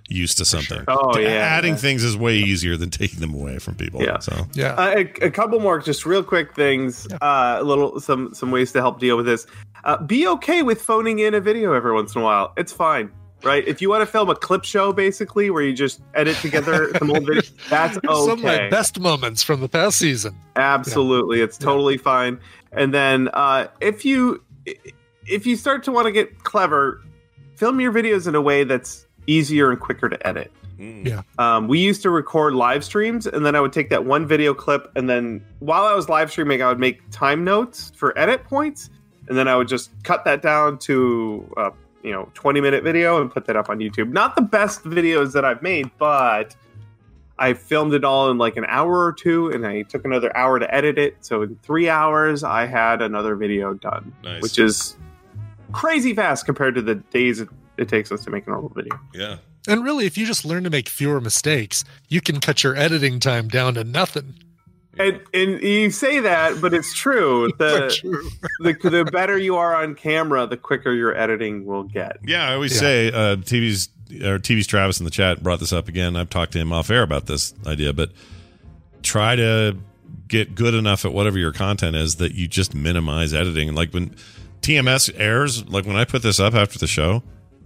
[0.10, 0.84] used to something.
[0.88, 1.78] Oh, yeah, Adding yeah.
[1.78, 4.04] things is way easier than taking them away from people.
[4.04, 4.20] Yeah.
[4.20, 4.74] So Yeah.
[4.74, 7.08] Uh, a, a couple more, just real quick things.
[7.22, 9.48] Uh, a little, some, some ways to help deal with this.
[9.86, 12.54] Uh, be okay with phoning in a video every once in a while.
[12.58, 13.12] It's fine,
[13.44, 13.68] right?
[13.68, 17.12] If you want to film a clip show, basically, where you just edit together some
[17.12, 18.08] old videos, that's okay.
[18.08, 20.36] Some of my best moments from the past season.
[20.56, 22.40] Absolutely, it's totally fine.
[22.72, 24.44] And then uh, if you
[25.28, 27.02] if you start to want to get clever,
[27.56, 30.52] film your videos in a way that's easier and quicker to edit.
[30.80, 31.22] Yeah.
[31.38, 34.54] Um, we used to record live streams, and then I would take that one video
[34.54, 38.44] clip, and then while I was live streaming, I would make time notes for edit
[38.44, 38.90] points,
[39.30, 41.70] and then I would just cut that down to uh,
[42.04, 44.12] you know twenty minute video and put that up on YouTube.
[44.12, 46.56] Not the best videos that I've made, but
[47.40, 50.60] I filmed it all in like an hour or two, and I took another hour
[50.60, 51.18] to edit it.
[51.22, 54.42] So in three hours, I had another video done, Nice.
[54.44, 54.96] which is
[55.72, 59.00] crazy fast compared to the days it, it takes us to make a normal video.
[59.14, 59.38] Yeah.
[59.68, 63.20] And really, if you just learn to make fewer mistakes, you can cut your editing
[63.20, 64.36] time down to nothing.
[65.00, 67.52] And and you say that, but it's true.
[67.58, 72.18] The, the the better you are on camera, the quicker your editing will get.
[72.24, 72.80] Yeah, I always Yeah.
[72.80, 73.90] say uh, TV's
[74.22, 76.16] or TV's Travis in the chat brought this up again.
[76.16, 78.12] I've talked to him off air about this idea, but
[79.02, 79.78] try to
[80.28, 83.74] get good enough at whatever your content is that you just minimize editing.
[83.74, 84.16] Like when
[84.62, 87.24] TMS airs, like when I put this up after the show,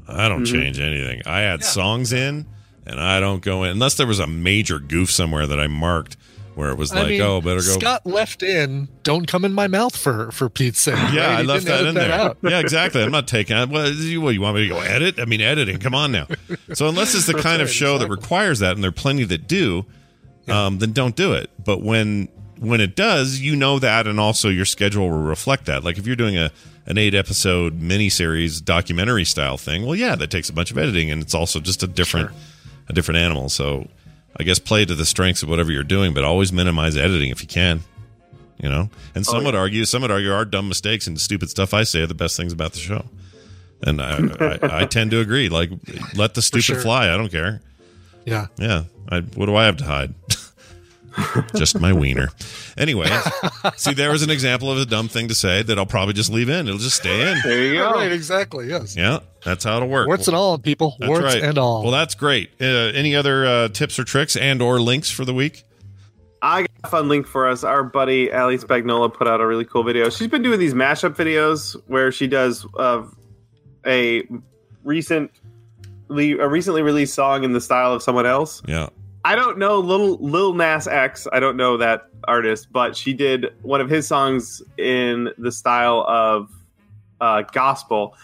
[0.07, 0.55] I don't Mm-hmm.
[0.55, 0.61] Mhm.
[0.63, 1.21] change anything.
[1.25, 2.45] I add songs in,
[2.85, 6.15] and I don't go in unless there was a major goof somewhere that I marked
[6.57, 7.79] where it was I like, mean, oh, better go.
[7.79, 10.95] Scott left in "Don't come in my mouth" for for Pete's sake.
[11.13, 11.39] Yeah, right?
[11.39, 12.11] I left that in edit there.
[12.19, 12.37] out.
[12.41, 13.03] yeah, exactly.
[13.03, 13.69] I'm not taking it.
[13.69, 15.19] Well, you, what, you want me to go edit?
[15.19, 15.77] I mean, editing.
[15.77, 16.27] Come on now.
[16.73, 18.91] So unless it's the That's kind of right, show that requires that, and there are
[18.91, 19.85] plenty that do,
[20.47, 21.51] um, then don't do it.
[21.63, 22.27] But when
[22.57, 25.83] when it does, you know that, and also your schedule will reflect that.
[25.83, 26.51] Like if you're doing a
[26.87, 31.11] an eight episode miniseries documentary style thing, well, yeah, that takes a bunch of editing,
[31.11, 32.31] and it's also just a different
[32.89, 33.49] a different animal.
[33.49, 33.87] So
[34.39, 37.41] I guess play to the strengths of whatever you're doing, but always minimize editing if
[37.41, 37.81] you can.
[38.59, 41.51] You know, and some Oh, would argue, some would argue, our dumb mistakes and stupid
[41.51, 43.05] stuff I say are the best things about the show,
[43.83, 45.47] and I, I, I tend to agree.
[45.47, 45.69] Like,
[46.15, 46.81] let the stupid sure.
[46.81, 47.13] fly.
[47.13, 47.61] I don't care.
[48.25, 48.47] Yeah.
[48.57, 48.85] Yeah.
[49.09, 50.15] I, what do I have to hide?
[51.55, 52.29] just my wiener.
[52.77, 53.09] Anyway,
[53.75, 56.31] see, there was an example of a dumb thing to say that I'll probably just
[56.31, 56.67] leave in.
[56.67, 57.37] It'll just stay in.
[57.43, 57.91] There you go.
[57.91, 58.67] Right, exactly.
[58.67, 58.95] Yes.
[58.95, 60.07] Yeah, that's how it'll work.
[60.07, 60.95] Warts and all, people.
[60.99, 61.43] That's Warts right.
[61.43, 61.83] and all.
[61.83, 62.51] Well, that's great.
[62.61, 65.63] Uh, any other uh, tips or tricks and or links for the week?
[66.41, 67.63] I got a fun link for us.
[67.63, 70.09] Our buddy Ali Spagnola put out a really cool video.
[70.09, 73.03] She's been doing these mashup videos where she does uh,
[73.85, 74.23] a
[74.83, 75.31] recent
[76.09, 78.61] a recently released song in the style of someone else.
[78.67, 78.89] Yeah.
[79.27, 81.27] I don't know Lil Lil Nas X.
[81.33, 86.05] I don't know that artist, but she did one of his songs in the style
[86.07, 86.49] of
[87.19, 88.15] uh, gospel.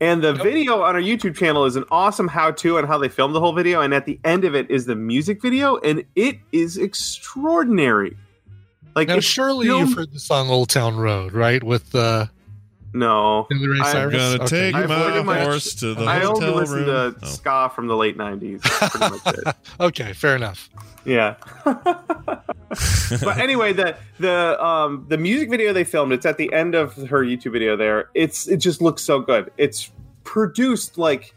[0.00, 3.34] And the video on our YouTube channel is an awesome how-to on how they filmed
[3.34, 3.80] the whole video.
[3.80, 8.16] And at the end of it is the music video, and it is extraordinary.
[8.94, 11.62] Like now, surely filmed- you've heard the song "Old Town Road," right?
[11.62, 12.26] With uh,
[12.92, 13.46] no.
[13.50, 14.36] Billy Ray I'm Cyrus.
[14.36, 17.14] gonna take I've my pretty much- horse to the I only hotel listen room.
[17.14, 17.26] to Oh.
[17.28, 18.60] ska from the late '90s.
[18.62, 19.56] That's pretty much it.
[19.80, 20.68] okay, fair enough.
[21.04, 21.34] Yeah.
[21.64, 26.94] but anyway, the the um the music video they filmed, it's at the end of
[27.08, 28.10] her YouTube video there.
[28.14, 29.50] It's it just looks so good.
[29.56, 29.90] It's
[30.24, 31.34] produced like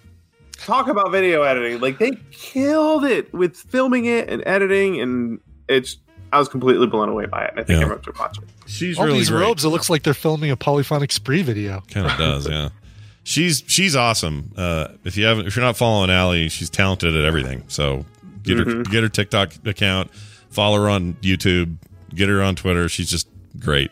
[0.58, 1.80] talk about video editing.
[1.82, 5.98] Like they killed it with filming it and editing and it's
[6.34, 7.52] I was completely blown away by it.
[7.54, 7.84] I think Yeah.
[7.84, 8.44] everyone should watch it.
[8.66, 9.42] She's all really these great.
[9.42, 11.84] robes, it looks like they're filming a polyphonic spree video.
[11.92, 12.70] Kind of does, yeah.
[13.26, 14.52] She's she's awesome.
[14.58, 17.64] Uh, if you haven't, if you're not following Allie, she's talented at everything.
[17.70, 18.06] So
[18.44, 18.92] get her Mhm.
[18.92, 20.12] get her TikTok account,
[20.50, 21.78] follow her on YouTube,
[22.14, 22.90] get her on Twitter.
[22.90, 23.92] She's just great,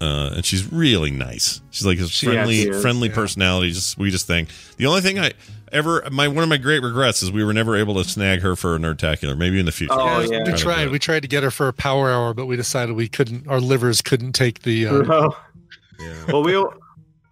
[0.00, 1.60] uh, and she's really nice.
[1.70, 3.14] She's like a friendly actually is, friendly yeah.
[3.14, 4.46] personality, just sweetest thing.
[4.78, 5.32] The only thing I
[5.76, 8.56] ever my one of my great regrets is we were never able to snag her
[8.56, 9.36] for a nerdtacular.
[9.36, 9.92] Maybe in the future.
[9.94, 10.42] Oh, yeah.
[10.44, 10.90] We tried.
[10.90, 13.46] We tried to get her for a power hour, but we decided we couldn't.
[13.46, 14.86] Our livers couldn't take the.
[14.86, 15.36] Uh, No.
[16.28, 16.72] Well, we'll.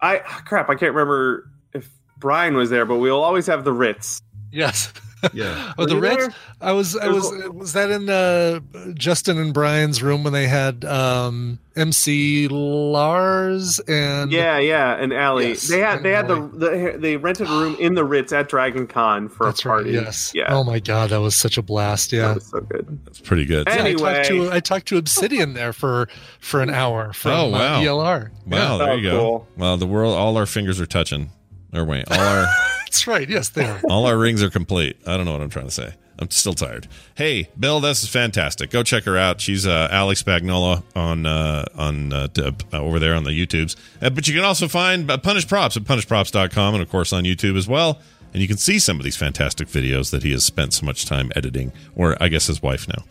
[0.01, 0.69] I crap.
[0.69, 4.21] I can't remember if Brian was there, but we'll always have the Ritz.
[4.51, 4.91] yes.
[5.33, 5.73] Yeah.
[5.77, 6.27] Oh, the Were you Ritz.
[6.27, 6.35] there?
[6.61, 6.95] I was.
[6.95, 7.31] I was.
[7.53, 8.59] Was that in uh,
[8.93, 15.49] Justin and Brian's room when they had um, MC Lars and Yeah, yeah, and Allie.
[15.49, 18.47] Yes, they had they had the, the they rented a room in the Ritz at
[18.49, 19.75] Dragon Con for That's a right.
[19.77, 19.91] party.
[19.91, 20.31] Yes.
[20.33, 20.45] Yeah.
[20.53, 22.11] Oh my god, that was such a blast.
[22.11, 22.33] That Yeah.
[22.35, 22.99] was so good.
[23.05, 23.67] That's pretty good.
[23.67, 24.13] Yeah, I Anyway.
[24.15, 26.07] talked to I talked to Obsidian there for
[26.39, 27.75] for an hour from Oh, wow.
[27.75, 28.31] uh, ELR.
[28.45, 28.77] Wow, Yeah.
[28.77, 29.19] there Oh, you go.
[29.19, 29.47] cool.
[29.57, 31.31] Well, the world, all our fingers are touching.
[31.73, 32.45] Or wait, all our
[32.95, 33.27] That's right.
[33.29, 33.81] Yes, they are.
[33.89, 34.95] all our rings are complete.
[35.05, 35.93] I don't know what I'm trying to say.
[36.17, 36.87] I'm still tired.
[37.15, 38.69] Hey, Bill, this is fantastic.
[38.69, 39.41] Go check her out.
[39.41, 43.75] She's uh, Alex Spagnola on uh, on uh, uh, over there on the YouTubes.
[44.01, 47.25] Uh, but you can also find uh, Punish Props at punishprops.com and of course on
[47.25, 47.99] YouTube as well.
[48.31, 51.05] And you can see some of these fantastic videos that he has spent so much
[51.05, 53.03] time editing, or I guess his wife now.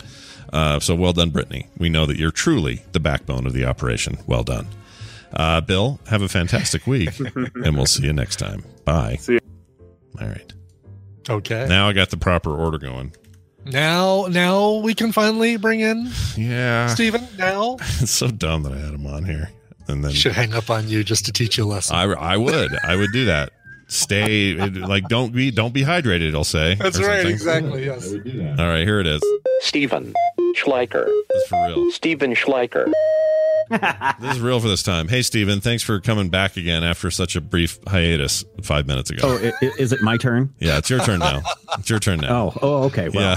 [0.51, 1.69] Uh, so well done, Brittany.
[1.77, 4.17] We know that you're truly the backbone of the operation.
[4.27, 4.67] Well done.
[5.31, 7.11] Uh, Bill, have a fantastic week,
[7.55, 8.65] and we'll see you next time.
[8.87, 9.17] Bye.
[9.17, 9.41] See you.
[10.21, 10.53] All right.
[11.29, 11.67] Okay.
[11.69, 13.15] Now I got the proper order going.
[13.67, 16.87] Now, now we can finally bring in Yeah.
[16.89, 17.27] Stephen.
[17.39, 19.51] Now, It's so dumb that I had him on here.
[19.89, 21.97] and then Should hang up on you just to teach you a lesson.
[21.97, 23.53] I, I would I would do that.
[23.89, 26.29] Stay like don't be don't be hydrated.
[26.29, 27.31] It'll say That's right, something.
[27.33, 27.85] exactly.
[27.85, 28.13] Yes.
[28.59, 29.23] All right, here it is.
[29.61, 30.13] Stephen
[30.57, 31.05] Schleicher.
[31.29, 31.91] This is for real.
[31.91, 32.91] Stephen Schleicher.
[34.21, 35.09] This is real for this time.
[35.09, 39.23] Hey, Stephen, thanks for coming back again after such a brief hiatus five minutes ago.
[39.25, 40.55] Oh, is it my turn?
[40.61, 41.43] Yeah, it's your turn now.
[41.79, 42.53] It's your turn now.
[42.55, 43.09] Oh, oh, okay.
[43.09, 43.37] Well,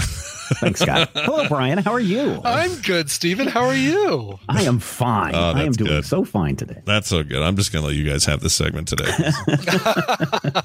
[0.56, 1.10] Thanks, Scott.
[1.14, 1.78] Hello, Brian.
[1.78, 2.40] How are you?
[2.44, 3.46] I'm good, Stephen.
[3.46, 4.38] How are you?
[4.48, 5.34] I am fine.
[5.34, 6.04] Oh, I am doing good.
[6.04, 6.80] so fine today.
[6.84, 7.42] That's so good.
[7.42, 9.10] I'm just gonna let you guys have this segment today.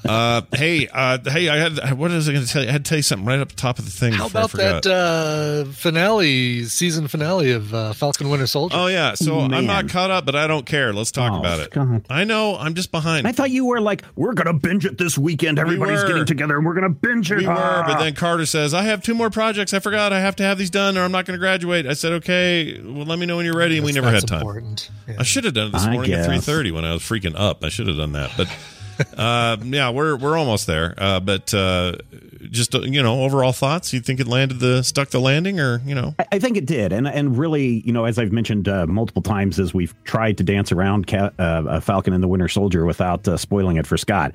[0.04, 2.68] uh, hey, uh, hey, I had what was I going to tell you?
[2.68, 4.12] I had to tell you something right up the top of the thing.
[4.12, 8.76] How before I about that uh, finale, season finale of uh, Falcon Winter Soldier?
[8.78, 10.92] Oh yeah, so I'm not caught up, but I don't care.
[10.92, 11.70] Let's talk Oh, about it.
[11.70, 12.04] God.
[12.10, 13.26] I know I'm just behind.
[13.26, 15.58] I thought you were like, we're going to binge it this weekend.
[15.58, 16.08] Everybody's were.
[16.08, 17.38] getting together and we're going to binge it.
[17.38, 17.98] we were, but Ah.
[17.98, 19.72] then Carter says, "I have two more projects.
[19.74, 20.12] I forgot.
[20.12, 22.80] I have to have these done, or I'm not going to graduate." I said, "Okay,
[22.82, 24.40] well, let me know when you're ready." And we That's- never had time.
[24.40, 24.90] important.
[25.08, 25.16] Yeah.
[25.18, 27.34] I should have done it this I morning at three thirty when I was freaking
[27.36, 27.64] up.
[27.64, 28.48] I should have done that, but
[29.18, 30.94] uh, yeah, we're we're almost there.
[30.96, 31.96] Uh, but uh,
[32.50, 33.92] just uh, you know, overall thoughts.
[33.92, 36.14] You think it landed the stuck the landing, or you know?
[36.18, 39.22] I- I think it did, and and really, you know, as I've mentioned uh, multiple
[39.22, 43.26] times, as we've tried to dance around Ca- uh, Falcon and the Winter Soldier without
[43.28, 44.32] uh, spoiling it for Scott,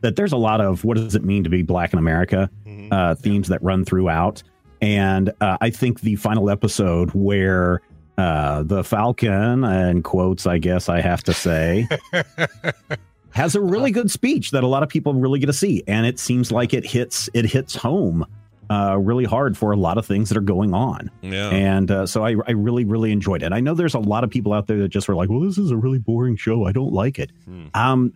[0.00, 2.50] that there's a lot of what does it mean to be Black in America
[2.90, 4.42] uh, themes that run throughout,
[4.84, 7.80] and uh, I think the final episode where
[8.18, 11.88] uh, the Falcon, and quotes, I guess I have to say.
[13.30, 15.82] has a really good speech that a lot of people really get to see.
[15.88, 18.26] And it seems like it hits it hits home
[18.70, 21.10] uh, really hard for a lot of things that are going on.
[21.22, 21.50] Yeah.
[21.50, 23.52] and uh, so I, I really really enjoyed it.
[23.52, 25.58] I know there's a lot of people out there that just were like well this
[25.58, 26.66] is a really boring show.
[26.66, 27.32] I don't like it.
[27.46, 27.66] Hmm.
[27.74, 28.12] um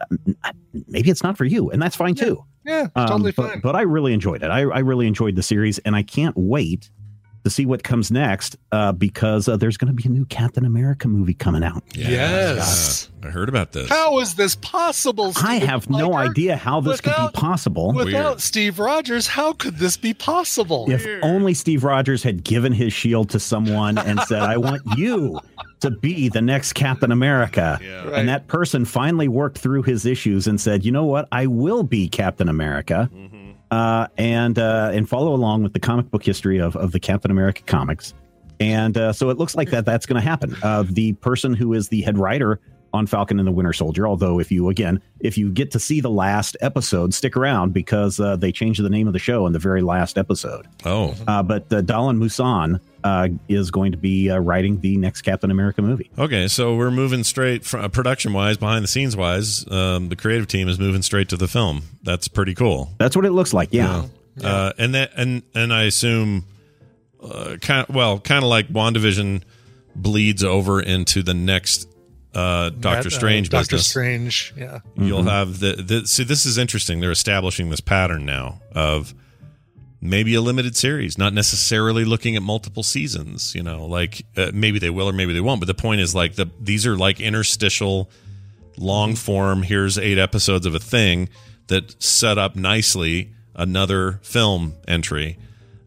[0.86, 1.70] maybe it's not for you.
[1.70, 3.61] And that's fine too Yeah, Um, totally but, fine.
[3.61, 6.90] but i really enjoyed it I, I really enjoyed the series and i can't wait
[7.49, 10.65] to see what comes next uh, because uh, there's going to be a new captain
[10.65, 13.11] america movie coming out Yes.
[13.23, 13.89] I heard about this.
[13.89, 15.29] How is this possible?
[15.29, 19.77] i Stephen have no idea how this could be possible Without Steve Rogers, how could
[19.79, 20.87] this be possible?
[20.91, 25.41] If only Steve Rogers had given his shield to someone and said, I want you
[25.81, 27.79] to be the next Captain America.
[27.81, 28.15] Right.
[28.15, 31.27] And that person finally worked through his issues and said, you know what?
[31.33, 33.11] I will be Captain America.
[33.70, 37.31] Uh, and uh, and follow along with the comic book history of, of the Captain
[37.31, 38.15] America comics.
[38.61, 40.57] And uh, so it looks like that that's going to happen.
[40.62, 42.61] Uh, the person who is the head writer
[42.93, 46.01] on Falcon and the Winter Soldier, although if you again, if you get to see
[46.01, 49.52] the last episode, stick around because uh, they changed the name of the show in
[49.52, 50.66] the very last episode.
[50.85, 55.23] Oh, Uh, but uh, Dalan Musson uh, is going to be uh, writing the next
[55.23, 56.10] Captain America movie.
[56.19, 59.70] Okay, so we're moving straight from production wise, behind the scenes wise.
[59.70, 61.82] Um, the creative team is moving straight to the film.
[62.02, 62.90] That's pretty cool.
[62.98, 63.69] That's what it looks like.
[63.73, 64.06] Yeah.
[64.43, 66.44] Uh, and that and and I assume,
[67.20, 69.43] uh, kind of, well, kind of like Wandavision
[69.97, 71.89] bleeds over into the next
[72.34, 73.88] uh, Doctor That, uh, Strange Doctor business.
[73.88, 74.80] Strange, yeah.
[74.96, 75.28] You'll Mm-hmm.
[75.28, 76.24] have the, the see.
[76.24, 77.00] This is interesting.
[77.00, 79.14] They're establishing this pattern now of
[80.00, 83.55] maybe a limited series, not necessarily looking at multiple seasons.
[83.55, 85.60] You know, like uh, maybe they will or maybe they won't.
[85.60, 88.10] But the point is, like the these are like interstitial,
[88.76, 89.62] long form.
[89.62, 91.28] Here's eight episodes of a thing
[91.68, 95.38] that set up nicely another film entry.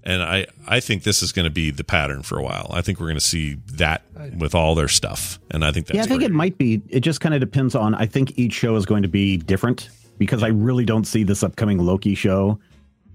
[0.04, 2.72] And I, I think this is going to be the pattern for a while.
[2.74, 4.02] I think we're going to see that
[4.38, 6.32] with all their stuff, and I think that's yeah, I think great.
[6.32, 6.82] it might be.
[6.90, 7.94] It just kind of depends on.
[7.94, 11.44] I think each show is going to be different because I really don't see this
[11.44, 12.60] upcoming Loki show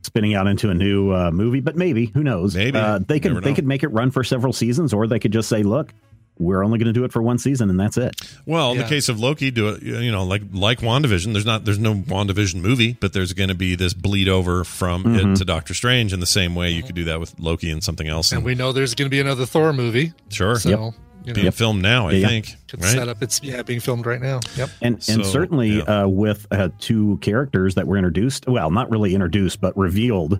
[0.02, 1.60] spinning out into a new uh, movie.
[1.60, 2.54] But maybe, who knows?
[2.54, 2.78] Maybe.
[2.78, 5.48] uh, they could they could make it run for several seasons, or they could just
[5.48, 5.92] say, "Look,
[6.38, 8.14] we're only going to do it for one season, and that's it."
[8.46, 8.82] Well, in Yeah.
[8.84, 9.82] the case of Loki, do it.
[9.82, 11.32] You know, like like Wandavision.
[11.32, 15.04] There's not there's no Wandavision movie, but there's going to be this bleed over from
[15.04, 15.32] Mhm.
[15.34, 17.82] it to Doctor Strange in the same way you could do that with Loki and
[17.82, 18.32] something else.
[18.32, 20.12] And And we know there's going to be another Thor movie.
[20.28, 20.78] sure, So, Yep.
[20.78, 22.28] you know, being filmed now, I Yeah, yeah.
[22.28, 22.56] think.
[22.68, 22.92] could Right?
[22.92, 23.22] set up.
[23.22, 24.40] It's yeah, being filmed right now.
[24.56, 24.70] Yep.
[24.82, 26.02] And and So, certainly yeah.
[26.04, 30.38] uh, with uh, two characters that were introduced, well, not really introduced, but revealed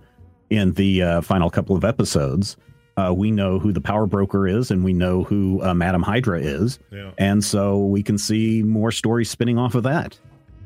[0.51, 2.57] in the uh, final couple of episodes.
[2.97, 6.41] Uh, we know who the power broker is, and we know who uh, Madam Hydra
[6.41, 7.11] is, Yeah.
[7.19, 10.19] and so we can see more stories spinning off of that.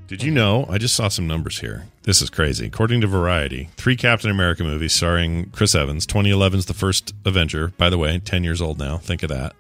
[0.07, 0.65] Did you know?
[0.69, 1.87] I just saw some numbers here.
[2.03, 2.67] This is crazy.
[2.67, 6.07] According to Variety, three Captain America movies starring Chris Evans.
[6.07, 7.69] 2011's the first Avenger.
[7.79, 8.97] By the way, 10 years old now.
[8.99, 9.55] Think of that.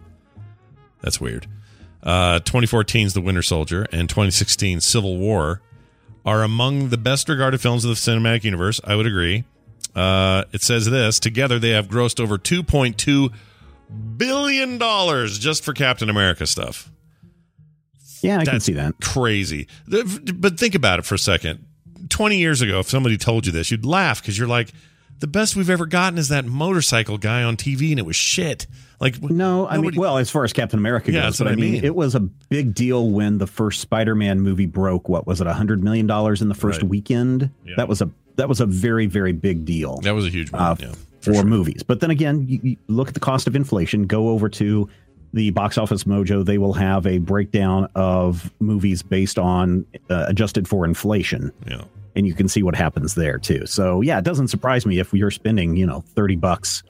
[1.02, 1.46] That's weird.
[2.02, 5.60] Uh, 2014's The Winter Soldier and 2016 Civil War
[6.24, 8.80] are among the best regarded films of the cinematic universe.
[8.84, 9.44] I would agree.
[9.94, 13.32] Uh, it says this together they have grossed over 2.2
[14.16, 16.90] billion dollars just for Captain America stuff.
[18.22, 18.94] Yeah, I can That's see that.
[19.02, 19.66] Crazy.
[19.88, 21.66] But think about it for a second.
[22.10, 24.70] 20 years ago, if somebody told you this, you'd laugh because you're like,
[25.20, 28.66] the best we've ever gotten is that motorcycle guy on TV, and it was shit.
[29.00, 31.48] Like No, I nobody- mean, well, as far as Captain America Yeah, goes, that's but
[31.52, 31.84] I mean, mean.
[31.84, 35.08] it was a big deal when the first Spider-Man movie broke.
[35.08, 36.90] What was it, a hundred million dollars in the first Right.
[36.90, 37.50] weekend?
[37.66, 37.74] Yeah.
[37.76, 39.98] That was a that was a very very big deal.
[40.00, 40.62] that was a huge one.
[40.62, 41.82] uh, yeah, for, movies.
[41.82, 44.06] But then again, you, you look at the cost of inflation.
[44.06, 44.88] Go over to
[45.32, 50.66] the Box Office Mojo; they will have a breakdown of movies based on uh, adjusted
[50.66, 51.52] for inflation.
[51.66, 51.82] Yeah.
[52.16, 53.66] and you can see what happens there too.
[53.66, 56.82] So yeah, it doesn't surprise me if you're spending you know thirty bucks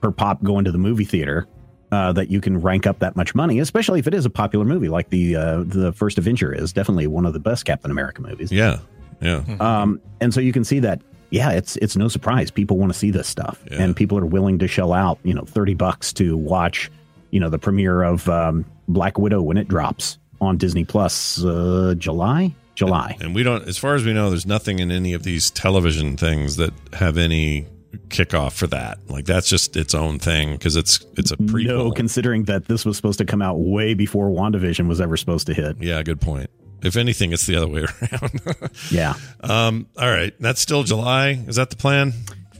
[0.00, 1.46] per pop going to the movie theater.
[1.92, 4.64] Uh, that you can rank up that much money, especially if it is a popular
[4.64, 8.20] movie like the uh, the first Avenger is definitely one of the best Captain America
[8.20, 8.50] movies.
[8.50, 8.80] Yeah,
[9.20, 9.42] yeah.
[9.60, 12.98] Um, and so you can see that, yeah, it's it's no surprise people want to
[12.98, 13.82] see this stuff, Yeah.
[13.82, 16.90] and people are willing to shell out, you know, thirty bucks to watch,
[17.30, 21.94] you know, the premiere of um, Black Widow when it drops on Disney Plus, uh,
[21.98, 23.16] July, July.
[23.20, 26.16] And we don't, as far as we know, there's nothing in any of these television
[26.16, 27.66] things that have any
[28.08, 28.98] kickoff for that.
[29.08, 31.66] Like that's just its own thing because it's it's a prequel.
[31.66, 35.46] No, considering that this was supposed to come out way before WandaVision was ever supposed
[35.48, 35.78] to hit.
[35.82, 36.50] Yeah, good point.
[36.82, 37.80] If anything, it's the other way
[38.12, 38.70] around.
[38.90, 39.14] Yeah.
[39.40, 39.86] um.
[39.98, 41.30] All right, that's still July.
[41.46, 42.12] Is that the plan?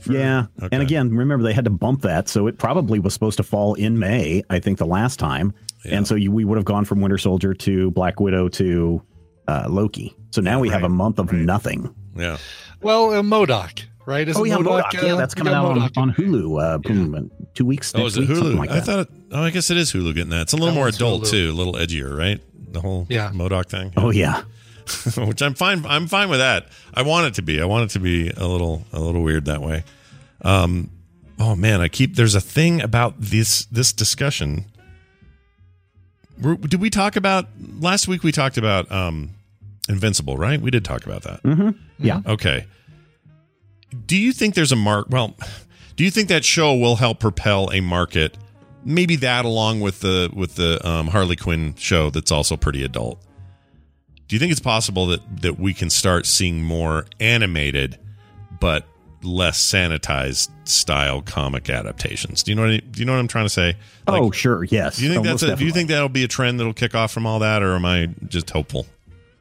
[0.09, 0.45] Yeah.
[0.61, 0.69] Okay.
[0.71, 3.73] And again, remember they had to bump that, so it probably was supposed to fall
[3.75, 5.53] in May, I think the last time.
[5.89, 9.01] And so you, we would have gone from Winter Soldier to Black Widow to
[9.47, 10.13] uh, Loki.
[10.31, 11.93] So now we have a month of nothing.
[12.15, 12.37] Yeah.
[12.81, 14.27] Well, uh, MODOK, right?
[14.27, 14.93] Isn't oh yeah, MODOK, MODOK.
[15.03, 16.61] yeah, uh, that's coming out on, on Hulu.
[16.61, 17.93] Uh, boom, two weeks.
[17.95, 18.57] Oh, next is it week, Hulu?
[18.57, 18.99] Like I thought.
[18.99, 20.41] It, oh, I guess it is Hulu getting that.
[20.41, 21.31] It's a little That more adult Hulu.
[21.31, 22.41] too, a little edgier, right?
[22.77, 23.31] The whole Yeah.
[23.33, 23.93] MODOK thing.
[23.97, 24.43] Oh yeah.
[25.17, 25.85] which I'm fine.
[25.85, 26.67] I'm fine with that.
[26.93, 27.59] I want it to be.
[27.61, 29.83] I want it to be a little a little weird that way.
[30.43, 30.91] Um.
[31.39, 32.15] Oh man, I keep.
[32.15, 34.65] There's a thing about this this discussion.
[36.41, 37.47] Were- Did we talk about
[37.79, 38.23] last week?
[38.23, 39.31] We talked about um,
[39.89, 40.61] Invincible, right?
[40.61, 41.41] We did talk about that.
[41.43, 41.69] Mm-hmm.
[41.99, 42.21] Yeah.
[42.25, 42.65] Okay.
[44.05, 45.07] Do you think there's a mark?
[45.09, 45.35] Well,
[45.95, 48.37] do you think that show will help propel a market?
[48.87, 53.21] Maybe that, along with the with the um, Harley Quinn show, that's also pretty adult.
[54.29, 57.99] Do you think it's possible that that we can start seeing more animated,
[58.61, 58.85] but
[59.23, 62.43] less sanitized style comic adaptations?
[62.43, 63.75] Do you know what I, do you know what I'm trying to say?
[64.07, 64.95] Like, oh sure, yes.
[64.97, 66.95] do you think Oh, that's a, do you think that'll be a trend that'll kick
[66.95, 68.85] off from all that, or am I just hopeful?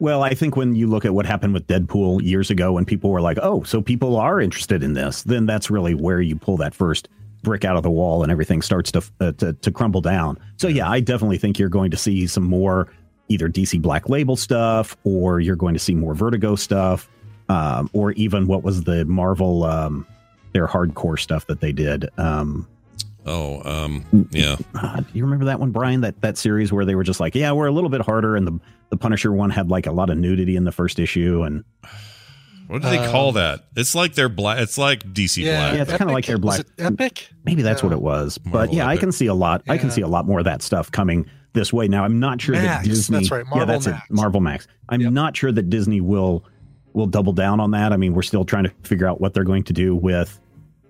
[0.01, 3.11] Well, I think when you look at what happened with Deadpool years ago, when people
[3.11, 6.57] were like, "Oh, so people are interested in this," then that's really where you pull
[6.57, 7.09] that first
[7.47, 10.37] brick out of the wall, and everything starts to uh, to, to crumble down.
[10.57, 12.89] So yeah, I definitely think you're going to see some more
[13.29, 17.09] either DC Black Label stuff, or you're going to see more Vertigo stuff,
[17.49, 20.05] um, or even what was the Marvel um,
[20.53, 22.09] their hardcore stuff that they did.
[22.19, 22.67] Um,
[23.29, 24.55] Oh, um, yeah.
[24.77, 26.01] uh, do you remember that one, Brian?
[26.03, 28.47] That that series where they were just like, yeah, we're a little bit harder, and
[28.47, 28.61] the
[28.91, 31.65] the Punisher one had like a lot of nudity in the first issue, and
[32.69, 33.65] What do they Um, call that?
[33.77, 34.59] It's like they're black.
[34.59, 35.75] It's like DC Yeah, Black.
[35.75, 36.61] yeah, it's kind of like their Was black.
[36.79, 37.29] it Epic?
[37.45, 37.87] Maybe that's Yeah.
[37.89, 38.39] what it was.
[38.39, 39.63] But Marvel yeah, I can see a lot.
[39.69, 41.89] I can see a lot more of that stuff coming this way.
[41.89, 43.19] Now, I'm not sure Max, that Disney.
[43.19, 44.05] that's right, yeah, that's Max.
[44.11, 44.15] it.
[44.15, 44.67] Marvel Max.
[44.89, 45.13] I'm Yep.
[45.13, 46.45] not sure that Disney will
[46.93, 47.93] will double down on that.
[47.93, 50.39] I mean, we're still trying to figure out what they're going to do with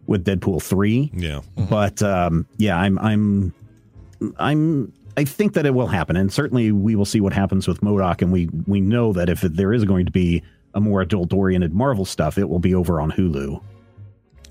[0.06, 1.10] with Deadpool three.
[1.14, 1.40] Yeah.
[1.68, 3.52] But um, yeah, I'm I'm
[4.38, 7.80] I'm I think that it will happen, and certainly we will see what happens with
[7.80, 10.42] MODOK, and we we know that if there is going to be
[10.76, 13.60] a more adult oriented Marvel stuff, it will be over on Hulu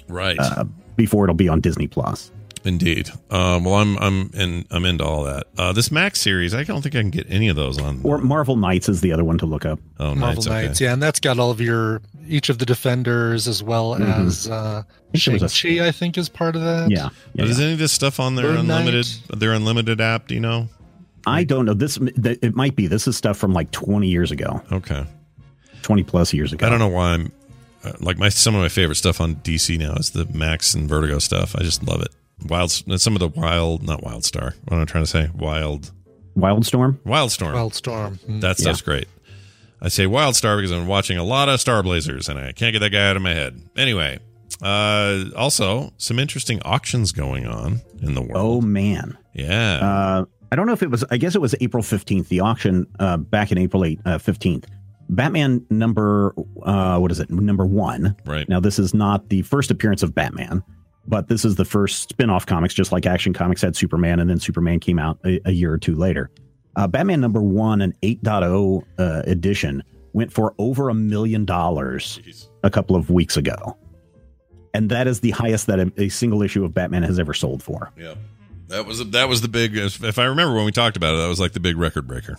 [0.10, 0.38] Right.
[0.40, 0.66] uh,
[0.98, 2.32] before it'll be on Disney Plus.
[2.64, 3.12] Indeed.
[3.30, 5.44] Um, well, I'm I'm in I'm into all that.
[5.56, 8.02] Uh, this Max series, I don't think I can get any of those on.
[8.04, 9.78] Or Marvel Knights is the other one to look up.
[10.00, 10.66] oh, Marvel Knights, okay.
[10.68, 14.26] Knights, yeah, and that's got all of your each of the defenders as well Mhm.
[14.26, 14.82] as uh,
[15.14, 16.90] think it was a- Shang-Chi, I think, is part of that.
[16.90, 17.66] Yeah, yeah, But is yeah.
[17.66, 19.40] any of this stuff on their Moon unlimited Knight.
[19.40, 20.28] their unlimited app?
[20.28, 20.68] Do you know?
[21.28, 21.76] I don't know.
[21.76, 22.88] This it might be.
[22.88, 25.06] This is stuff from like 20 years ago, Okay.
[25.86, 26.66] 20 plus years ago.
[26.66, 27.32] I don't know why I'm
[27.84, 30.90] uh, like my some of my favorite stuff on DC now is the Max and
[30.90, 31.56] Vertigo stuff.
[31.56, 32.10] I just love it.
[32.48, 34.56] Wild, some of the wild, not Wild Star.
[34.66, 35.30] What am I trying to say?
[35.36, 35.92] Wild,
[36.36, 36.98] Wildstorm.
[37.06, 37.54] Wildstorm.
[37.54, 38.18] Wildstorm.
[38.26, 38.42] Mm.
[38.42, 39.08] That stuff's great.
[39.80, 42.74] I say Wild Star because I'm watching a lot of Star Blazers and I can't
[42.74, 43.62] get that guy out of my head.
[43.78, 44.18] Anyway,
[44.64, 48.34] uh, also some interesting auctions going on in the world.
[48.36, 49.18] Oh man.
[49.34, 49.76] yeah.
[49.76, 51.04] Uh, I don't know if it was.
[51.12, 52.28] I guess it was April 15th.
[52.30, 54.66] The auction uh, back in April 8, uh, 15th.
[55.10, 56.34] Batman number
[56.64, 57.30] uh, what is it?
[57.30, 58.16] Number one.
[58.26, 58.48] right.
[58.50, 60.64] Now this is not the first appearance of Batman,
[61.08, 64.40] but this is the first spin-off comics, just like Action Comics had Superman, and then
[64.40, 66.32] Superman came out a, a year or two later.
[66.76, 69.84] Uh, Batman number one, an 8.0 uh, edition,
[70.14, 73.78] went for over a million dollars a couple of weeks ago.
[74.74, 77.64] And that is the highest that a, a single issue of Batman has ever sold
[77.64, 77.94] for.
[77.98, 78.16] Yeah.
[78.68, 79.78] That was that was the big.
[79.78, 82.38] If I remember when we talked about it, that was like the big record breaker.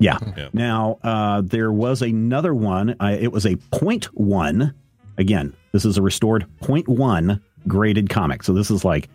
[0.00, 0.18] Yeah.
[0.36, 0.48] Yeah.
[0.52, 2.96] Now, uh, there was another one.
[3.00, 4.74] Uh, it was a point one
[5.18, 8.42] Again, this is a restored 0.1 graded comic.
[8.42, 9.10] So this is like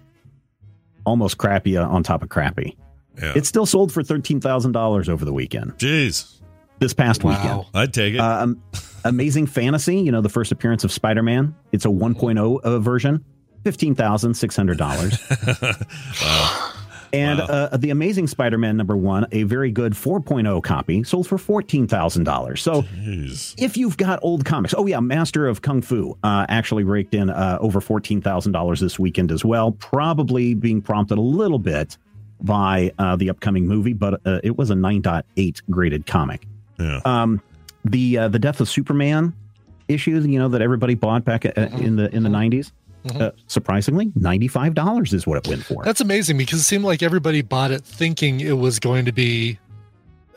[1.04, 2.78] almost crappy on top of crappy.
[3.20, 3.34] Yeah.
[3.36, 5.76] It still sold for $13,000 over the weekend.
[5.80, 6.42] Jeez.
[6.78, 7.32] This past Wow.
[7.32, 7.66] weekend.
[7.74, 8.20] I'd take it.
[8.20, 8.62] Um,
[9.04, 11.56] Amazing Fantasy, you know, the first appearance of Spider Man.
[11.72, 13.26] It's a 1.0 uh, version,
[13.64, 16.22] $15,600.
[16.22, 16.72] wow.
[17.16, 21.38] And uh, the Amazing Spider Man number one, a very good 4.0 copy, sold for
[21.38, 22.58] $14,000.
[22.58, 22.84] So
[23.58, 27.30] if you've got old comics, oh, yeah, Master of Kung Fu uh, actually raked in
[27.30, 31.98] uh, over $14,000 this weekend as well, probably being prompted a little bit
[32.42, 36.46] by uh, the upcoming movie, but uh, it was a 9.8 graded comic.
[36.80, 37.00] Yeah.
[37.06, 37.42] Um,
[37.86, 39.34] the uh, the Death of Superman
[39.88, 42.72] issues, you know, that everybody bought back uh, in the in the 90s.
[43.14, 45.84] Uh, surprisingly, ninety-five dollars is what it went for.
[45.84, 49.60] That's amazing because it seemed like everybody bought it thinking it was going to be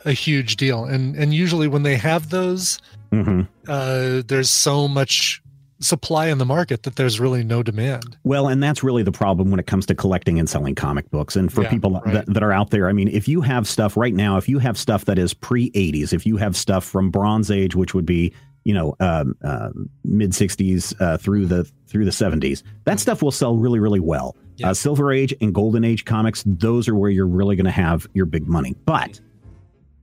[0.05, 0.85] a huge deal.
[0.85, 2.79] And and usually when they have those,
[3.11, 3.47] Mhm.
[3.67, 5.41] uh, there's so much
[5.81, 8.17] supply in the market that there's really no demand.
[8.25, 11.37] Well, and that's really the problem when it comes to collecting and selling comic books.
[11.37, 12.13] And for Yeah, people right.
[12.15, 14.59] that, that are out there, I mean, if you have stuff right now, if you
[14.59, 18.05] have stuff that is pre 80s, if you have stuff from Bronze Age, which would
[18.05, 18.33] be
[18.63, 19.69] you know um, uh,
[20.03, 24.35] mid 60s uh, through the through the 70s, that stuff will sell really really well.
[24.63, 28.07] Uh, Silver Age and Golden Age comics, those are where you're really going to have
[28.13, 28.75] your big money.
[28.85, 29.19] But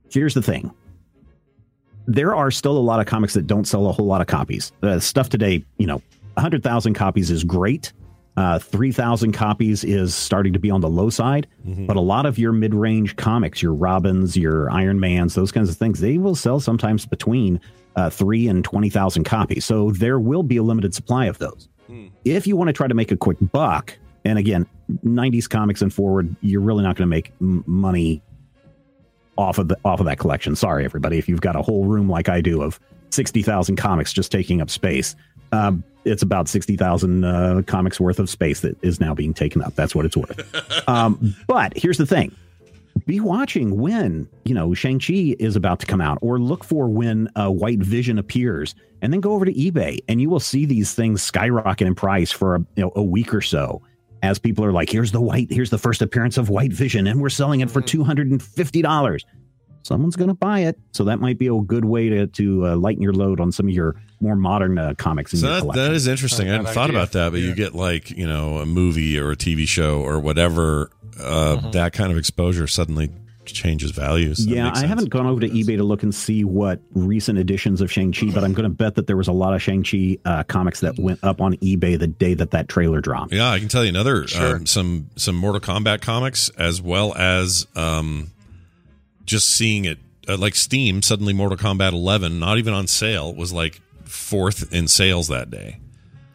[0.09, 0.71] here's the thing
[2.07, 4.71] there are still a lot of comics that don't sell a whole lot of copies.
[4.81, 6.01] Uh, stuff today, you know,
[6.35, 7.91] 100,000 copies is great.
[8.37, 11.47] Uh, 3,000 copies is starting to be on the low side.
[11.87, 15.69] But a lot of your mid range comics, your Robins, your Iron Mans, those kinds
[15.69, 17.59] of things, they will sell sometimes between
[17.97, 19.65] uh, 3 and 20,000 copies.
[19.65, 21.67] So there will be a limited supply of those.
[22.23, 24.65] If you want to try to make a quick buck, and again,
[25.03, 28.21] 90s comics and forward, you're really not going to make m- money
[29.37, 30.55] off of the off of that collection.
[30.55, 32.79] Sorry, everybody, if you've got a whole room like I do of
[33.09, 35.15] sixty thousand comics just taking up space,
[35.51, 39.61] um, it's about sixty thousand uh, comics worth of space that is now being taken
[39.61, 39.75] up.
[39.75, 40.87] That's what it's worth.
[40.89, 42.35] um, but here's the thing:
[43.05, 47.29] be watching when, you know, Shang-Chi is about to come out or look for when
[47.35, 50.93] a White Vision appears and then go over to eBay and you will see these
[50.93, 53.81] things skyrocket in price for a, you know, a week or so
[54.23, 57.21] as people are like, here's the white, here's the first appearance of White Vision and
[57.21, 58.05] we're selling it for mm.
[58.05, 59.21] $250
[59.87, 60.77] someone's going to buy it.
[60.91, 63.67] So that might be a good way to to uh, lighten your load on some
[63.67, 66.49] of your more modern uh, comics in So your that, that is interesting.
[66.49, 69.35] I hadn't thought about that, but you get like you know a movie or a
[69.35, 70.91] TV show or whatever.
[71.19, 73.09] Uh, That kind of exposure suddenly
[73.45, 74.45] changes values.
[74.45, 77.79] That yeah, I haven't gone over to eBay to look and see what recent editions
[77.79, 79.83] of Shang Chi, but I'm going to bet that there was a lot of Shang
[79.83, 83.31] Chi uh, comics that went up on eBay the day that that trailer dropped.
[83.31, 84.57] Yeah, I can tell you another Sure.
[84.57, 88.31] um, some some Mortal Kombat comics as well as um,
[89.27, 93.53] just seeing it uh, like Steam suddenly Mortal Kombat 11 not even on sale was
[93.53, 95.77] like fourth in sales that day.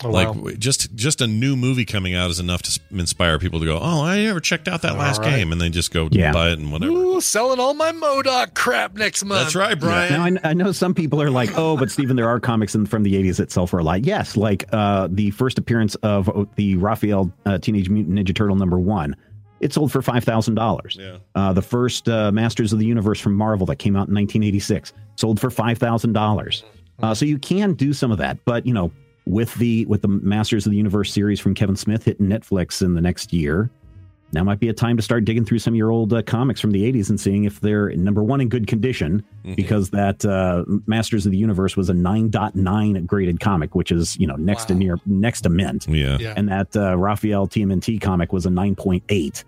[0.04, 0.50] Oh, like wow.
[0.58, 4.02] just just a new movie coming out is enough to inspire people to go, "Oh,
[4.02, 5.36] I never checked out that All last right.
[5.36, 6.32] game," and they just go Yeah.
[6.32, 6.90] buy it and whatever.
[6.92, 9.42] Ooh, selling all my MODOK crap next month.
[9.42, 10.34] That's right, Brian.
[10.34, 12.84] Now I, I know some people are like, "Oh, but Stephen, there are comics in,
[12.84, 16.28] from the '80s that sell for a lot." Yes, like uh, the first appearance of
[16.28, 19.14] uh, the Raphael uh, Teenage Mutant Ninja Turtle number one.
[19.62, 20.96] It sold for five thousand dollars.
[21.00, 21.18] Yeah.
[21.34, 24.92] Uh, the first uh, Masters of the Universe from Marvel that came out in 1986
[25.16, 26.64] sold for five thousand dollars.
[27.00, 28.92] Uh, so you can do some of that, but you know,
[29.24, 32.94] with the with the Masters of the Universe series from Kevin Smith hitting Netflix in
[32.94, 33.70] the next year,
[34.32, 36.60] now might be a time to start digging through some of your old uh, comics
[36.60, 39.22] from the 80s and seeing if they're number one in good condition
[39.56, 44.26] because that uh, Masters of the Universe was a 9.9 graded comic, which is you
[44.26, 45.86] know next to near next to mint.
[45.88, 46.16] Yeah.
[46.18, 46.34] Yeah.
[46.36, 49.44] And that uh, Raphael TMNT comic was a 9.8.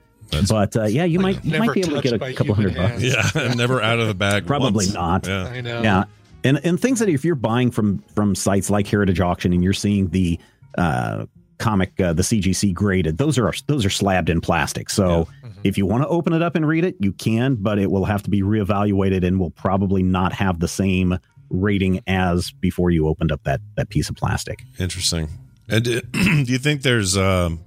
[0.49, 3.01] But uh, yeah, you might you might be able to get a couple human hundred
[3.01, 3.35] bucks.
[3.35, 4.47] Yeah, never out of the bag.
[4.47, 4.95] Probably once.
[4.95, 5.27] not.
[5.27, 5.45] Yeah.
[5.47, 5.83] I know.
[5.83, 6.05] Yeah,
[6.43, 9.73] and and things that if you're buying from from sites like Heritage Auction and you're
[9.73, 10.39] seeing the
[10.77, 11.27] uh,
[11.59, 14.91] comic uh, the CGC graded, those are those are slabbed in plastic.
[14.91, 15.29] So
[15.65, 18.05] if you want to open it up and read it, you can, but it will
[18.05, 21.19] have to be reevaluated and will probably not have the same
[21.51, 24.65] rating as before you opened up that that piece of plastic.
[24.79, 25.29] Interesting.
[25.69, 27.61] And uh, do you think there's um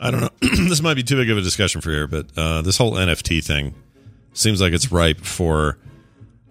[0.00, 0.30] I don't know.
[0.40, 3.44] this might be too big of a discussion for here, but uh, this whole NFT
[3.44, 3.74] thing
[4.32, 5.76] seems like it's ripe for.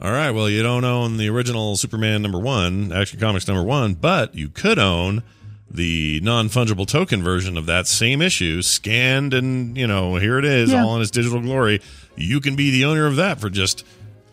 [0.01, 3.95] All right, well, you don't own the original Superman number one, Action Comics number one,
[3.95, 5.23] but you could own
[5.69, 10.45] the non fungible token version of that same issue, scanned, and you know, here it
[10.45, 10.83] is, Yeah.
[10.85, 11.81] all in its digital glory.
[12.15, 13.83] You can be the owner of that for just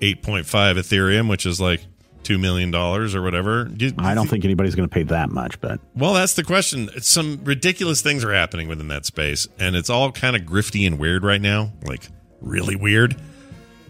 [0.00, 1.84] eight point five Ethereum, which is like
[2.26, 3.70] two million dollars or whatever.
[3.78, 6.90] You- I don't think anybody's going to pay that much, but well, that's the question.
[7.00, 10.98] Some ridiculous things are happening within that space, and it's all kind of grifty and
[10.98, 12.08] weird right now, like
[12.40, 13.16] really weird.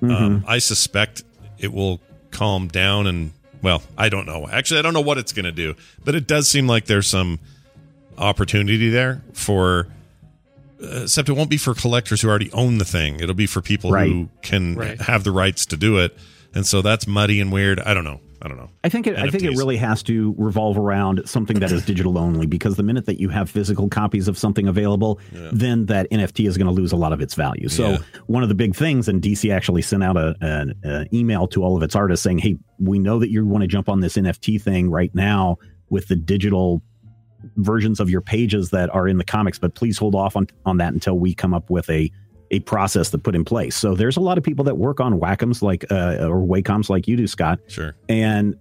[0.03, 1.23] Um, I suspect
[1.59, 2.01] it will
[2.31, 3.33] calm down and
[3.63, 4.47] well, I don't know.
[4.47, 7.07] Actually, I don't know what it's going to do, but it does seem like there's
[7.09, 7.39] some
[8.19, 9.89] opportunity there for.
[10.83, 13.19] Uh, except it won't be for collectors who already own the thing.
[13.21, 14.11] It'll be for people Right.
[14.13, 15.01] who can Right.
[15.01, 16.15] have the rights to do it,
[16.55, 17.81] and so that's muddy and weird.
[17.81, 18.21] I don't know.
[18.47, 18.71] I don't know.
[18.85, 22.17] I think it, I think it really has to revolve around something that is digital
[22.17, 26.47] only because the minute that you have physical copies of something available, then that NFT
[26.47, 27.69] is going to lose a lot of its value.
[27.69, 27.99] So Yeah.
[28.27, 31.65] one of the big things, and DC actually sent out a, an a email to
[31.65, 34.17] all of its artists saying, "Hey, we know that you want to jump on this
[34.17, 35.57] NFT thing right now
[35.91, 36.83] with the digital
[37.57, 40.77] versions of your pages that are in the comics, but please hold off on on
[40.77, 42.11] that until we come up with a
[42.51, 45.19] a process to put in place." So there's a lot of people that work on
[45.19, 47.95] Wacom's like uh, or Wacom's like you do, Scott Sure.
[48.09, 48.57] and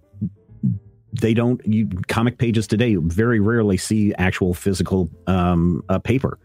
[1.22, 6.38] they don't you comic pages today very rarely see actual physical um uh, paper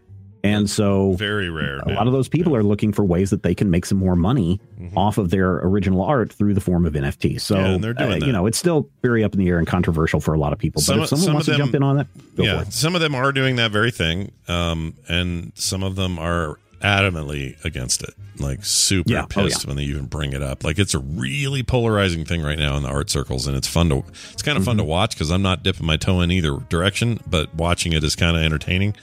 [0.45, 3.53] and so very rare a lot of those people are looking for ways that they
[3.53, 4.61] can make some more money
[4.95, 7.39] off of their original art through the form of NFT.
[7.39, 7.71] So Mm-hmm.
[7.73, 10.19] Yeah, they're doing uh, you know it's still very up in the air and controversial
[10.19, 10.81] for a lot of people.
[10.87, 12.73] But if someone wants to jump in on it, go yeah, for it.
[12.73, 17.63] some of them are doing that very thing, um, and some of them are adamantly
[17.65, 19.23] against it, like super Yeah.
[19.23, 19.67] Oh, pissed yeah.
[19.67, 20.63] when they even bring it up.
[20.63, 23.89] Like it's a really polarizing thing right now in the art circles, and it's fun
[23.89, 24.89] to it's kind of fun to Mm-hmm.
[24.89, 28.35] watch because I'm not dipping my toe in either direction, but watching it is kind
[28.35, 28.95] of entertaining.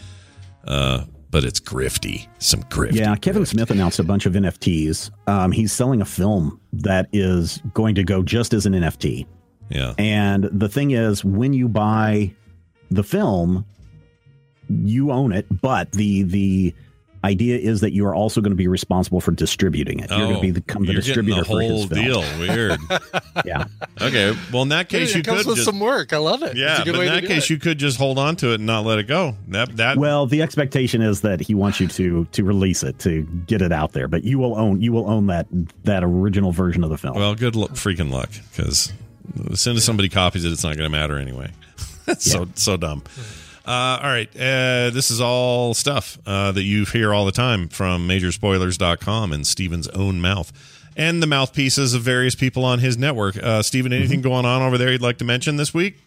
[0.66, 2.96] Uh, but it's grifty, some grifty.
[2.96, 5.10] Yeah, Kevin Smith announced a bunch of NFTs.
[5.28, 9.26] Um, he's selling a film that is going to go just as an NFT.
[9.68, 9.92] Yeah.
[9.98, 12.34] And the thing is, when you buy
[12.90, 13.66] the film,
[14.70, 16.74] you own it, but the the
[17.24, 20.10] idea is that you are also going to be responsible for distributing it.
[20.10, 22.04] You're going to be become the Oh, you're distributor the for his whole film.
[22.04, 22.38] deal.
[22.38, 22.78] Weird.
[23.44, 23.64] yeah.
[24.00, 24.36] Okay.
[24.52, 26.12] Well, in that case, Dude, you it comes could with just, some work.
[26.12, 26.56] I love it.
[26.56, 27.50] yeah, It's a good but way in that case, it.
[27.50, 29.36] you could just hold on to it and not let it go.
[29.48, 33.22] That that Well, the expectation is that he wants you to to release it to
[33.46, 35.46] get it out there, but you will own you will own that
[35.84, 37.16] that original version of the film.
[37.16, 38.92] Well, good lu- freaking luck, because
[39.50, 41.50] as soon as somebody copies it, it's not going to matter anyway.
[42.06, 43.02] It's so so dumb.
[43.68, 47.68] Uh, all right, uh, this is all stuff uh, that you hear all the time
[47.68, 50.50] from MajorSpoilers.com and Stephen's own mouth,
[50.96, 53.36] and the mouthpieces of various people on his network.
[53.36, 55.98] Uh, Steven, anything going on over there you'd like to mention this week?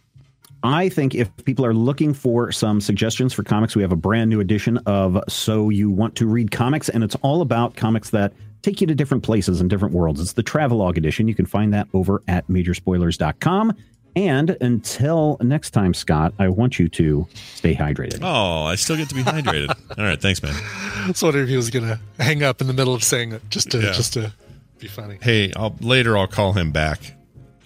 [0.63, 4.31] I think if people are looking for some suggestions for comics, we have a brand
[4.31, 8.33] new edition of So You Want to Read Comics, and it's all about comics that
[8.63, 10.19] take you to different places and different worlds.
[10.19, 11.27] It's the Travelogue edition.
[11.27, 13.75] You can find that over at majorspoilers.com.
[14.15, 18.19] And until next time, Scott, I want you to stay hydrated.
[18.21, 19.69] Oh, I still get to be hydrated.
[19.97, 20.53] all right, thanks, man.
[20.53, 23.31] I was wondering if he was going to hang up in the middle of saying
[23.31, 23.91] it just to Yeah.
[23.93, 24.33] just to
[24.79, 25.17] be funny.
[25.21, 26.99] Hey, I'll later I'll call him back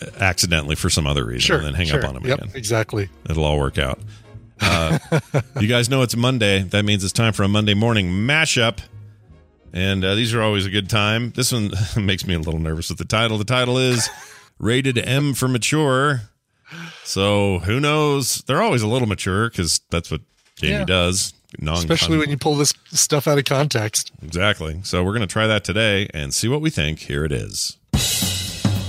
[0.01, 2.03] uh, accidentally for some other reason Sure, and then hang sure.
[2.03, 2.51] up on him Yep, again.
[2.55, 3.09] exactly.
[3.29, 3.99] It'll all work out.
[4.61, 4.99] Uh,
[5.59, 6.59] you guys know it's Monday.
[6.61, 8.79] That means it's time for a Monday morning mashup.
[9.73, 11.31] And uh, these are always a good time.
[11.31, 13.37] This one makes me a little nervous with the title.
[13.37, 14.07] The title is
[14.59, 16.21] Rated M for Mature.
[17.05, 18.43] So who knows?
[18.47, 20.21] They're always a little mature because that's what
[20.55, 20.85] Jamie Yeah.
[20.85, 21.33] does.
[21.59, 24.11] Non- Especially when you pull this stuff out of context.
[24.21, 24.81] Exactly.
[24.83, 26.99] So we're going to try that today and see what we think.
[27.01, 27.77] Here it is.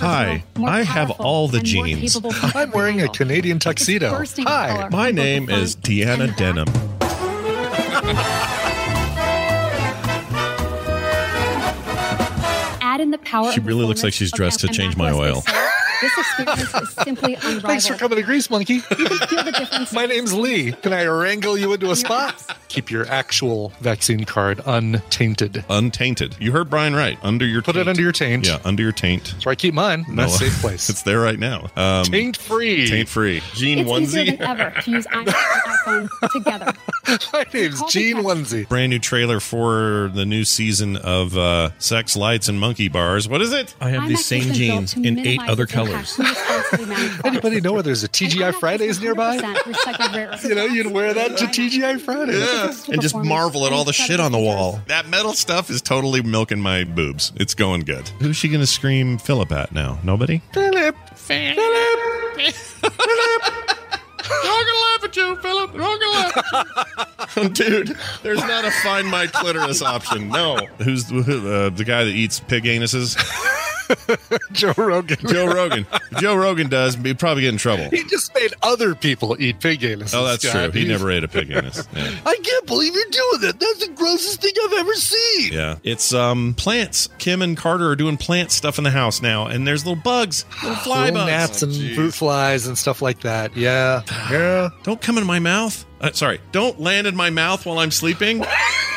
[0.01, 2.19] Hi, I have all the genes.
[2.55, 4.25] I'm wearing a Canadian tuxedo.
[4.41, 4.89] Hi.
[4.91, 6.67] My name is Deanna Denham.
[12.81, 13.53] Add in the power.
[13.53, 15.43] She really looks like she's dressed to change my oil.
[16.01, 16.47] the same.
[16.47, 17.62] This experience is simply unrivaled.
[17.62, 18.81] Thanks for coming to Grease Monkey.
[18.81, 18.98] Feel
[19.44, 19.93] the difference.
[19.93, 20.73] My name's Lee.
[20.73, 22.43] Can I wrangle you into a spot?
[22.68, 25.64] Keep your actual vaccine card untainted.
[25.70, 26.36] Untainted.
[26.39, 27.18] You heard Brian right.
[27.23, 28.47] Under your Put it under your taint.
[28.47, 29.24] Yeah, under your taint.
[29.32, 30.05] That's where I keep mine.
[30.09, 30.89] Nice No, safe place.
[30.89, 31.68] It's there right now.
[31.77, 32.86] Um, taint free.
[32.89, 33.40] Taint free.
[33.55, 34.39] Gene It's easier onesie.
[34.39, 36.73] than ever to use iPhone together.
[37.32, 38.68] My name's Gene Onesie.
[38.68, 43.28] Brand new trailer for the new season of uh, Sex Lights and Monkey Bars.
[43.28, 43.74] What is it?
[43.81, 45.86] I have these same jeans in eight other colors.
[47.25, 49.35] Anybody know where there's a TGI Fridays nearby?
[50.45, 52.41] You know, you'd wear that to TGI Fridays.
[52.89, 54.81] Yeah, and just marvel at all the shit on the wall.
[54.87, 57.33] That metal stuff is totally milking my boobs.
[57.37, 58.09] It's going good.
[58.21, 59.99] Who's she going to scream Philip at now?
[60.03, 60.43] Nobody?
[60.53, 60.97] Philip.
[61.15, 61.57] Philip.
[62.79, 62.93] Philip!
[64.29, 65.71] I'm gonna laugh at you, Philip.
[65.73, 67.49] I'm gonna laugh at you.
[67.51, 70.29] Dude, there's not a find my clitoris option.
[70.29, 70.57] No.
[70.79, 73.17] Who's the, uh, the guy that eats pig anuses?
[74.53, 75.17] Joe Rogan.
[75.29, 75.87] Joe Rogan.
[76.19, 77.89] Joe Rogan does, he'd probably get in trouble.
[77.91, 80.15] He just made other people eat pig anus.
[80.15, 80.73] Oh, that's Scott.
[80.73, 80.81] true.
[80.81, 81.87] He never ate a pig anus.
[81.95, 82.11] Yeah.
[82.27, 83.61] I can't believe you're doing that.
[83.61, 85.53] That's the grossest thing I've ever seen.
[85.53, 87.09] Yeah, it's um plants.
[87.19, 90.45] Kim and Carter are doing plant stuff in the house now, and there's little bugs,
[90.63, 93.57] little fly Little bugs, gnats and Oh, fruit flies and stuff like that.
[93.57, 94.03] Yeah.
[94.31, 94.71] Yeah.
[94.83, 95.87] Don't come in my mouth.
[96.01, 98.45] Uh, sorry, don't land in my mouth while I'm sleeping.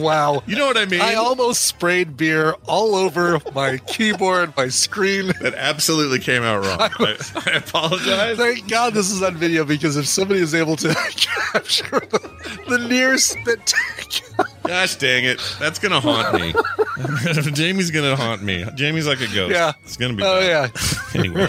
[0.00, 0.42] wow.
[0.46, 1.00] You know what I mean?
[1.00, 5.28] I almost sprayed beer all over my keyboard, my screen.
[5.40, 6.78] That absolutely came out wrong.
[6.80, 7.16] I,
[7.46, 8.36] I apologize.
[8.36, 12.78] Thank God this is on video because if somebody is able to capture the, the
[12.88, 13.74] near spit
[14.64, 15.40] Gosh dang it.
[15.58, 16.54] That's going to haunt me.
[17.52, 18.64] Jamie's going to haunt me.
[18.74, 19.52] Jamie's like a ghost.
[19.52, 19.72] Yeah.
[19.84, 20.70] It's going to be Oh, bad.
[20.74, 21.14] yeah.
[21.20, 21.46] anyway.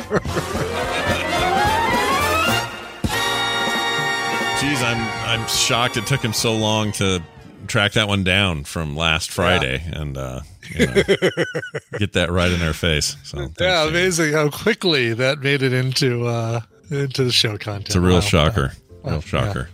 [4.60, 7.22] Jeez, I'm I'm shocked it took him so long to
[7.68, 10.42] track that one down from last Friday and uh,
[10.76, 10.94] you know,
[11.98, 13.16] get that right in their face.
[13.24, 13.90] So thanks, Yeah, Jamie.
[14.00, 17.88] amazing how quickly that made it into uh into the show content.
[17.88, 18.20] It's a real Wow.
[18.22, 18.74] shocker.
[19.04, 19.12] Wow.
[19.12, 19.70] Real shocker.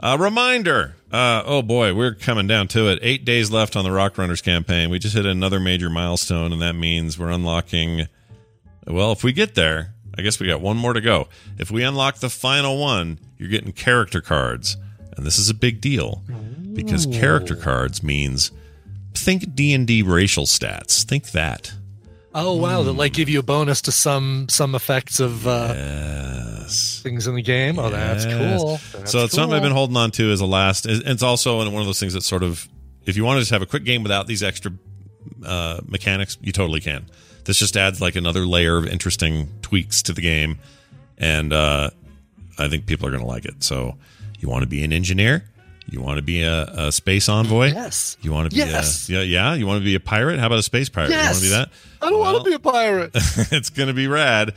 [0.00, 0.94] A reminder.
[1.10, 2.98] Uh, oh boy, we're coming down to it.
[3.02, 4.90] Eight days left on the Rock Runners campaign.
[4.90, 8.06] We just hit another major milestone, and that means we're unlocking.
[8.86, 11.28] Well, if we get there, I guess we got one more to go.
[11.58, 14.76] If we unlock the final one, you're getting character cards,
[15.16, 16.22] and this is a big deal
[16.84, 18.50] because character cards means
[19.14, 21.02] think D and D racial stats.
[21.04, 21.72] Think that.
[22.34, 22.98] Oh wow, that Hmm.
[22.98, 26.64] like give you a bonus to some some effects of uh
[27.02, 27.78] things in the game.
[27.78, 28.78] Oh, that's cool.
[28.92, 30.86] That's so it's something I've been holding on to as a last.
[30.86, 32.68] It's it's also one of those things that sort of,
[33.06, 34.72] if you want to just have a quick game without these extra
[35.44, 37.06] uh, mechanics, you totally can.
[37.44, 40.58] This just adds like another layer of interesting tweaks to the game,
[41.16, 41.90] and uh,
[42.58, 43.64] I think people are going to like it.
[43.64, 43.96] So
[44.38, 45.44] you want to be an engineer.
[45.90, 47.68] You want to be a, a space envoy?
[47.72, 48.16] Yes.
[48.20, 49.08] You want to be Yes.
[49.08, 49.54] a yeah, yeah.
[49.54, 50.38] You want to be a pirate?
[50.38, 51.10] How about a space pirate?
[51.10, 51.70] You want to be that?
[52.02, 53.10] I don't want to be a pirate.
[53.14, 54.54] it's going to be rad.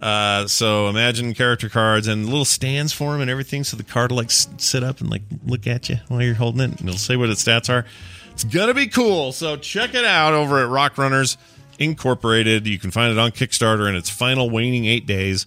[0.00, 4.12] Uh, so imagine character cards and little stands for them and everything, so the card
[4.12, 6.96] will like sit up and like look at you while you're holding it, and it'll
[6.98, 7.84] say what its stats are.
[8.30, 9.32] It's gonna be cool.
[9.32, 11.36] So check it out over at Rock Runners
[11.80, 12.68] Incorporated.
[12.68, 15.46] You can find it on Kickstarter in its final waning eight days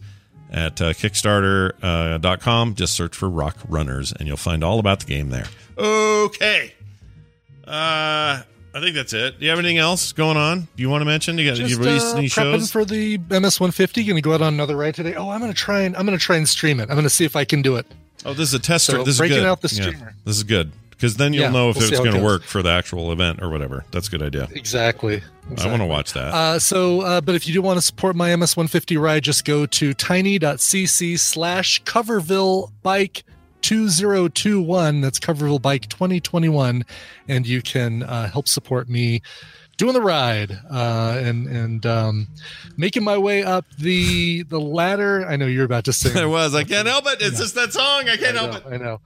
[0.52, 2.76] at uh, Kickstarter.com.
[2.76, 5.46] Just search for Rock Runners, and you'll find all about the game there.
[5.78, 6.74] Okay.
[7.66, 8.42] Uh,
[8.74, 9.40] I think that's it.
[9.40, 10.62] Do you have anything else going on?
[10.76, 11.38] Do you want to mention?
[11.38, 12.72] You got you released uh, any prepping shows?
[12.72, 14.04] for the MS 150.
[14.04, 15.16] Going to go out on another ride today.
[15.16, 16.84] Oh, I'm going to try and I'm going to try and stream it.
[16.84, 17.86] I'm going to see if I can do it.
[18.26, 18.94] Oh, this is a tester.
[18.94, 19.46] So this is breaking good.
[19.48, 20.14] out the Yeah, streamer.
[20.26, 20.72] this is good
[21.02, 23.42] because then you'll Yeah, know if we'll it's going to work for the actual event
[23.42, 23.84] or whatever.
[23.90, 24.48] That's a good idea.
[24.52, 25.24] Exactly.
[25.58, 26.32] I want to watch that.
[26.32, 29.44] Uh, so, uh, but if you do want to support my MS 150 ride, just
[29.44, 33.24] go to tiny.cc slash Coverville Bike
[33.62, 35.02] 2021.
[35.02, 36.86] That's Coverville Bike 2021.
[37.28, 39.24] And you can uh, help support me
[39.82, 42.28] doing the ride uh, and and um,
[42.78, 45.26] making my way up the the ladder.
[45.28, 46.16] I know you're about to sing.
[46.16, 46.54] I was.
[46.54, 47.18] I can't help it.
[47.20, 48.08] It's just that song.
[48.08, 48.64] I can't I help it.
[48.72, 49.02] I know.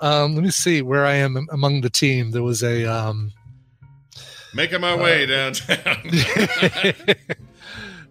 [0.00, 2.30] Um, let me see where I am among the team.
[2.30, 2.86] There was a.
[2.86, 3.32] Um.
[4.54, 5.76] Making my Uh, way downtown.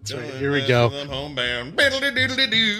[0.04, 0.90] That's right, here we go.
[0.90, 1.74] Homebound.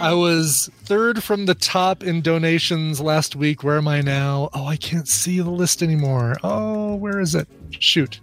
[0.03, 3.65] I was third from the top in donations last week.
[3.65, 4.51] Where am I now?
[4.53, 6.37] Oh, I can't see the list anymore.
[6.45, 7.49] Oh, where is it?
[7.71, 8.21] Shoot.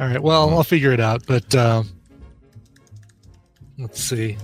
[0.00, 0.22] All right.
[0.22, 1.26] Well, I'll figure it out.
[1.26, 1.90] But um,
[3.78, 4.38] let's see.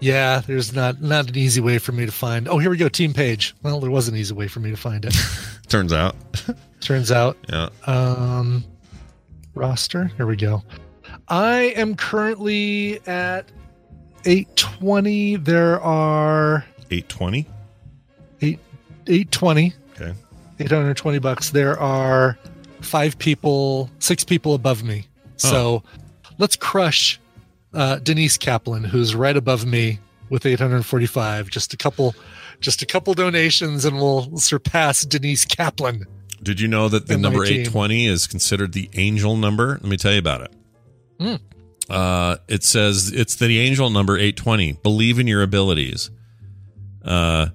[0.00, 2.46] Yeah, there's not not an easy way for me to find.
[2.46, 2.88] Oh, here we go.
[2.88, 3.54] Team page.
[3.62, 5.16] Well, there was an easy way for me to find it.
[5.68, 6.14] Turns out.
[6.80, 7.36] Turns out.
[7.48, 7.70] Yeah.
[7.86, 8.64] Um,
[9.54, 10.04] roster.
[10.16, 10.62] Here we go.
[11.28, 13.50] I am currently at
[14.24, 15.36] 820.
[15.36, 17.46] There are 820.
[18.42, 18.58] eight
[19.06, 19.72] 820.
[19.94, 20.14] Okay.
[20.60, 21.50] 820 bucks.
[21.50, 22.38] There are
[22.80, 25.06] five people, six people above me.
[25.36, 25.82] So
[26.38, 27.20] let's crush
[27.72, 30.00] uh, Denise Kaplan, who's right above me
[30.30, 31.48] with 845.
[31.48, 32.14] Just a couple,
[32.60, 36.06] just a couple donations, and we'll surpass Denise Kaplan.
[36.42, 37.60] Did you know that the number team.
[37.60, 39.70] 820 is considered the angel number?
[39.70, 40.52] Let me tell you about it.
[41.20, 41.34] Hmm.
[41.90, 44.74] Uh, it says it's the angel number 820.
[44.74, 46.10] Believe in your abilities.
[47.04, 47.48] Uh,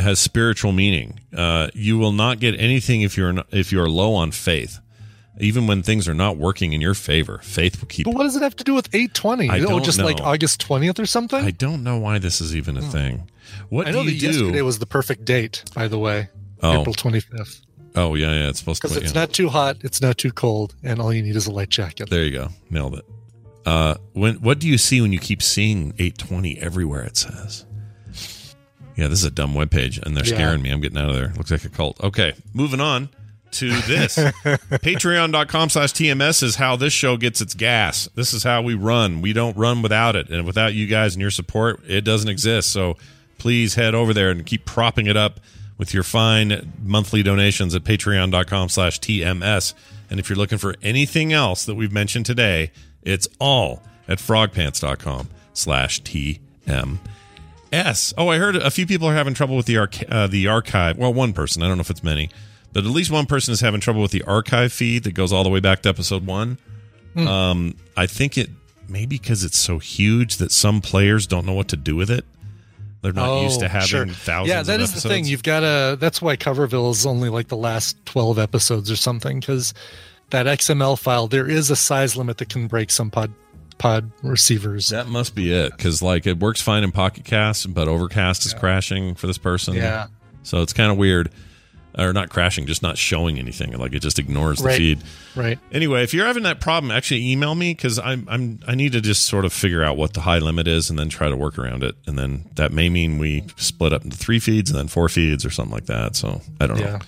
[0.00, 1.20] has spiritual meaning.
[1.34, 4.78] Uh, you will not get anything if you're not, if you're low on faith.
[5.38, 8.04] Even when things are not working in your favor, faith will keep.
[8.04, 9.48] But what does it have to do with 820?
[9.48, 10.20] I oh, just like.
[10.20, 11.42] August 20th or something?
[11.42, 13.30] I don't know why this is even a thing.
[13.70, 14.26] What I know do that do?
[14.26, 16.28] yesterday was the perfect date, by the way.
[16.62, 16.80] Oh.
[16.80, 17.62] April 25th.
[17.96, 18.48] oh yeah, yeah.
[18.48, 18.88] It's supposed to.
[18.88, 19.20] Because it's yeah.
[19.20, 22.10] not too hot, it's not too cold, and all you need is a light jacket.
[22.10, 22.48] There you go.
[22.68, 23.06] Nailed it.
[23.64, 27.02] Uh, when what do you see when you keep seeing 820 everywhere?
[27.02, 27.64] It says.
[29.00, 30.34] Yeah, this is a dumb webpage, and they're Yeah.
[30.34, 30.70] scaring me.
[30.70, 31.32] I'm getting out of there.
[31.36, 31.98] Looks like a cult.
[32.04, 33.08] Okay, moving on
[33.52, 34.16] to this.
[34.78, 38.08] Patreon.com slash TMS is how this show gets its gas.
[38.14, 39.20] This is how we run.
[39.22, 40.28] We don't run without it.
[40.28, 42.70] And without you guys and your support, it doesn't exist.
[42.70, 42.96] So
[43.38, 45.40] please head over there and keep propping it up
[45.78, 49.74] with your fine monthly donations at patreon.com slash TMS.
[50.10, 52.70] And if you're looking for anything else that we've mentioned today,
[53.02, 56.98] it's all at frogpants.com slash TMS.
[57.72, 60.96] Oh, I heard a few people are having trouble with the arch- uh, the archive.
[60.98, 61.62] Well, one person.
[61.62, 62.30] I don't know if it's many,
[62.72, 65.42] But at least one person is having trouble with the archive feed that goes all
[65.44, 66.58] the way back to episode one.
[67.14, 67.26] Hmm.
[67.26, 68.48] Um, I think it
[68.88, 72.24] maybe because it's so huge that some players don't know what to do with it.
[73.02, 74.06] They're not used to having Oh, sure.
[74.08, 74.48] thousands.
[74.50, 75.24] Yeah, that is the thing.
[75.24, 75.96] You've got to.
[75.98, 79.72] That's why Coverville is only like the last twelve episodes or something because
[80.30, 83.32] that XML file there is a size limit that can break some pod
[83.80, 84.90] pod receivers.
[84.90, 88.54] That must be it because like it works fine in Pocket Cast, but Overcast is
[88.54, 89.74] crashing for this person.
[89.74, 90.06] Yeah.
[90.42, 91.30] so it's kind of weird,
[91.98, 93.72] or not crashing, just not showing anything.
[93.72, 95.02] Like it just ignores the feed.
[95.34, 95.58] Right.
[95.72, 99.00] Anyway, if you're having that problem, actually email me because I'm I'm I need to
[99.00, 101.58] just sort of figure out what the high limit is and then try to work
[101.58, 101.96] around it.
[102.06, 105.44] And then that may mean we split up into three feeds and then four feeds
[105.44, 106.16] or something like that.
[106.16, 106.98] So I don't know.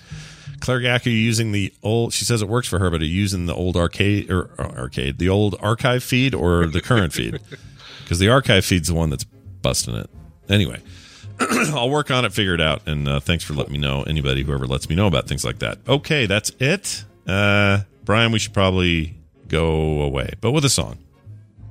[0.63, 0.65] Yeah.
[0.65, 2.13] Claire Gack, are you using the old?
[2.13, 4.69] She says it works for her, but are you using the old arcade or uh,
[4.77, 7.39] arcade, the old archive feed or the current feed?
[8.03, 10.09] Because the archive feed's the one that's busting it.
[10.49, 10.81] Anyway,
[11.39, 14.03] I'll work on it, figure it out, and uh, thanks for letting me know.
[14.03, 15.79] Anybody, whoever lets me know about things like that.
[15.87, 17.05] Okay, that's it.
[17.25, 19.15] Uh, Brian, we should probably
[19.47, 20.97] go away, but with a song.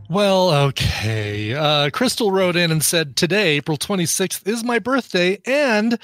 [0.09, 1.55] Well, okay.
[1.55, 5.99] Uh, Crystal wrote in and said, Today, April 26th, is my birthday, and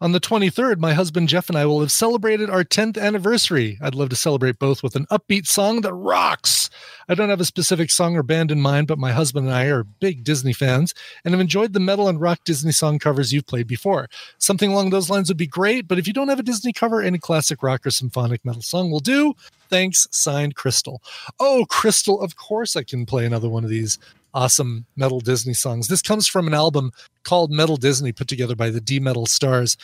[0.00, 3.78] on the 23rd, my husband Jeff and I will have celebrated our 10th anniversary.
[3.82, 6.70] I'd love to celebrate both with an upbeat song that rocks.
[7.08, 9.64] I don't have a specific song or band in mind, but my husband and I
[9.66, 10.94] are big Disney fans
[11.24, 14.08] and have enjoyed the metal and rock Disney song covers you've played before.
[14.38, 17.02] Something along those lines would be great, but if you don't have a Disney cover,
[17.02, 19.34] any classic rock or symphonic metal song will do.
[19.68, 21.02] Thanks, signed Crystal.
[21.40, 23.98] Oh, Crystal, of course I can play another one of these
[24.34, 25.88] awesome metal Disney songs.
[25.88, 26.92] This comes from an album
[27.24, 29.76] called Metal Disney, put together by the D Metal Stars.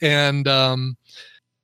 [0.00, 0.96] And um,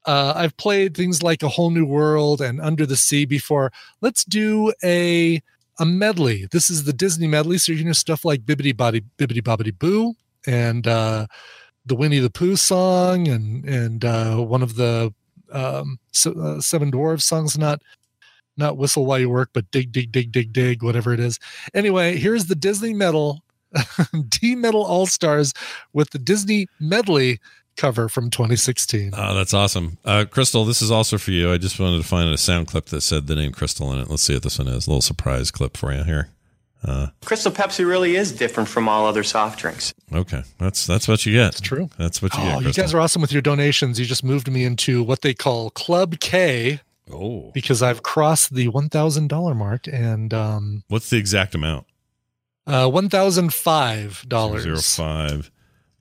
[0.06, 3.72] uh, I've played things like A Whole New World and Under the Sea before.
[4.00, 5.42] Let's do a
[5.78, 6.46] a medley.
[6.52, 10.14] This is the Disney medley, so you're gonna stuff like Bibbidi Bobbidi Bibbidi Bobbidi Boo
[10.46, 11.26] and uh,
[11.86, 15.12] the Winnie the Pooh song and and uh, one of the
[15.52, 17.58] um, so, uh, Seven Dwarves songs.
[17.58, 17.82] Not
[18.56, 21.38] not whistle while you work, but dig dig dig dig dig, whatever it is.
[21.74, 23.42] Anyway, here's the Disney metal
[24.28, 25.52] D Metal All Stars
[25.92, 27.40] with the Disney medley
[27.76, 29.12] cover from 2016.
[29.16, 29.98] Oh, that's awesome.
[30.04, 31.52] Uh, Crystal, this is also for you.
[31.52, 34.10] I just wanted to find a sound clip that said the name Crystal in it.
[34.10, 34.86] Let's see what this one is.
[34.86, 36.28] A little surprise clip for you here.
[36.82, 39.92] Uh, Crystal Pepsi really is different from all other soft drinks.
[40.14, 41.52] okay, that's that's what you get.
[41.52, 41.90] That's true.
[41.98, 42.54] That's what you get.
[42.56, 42.76] Oh, get.
[42.76, 44.00] you guys are awesome with your donations.
[44.00, 46.80] You just moved me into what they call Club K.
[47.12, 47.50] Oh.
[47.52, 51.86] Because I've crossed the $1,000 mark and um, What's the exact amount?
[52.66, 54.60] uh, $1,005.
[54.60, 55.50] Zero five,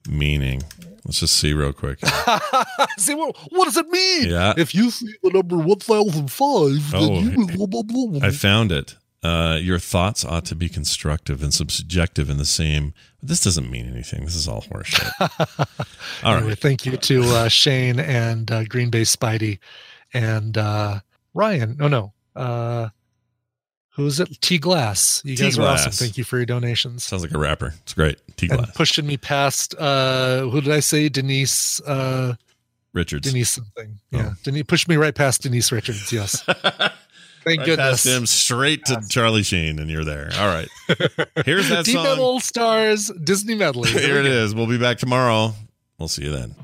[0.08, 0.62] meaning.
[1.04, 1.98] Let's just see real quick.
[2.98, 4.28] See, what, what does it mean?
[4.30, 4.52] Yeah.
[4.56, 8.26] If you see the number 1005, then Oh, you blah, blah, blah, blah.
[8.26, 8.96] I found it.
[9.22, 12.94] Uh, your thoughts ought to be constructive and subjective in the same.
[13.22, 14.24] This doesn't mean anything.
[14.24, 15.10] This is all horseshit.
[16.24, 16.58] all Anyway, right.
[16.58, 19.58] thank you to uh, Shane and uh, Green Bay Spidey
[20.14, 21.00] and uh,
[21.34, 21.76] Ryan.
[21.78, 22.12] No, no.
[22.36, 22.88] Uh,
[23.90, 24.40] who's it?
[24.40, 25.22] T Glass.
[25.24, 25.92] You guys are awesome.
[25.92, 27.04] Thank you for your donations.
[27.04, 27.74] Sounds like a rapper.
[27.82, 28.18] It's great.
[28.36, 28.76] T And glass.
[28.76, 31.08] pushing me past, uh, who did I say?
[31.08, 31.80] Denise.
[31.82, 32.34] Uh,
[32.92, 33.28] Richards.
[33.28, 33.98] Denise something.
[34.12, 34.16] Oh.
[34.18, 34.30] Yeah.
[34.42, 36.12] Denise pushed me right past Denise Richards.
[36.12, 36.42] Yes.
[37.42, 38.04] Thank Right goodness.
[38.04, 40.28] past him straight to Charlie Sheen, and you're there.
[40.38, 40.68] All right.
[41.46, 42.02] Here's that D song.
[42.04, 43.88] Metal Stars Disney medley.
[43.98, 44.54] Here it is.
[44.54, 45.54] We'll be back tomorrow.
[45.98, 46.54] We'll see you then.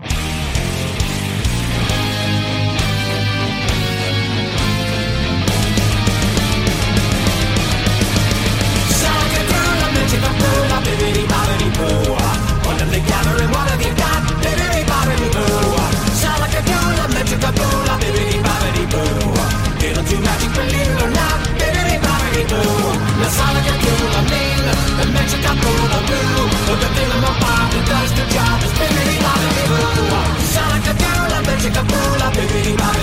[32.67, 32.96] Put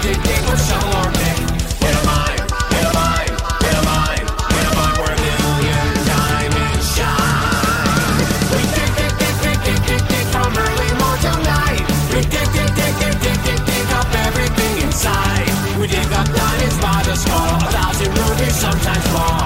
[0.00, 0.22] We dig,
[8.96, 10.88] dig, dig, dig, dig, dig, dig from early
[11.20, 11.84] till night.
[12.14, 15.52] We dig, dig, dig, dig, dig, dig up everything inside.
[15.78, 19.39] We dig up diamonds by the score, a thousand rubies, sometimes more.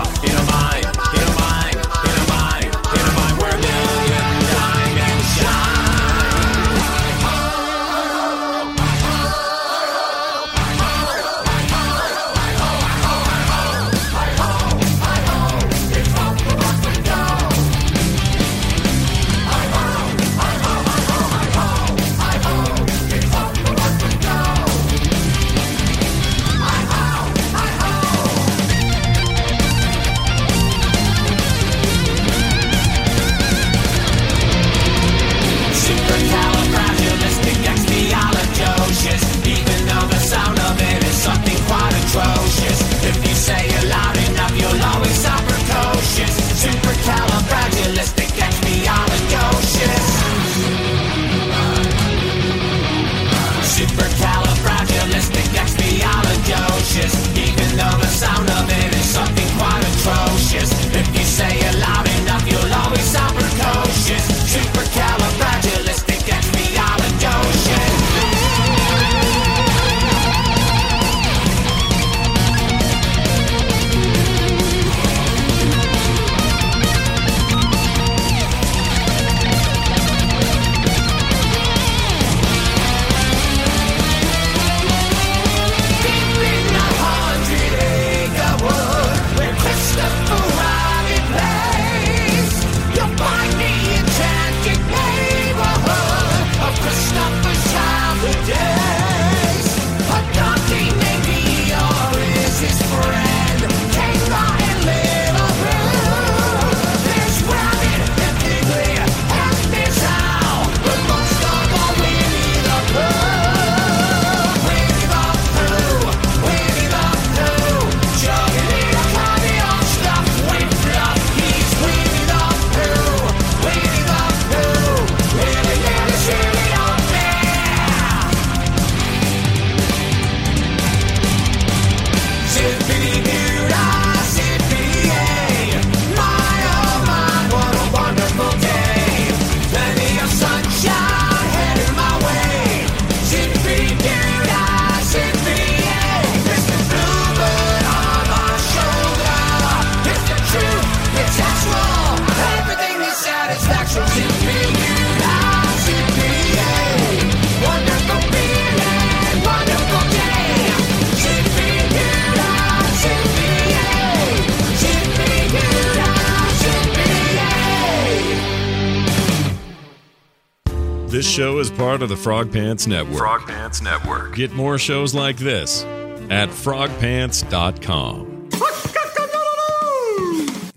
[171.95, 173.19] Part of the Frog Pants Network.
[173.19, 174.35] Frog Pants Network.
[174.35, 175.85] Get more shows like this
[176.29, 178.49] at frogpants.com.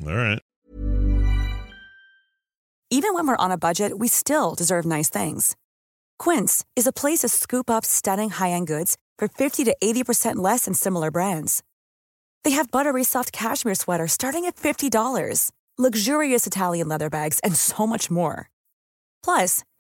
[0.06, 0.40] All right.
[2.92, 5.56] Even when we're on a budget, we still deserve nice things.
[6.20, 10.66] Quince is a place to scoop up stunning high-end goods for 50 to 80% less
[10.66, 11.64] than similar brands.
[12.44, 17.88] They have buttery soft cashmere sweaters starting at $50, luxurious Italian leather bags, and so
[17.88, 18.52] much more.
[19.24, 19.64] Plus,